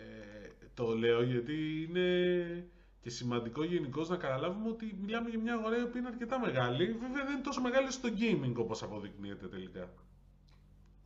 το 0.74 0.94
λέω 0.96 1.22
γιατί 1.22 1.82
είναι 1.88 2.68
και 3.00 3.10
σημαντικό 3.10 3.64
γενικώ 3.64 4.04
να 4.08 4.16
καταλάβουμε 4.16 4.68
ότι 4.68 4.98
μιλάμε 5.00 5.28
για 5.28 5.38
μια 5.38 5.54
αγορά 5.54 5.78
η 5.78 5.82
οποία 5.82 6.00
είναι 6.00 6.08
αρκετά 6.08 6.38
μεγάλη. 6.40 6.86
Βέβαια 6.92 7.24
δεν 7.24 7.32
είναι 7.34 7.42
τόσο 7.42 7.60
μεγάλη 7.60 7.90
στο 7.92 8.08
gaming 8.18 8.52
όπως 8.56 8.82
αποδεικνύεται 8.82 9.46
τελικά. 9.46 9.88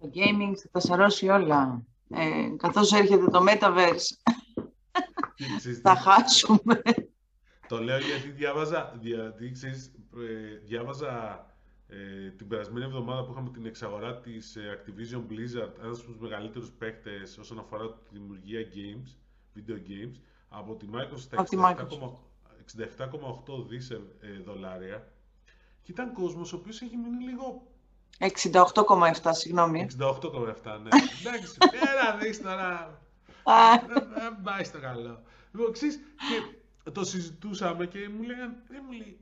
Το 0.01 0.11
gaming 0.15 0.53
θα 0.63 0.69
τα 0.73 0.81
σαρώσει 0.81 1.29
όλα. 1.29 1.83
Ε, 2.11 2.49
καθώς 2.57 2.93
έρχεται 2.93 3.25
το 3.25 3.45
Metaverse, 3.49 4.33
Και 5.35 5.45
ξέρεις 5.57 5.81
θα 5.81 5.93
τι- 5.95 6.01
χάσουμε. 6.01 6.83
Το 7.69 7.83
λέω 7.83 7.99
γιατί 7.99 8.31
διάβαζα, 8.31 8.97
γιατί, 9.01 9.51
ξέρεις, 9.51 9.87
ε, 10.17 10.57
διάβαζα 10.65 11.47
ε, 11.89 12.31
την 12.31 12.49
περασμένη 12.49 12.85
εβδομάδα 12.85 13.25
που 13.25 13.33
είχαμε 13.33 13.51
την 13.51 13.67
εξαγορά 13.67 14.21
της 14.21 14.57
ε, 14.57 14.61
Activision 14.77 15.33
Blizzard, 15.33 15.73
ένας 15.83 15.99
από 15.99 16.07
τους 16.07 16.19
μεγαλύτερους 16.19 16.71
παίκτες 16.71 17.39
όσον 17.39 17.59
αφορά 17.59 17.93
τη 17.93 18.19
δημιουργία 18.19 18.61
games, 18.61 19.09
video 19.59 19.77
games, 19.91 20.21
από 20.49 20.75
τη 20.77 20.87
Microsoft 20.93 21.37
Από 21.37 21.49
τη 21.49 21.57
στα 21.57 21.77
Microsoft. 21.77 22.29
67,8 22.77 23.67
δις 23.69 23.91
ε, 23.91 24.01
ε, 24.21 24.43
δολάρια. 24.45 25.13
Και 25.83 25.93
ήταν 25.93 26.13
κόσμος 26.13 26.53
ο 26.53 26.57
οποίος 26.57 26.81
έχει 26.81 26.97
μείνει 26.97 27.25
λίγο 27.25 27.67
68,7, 28.19 29.31
συγγνώμη. 29.31 29.87
68,7, 29.99 30.11
ναι. 30.83 30.89
Εντάξει, 31.21 31.57
έλα 31.61 32.17
δεις 32.21 32.43
τώρα. 32.43 33.01
Α, 33.43 33.79
Δεν 33.87 34.09
δεν 34.15 34.43
πάει 34.43 34.65
στο 34.65 34.81
καλό. 34.81 35.23
Λοιπόν, 35.53 35.73
ξέρεις, 35.73 35.97
και 35.97 36.58
το 36.93 37.05
συζητούσαμε 37.05 37.87
και 37.87 38.09
μου 38.09 38.23
λέγαν, 38.23 38.63
δεν 38.69 38.83
μου 38.87 38.93
λέει, 38.93 39.21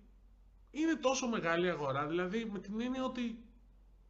είναι 0.70 0.94
τόσο 0.94 1.28
μεγάλη 1.28 1.70
αγορά, 1.70 2.06
δηλαδή 2.06 2.44
με 2.52 2.58
την 2.58 2.80
έννοια 2.80 3.04
ότι 3.04 3.44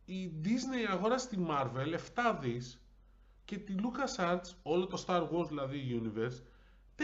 η 0.05 0.33
Disney 0.45 0.91
αγόρασε 0.91 1.29
τη 1.29 1.37
Marvel 1.49 1.99
7 2.15 2.39
δις 2.41 2.81
και 3.45 3.59
τη 3.59 3.75
LucasArts, 3.79 4.55
όλο 4.63 4.87
το 4.87 5.05
Star 5.07 5.23
Wars 5.23 5.49
δηλαδή 5.49 6.03
Universe, 6.03 6.41
4. 6.97 7.03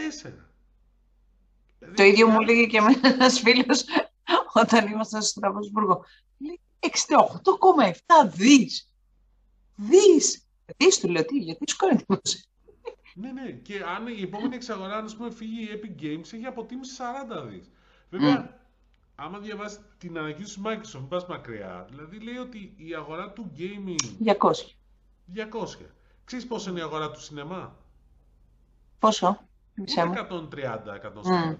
Δηλαδή, 1.79 1.95
Το 1.95 2.03
ίδιο 2.03 2.27
μου 2.27 2.39
λέγει 2.39 2.67
και 2.67 2.81
με 2.81 2.99
ένας 3.03 3.39
φίλος 3.39 3.83
όταν 4.53 4.87
ήμασταν 4.87 5.21
στο 5.21 5.29
Στραβοσβούργο. 5.29 6.05
Λέει 6.37 6.59
68,7 6.79 8.29
δις. 8.35 8.89
Δις. 9.75 10.47
Δις 10.77 10.99
του 10.99 11.09
λέω, 11.09 11.25
τι, 11.25 11.37
γιατί 11.37 11.69
σου 11.69 11.75
κάνει 11.75 11.93
εντύπωση. 11.93 12.47
Ναι, 13.15 13.31
ναι. 13.31 13.51
Και 13.51 13.83
αν 13.95 14.07
η 14.07 14.21
επόμενη 14.21 14.55
εξαγορά, 14.55 14.95
αν 14.95 15.13
πούμε, 15.17 15.31
φύγει 15.31 15.61
η 15.61 15.67
Epic 15.73 16.03
Games, 16.03 16.33
έχει 16.33 16.45
αποτίμηση 16.45 16.95
40 17.39 17.47
δις. 17.49 17.71
Βέβαια, 18.09 18.59
άμα 19.15 19.39
διαβάσεις 19.39 19.79
την 19.97 20.17
ανακοίνωση 20.17 20.59
της 20.59 20.63
Microsoft, 20.65 20.99
μην 20.99 21.07
πας 21.07 21.25
μακριά, 21.25 21.85
δηλαδή 21.89 22.19
λέει 22.19 22.37
ότι 22.37 22.73
η 22.77 22.93
αγορά 22.95 23.31
του 23.31 23.51
gaming... 23.57 24.25
200. 24.25 24.35
200. 25.35 25.85
Ξέρεις 26.25 26.47
πόσο 26.47 26.69
είναι 26.69 26.79
η 26.79 26.83
αγορά 26.83 27.11
του 27.11 27.21
σινεμά; 27.21 27.75
Πόσο; 28.99 29.39
Ούτε 29.79 30.27
130-140. 30.29 31.55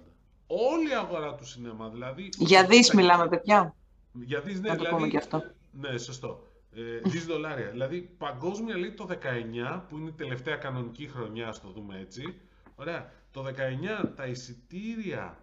Όλη 0.46 0.90
η 0.90 0.94
αγορά 0.94 1.34
του 1.34 1.46
σινεμά, 1.46 1.88
δηλαδή... 1.88 2.28
Για 2.36 2.66
δις 2.66 2.92
μιλάμε, 2.92 3.28
παιδιά. 3.28 3.74
Για 4.12 4.40
δις, 4.40 4.60
ναι, 4.60 4.68
Να 4.68 4.76
το 4.76 4.78
δηλαδή... 4.78 4.96
πούμε 4.96 5.08
και 5.08 5.16
αυτό. 5.16 5.42
Ναι, 5.72 5.98
σωστό. 5.98 6.46
Ε, 6.76 7.08
δις 7.08 7.26
δολάρια. 7.26 7.70
δηλαδή, 7.70 8.00
παγκόσμια 8.00 8.76
λέει 8.76 8.92
το 8.92 9.06
19, 9.06 9.82
που 9.88 9.96
είναι 9.96 10.08
η 10.08 10.12
τελευταία 10.12 10.56
κανονική 10.56 11.08
χρονιά, 11.08 11.48
ας 11.48 11.60
το 11.60 11.68
δούμε 11.68 11.98
έτσι. 11.98 12.34
Ωραία. 12.74 13.12
Το 13.30 13.44
19 13.44 14.12
τα 14.16 14.26
εισιτήρια 14.26 15.38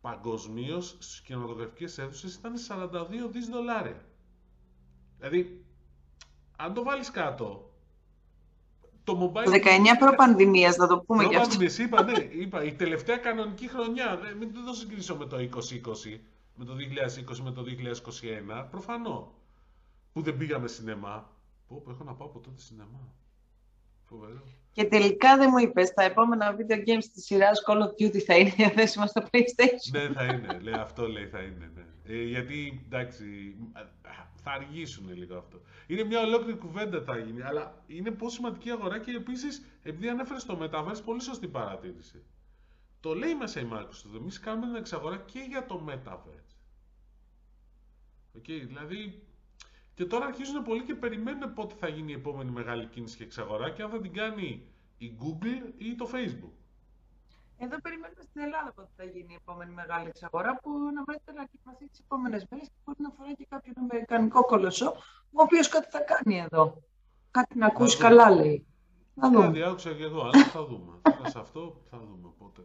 παγκοσμίως 0.00 0.88
στις 0.88 1.20
κινηματογραφικές 1.20 1.98
αίθουσες 1.98 2.34
ήταν 2.34 2.52
42 2.56 3.28
δις 3.30 3.48
δολάρια. 3.48 4.04
Δηλαδή, 5.18 5.64
αν 6.56 6.74
το 6.74 6.82
βάλεις 6.82 7.10
κάτω, 7.10 7.70
το 9.04 9.32
mobile... 9.34 9.44
Το 9.44 9.50
19 9.50 9.58
προ-πανδημίας, 9.98 10.76
να 10.76 10.86
το 10.86 10.98
πούμε 10.98 11.24
και 11.24 11.36
αυτό. 11.36 11.58
Προ-πανδημίας, 11.58 11.78
είπα, 11.78 12.02
ναι, 12.02 12.42
είπα, 12.42 12.64
η 12.64 12.72
τελευταία 12.72 13.16
κανονική 13.16 13.68
χρονιά, 13.68 14.16
δεν, 14.22 14.36
μην 14.36 14.52
το 14.66 14.72
συγκρίσω 14.72 15.16
με 15.16 15.26
το 15.26 15.36
2020, 15.36 16.18
με 16.54 16.64
το 16.64 16.72
2020, 17.32 17.38
με 17.42 17.50
το 17.50 17.62
2021, 18.62 18.66
προφανώ. 18.70 19.32
Που 20.12 20.22
δεν 20.22 20.36
πήγαμε 20.36 20.68
σινεμά. 20.68 21.36
Πω, 21.68 21.80
πω, 21.84 21.90
έχω 21.90 22.04
να 22.04 22.14
πάω 22.14 22.28
από 22.28 22.38
τότε 22.40 22.60
σινεμά. 22.60 23.14
Φοβερό. 24.04 24.42
Και 24.72 24.84
τελικά 24.84 25.36
δεν 25.36 25.48
μου 25.52 25.58
είπες, 25.58 25.92
τα 25.92 26.02
επόμενα 26.02 26.56
video 26.56 26.76
games 26.88 27.04
της 27.12 27.24
σειράς 27.24 27.62
Call 27.66 27.78
of 27.78 28.02
Duty 28.02 28.18
θα 28.18 28.36
είναι 28.36 28.50
διαθέσιμα 28.50 29.06
στο 29.06 29.22
PlayStation. 29.22 29.90
ναι, 29.92 30.12
θα 30.12 30.24
είναι. 30.24 30.58
Λέει, 30.58 30.74
αυτό 30.74 31.08
λέει 31.08 31.26
θα 31.26 31.40
είναι. 31.40 31.70
Ναι. 31.74 32.14
Ε, 32.14 32.22
γιατί, 32.22 32.82
εντάξει, 32.84 33.56
θα 34.42 34.50
αργήσουν 34.50 35.12
λίγο 35.14 35.36
αυτό. 35.36 35.60
Είναι 35.86 36.04
μια 36.04 36.20
ολόκληρη 36.20 36.58
κουβέντα 36.58 37.02
θα 37.02 37.18
γίνει, 37.18 37.42
αλλά 37.42 37.82
είναι 37.86 38.10
πολύ 38.10 38.32
σημαντική 38.32 38.70
αγορά 38.70 38.98
και 38.98 39.10
επίσης, 39.10 39.64
επειδή 39.82 40.08
ανέφερες 40.08 40.42
στο 40.42 40.58
Metaverse, 40.60 41.02
πολύ 41.04 41.22
σωστή 41.22 41.48
παρατήρηση. 41.48 42.22
Το 43.00 43.14
λέει 43.14 43.34
μέσα 43.34 43.60
η 43.60 43.68
Microsoft, 43.72 44.16
εμείς 44.16 44.40
κάνουμε 44.40 44.66
την 44.66 44.76
εξαγορά 44.76 45.16
και 45.16 45.38
για 45.48 45.66
το 45.66 45.84
Metaverse. 45.88 46.54
Okay, 48.38 48.62
δηλαδή, 48.66 49.22
και 50.00 50.06
τώρα 50.06 50.26
αρχίζουν 50.26 50.62
πολλοί 50.62 50.82
και 50.82 50.94
περιμένουν 50.94 51.54
πότε 51.54 51.74
θα 51.78 51.88
γίνει 51.88 52.12
η 52.12 52.14
επόμενη 52.14 52.50
μεγάλη 52.50 52.86
κίνηση 52.86 53.16
και 53.16 53.22
εξαγορά 53.22 53.70
και 53.70 53.82
αν 53.82 53.90
θα 53.90 54.00
την 54.00 54.12
κάνει 54.12 54.66
η 54.98 55.16
Google 55.20 55.72
ή 55.76 55.94
το 55.94 56.08
Facebook. 56.14 56.54
Εδώ 57.58 57.80
περιμένουμε 57.80 58.22
στην 58.22 58.40
Ελλάδα 58.42 58.72
πότε 58.72 58.88
θα 58.96 59.04
γίνει 59.04 59.32
η 59.32 59.38
επόμενη 59.42 59.72
μεγάλη 59.72 60.08
εξαγορά 60.08 60.58
που 60.62 60.70
αναμένεται 60.70 61.32
να 61.34 61.44
κυκλοθεί 61.44 61.88
τις 61.88 62.00
επόμενες 62.00 62.46
μέρες 62.50 62.66
και 62.66 62.74
μπορεί 62.84 62.98
να 63.00 63.08
αφορά 63.08 63.32
και 63.32 63.46
κάποιον 63.48 63.74
Αμερικανικό 63.78 64.44
κολοσσό, 64.44 64.88
ο 65.32 65.42
οποίος 65.42 65.68
κάτι 65.68 65.88
θα 65.90 66.00
κάνει 66.00 66.38
εδώ. 66.38 66.82
Κάτι 67.30 67.58
να 67.58 67.66
ακούσει 67.66 67.98
καλά, 67.98 68.30
λέει. 68.30 68.66
Θα 69.14 69.30
δούμε. 69.30 69.46
Κάτι 69.46 69.62
άκουσα 69.62 69.92
και 69.92 70.04
εγώ, 70.04 70.20
αλλά 70.20 70.44
θα 70.44 70.64
δούμε. 70.64 71.00
Τώρα 71.02 71.30
σε 71.30 71.38
αυτό 71.38 71.82
θα 71.90 71.98
δούμε 71.98 72.28
πότε. 72.38 72.62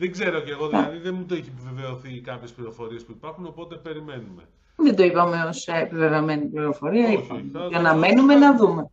Δεν 0.00 0.12
ξέρω 0.12 0.40
κι 0.40 0.50
εγώ, 0.50 0.68
δηλαδή 0.68 0.98
δεν 0.98 1.14
μου 1.14 1.24
το 1.24 1.34
έχει 1.34 1.48
επιβεβαιωθεί 1.48 2.20
κάποιες 2.20 2.52
πληροφορίες 2.52 3.04
που 3.04 3.12
υπάρχουν, 3.12 3.46
οπότε 3.46 3.76
περιμένουμε. 3.76 4.48
Δεν 4.76 4.96
το 4.96 5.02
είπαμε 5.02 5.44
ως 5.44 5.66
επιβεβαιωμένη 5.66 6.46
πληροφορία. 6.46 7.08
Όχι, 7.08 7.50
για 7.68 7.80
να 7.80 7.94
μένουμε 7.94 8.34
να 8.34 8.56
δούμε. 8.56 8.90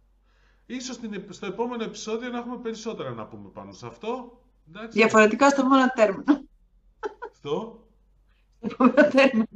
Ίσως 0.65 0.99
στο 1.29 1.45
επόμενο 1.45 1.83
επεισόδιο 1.83 2.29
να 2.29 2.37
έχουμε 2.37 2.57
περισσότερα 2.57 3.11
να 3.11 3.25
πούμε 3.25 3.49
πάνω 3.49 3.71
σε 3.71 3.87
αυτό. 3.87 4.41
Εντάξει. 4.69 4.97
Διαφορετικά 4.97 5.49
στο 5.49 5.61
επόμενο 5.61 5.91
τέρμινο. 5.95 6.23
Στο; 7.31 7.85
Στο 8.57 8.67
επόμενο 8.67 9.07
τέρμινο. 9.09 9.47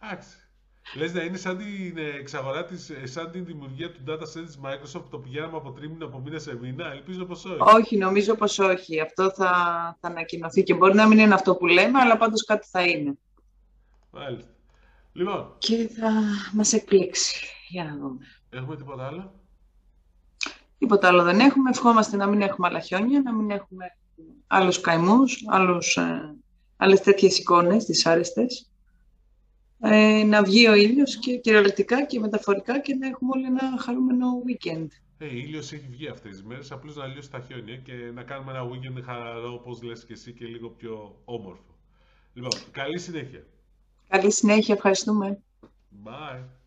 Εντάξει. 0.00 0.49
Λες 0.96 1.12
να 1.12 1.22
είναι 1.22 1.36
σαν 1.36 1.58
την 1.58 1.98
εξαγορά 2.18 2.64
της, 2.64 2.90
σαν 3.04 3.30
την 3.30 3.44
δημιουργία 3.44 3.92
του 3.92 4.00
data 4.08 4.22
center 4.22 4.44
της 4.46 4.58
Microsoft 4.62 5.04
το 5.10 5.18
πηγαίναμε 5.18 5.56
από 5.56 5.70
τρίμηνο 5.70 6.04
από 6.04 6.18
μήνα 6.18 6.38
σε 6.38 6.56
μήνα. 6.56 6.92
Ελπίζω 6.92 7.24
πως 7.24 7.44
όχι. 7.44 7.58
Όχι, 7.76 7.96
νομίζω 7.96 8.34
πως 8.34 8.58
όχι. 8.58 9.00
Αυτό 9.00 9.30
θα, 9.30 9.52
θα 10.00 10.08
ανακοινωθεί 10.08 10.62
και 10.62 10.74
μπορεί 10.74 10.94
να 10.94 11.06
μην 11.06 11.18
είναι 11.18 11.34
αυτό 11.34 11.54
που 11.54 11.66
λέμε, 11.66 11.98
αλλά 11.98 12.16
πάντως 12.16 12.44
κάτι 12.44 12.66
θα 12.70 12.82
είναι. 12.82 13.18
Μάλιστα. 14.10 14.50
Λοιπόν. 15.12 15.54
Και 15.58 15.88
θα 16.00 16.10
μας 16.52 16.72
εκπλήξει. 16.72 17.46
Για 17.68 17.84
να 17.84 17.96
δούμε. 17.96 18.26
Έχουμε 18.50 18.76
τίποτα 18.76 19.06
άλλο; 19.06 19.34
Τίποτα 20.78 21.08
άλλο 21.08 21.22
δεν 21.22 21.40
έχουμε. 21.40 21.70
Ευχόμαστε 21.70 22.16
να 22.16 22.26
μην 22.26 22.42
έχουμε 22.42 22.66
άλλα 22.68 22.80
χιόνια, 22.80 23.20
να 23.20 23.34
μην 23.34 23.50
έχουμε 23.50 23.84
άλλους 24.46 24.80
καημούς, 24.80 25.42
άλλους, 25.46 25.96
ε, 25.96 26.34
άλλες 26.76 27.00
τέτοιες 27.00 27.38
εικόνες, 27.38 27.84
δυσάρεστες. 27.84 28.69
Ε, 29.82 30.24
να 30.24 30.42
βγει 30.42 30.66
ο 30.66 30.74
ήλιος 30.74 31.16
και 31.16 31.36
κυριολεκτικά 31.36 32.04
και 32.04 32.18
μεταφορικά 32.18 32.80
και 32.80 32.94
να 32.94 33.06
έχουμε 33.06 33.30
όλοι 33.34 33.44
ένα 33.44 33.78
χαρούμενο 33.78 34.26
weekend. 34.46 34.86
Ε, 35.18 35.26
hey, 35.26 35.32
ήλιος 35.32 35.72
έχει 35.72 35.86
βγει 35.90 36.08
αυτές 36.08 36.30
τις 36.30 36.42
μέρες, 36.42 36.72
απλώς 36.72 36.96
να 36.96 37.06
λιώσει 37.06 37.30
τα 37.30 37.40
χιόνια 37.40 37.76
και 37.76 37.92
να 38.14 38.22
κάνουμε 38.22 38.52
ένα 38.52 38.68
weekend 38.68 39.02
χαλαρό, 39.04 39.52
όπως 39.52 39.82
λες 39.82 40.04
και 40.04 40.12
εσύ, 40.12 40.32
και 40.32 40.44
λίγο 40.44 40.68
πιο 40.68 41.20
όμορφο. 41.24 41.78
Λοιπόν, 42.32 42.50
καλή 42.70 42.98
συνέχεια. 42.98 43.46
Καλή 44.08 44.32
συνέχεια, 44.32 44.74
ευχαριστούμε. 44.74 45.42
Bye. 46.04 46.59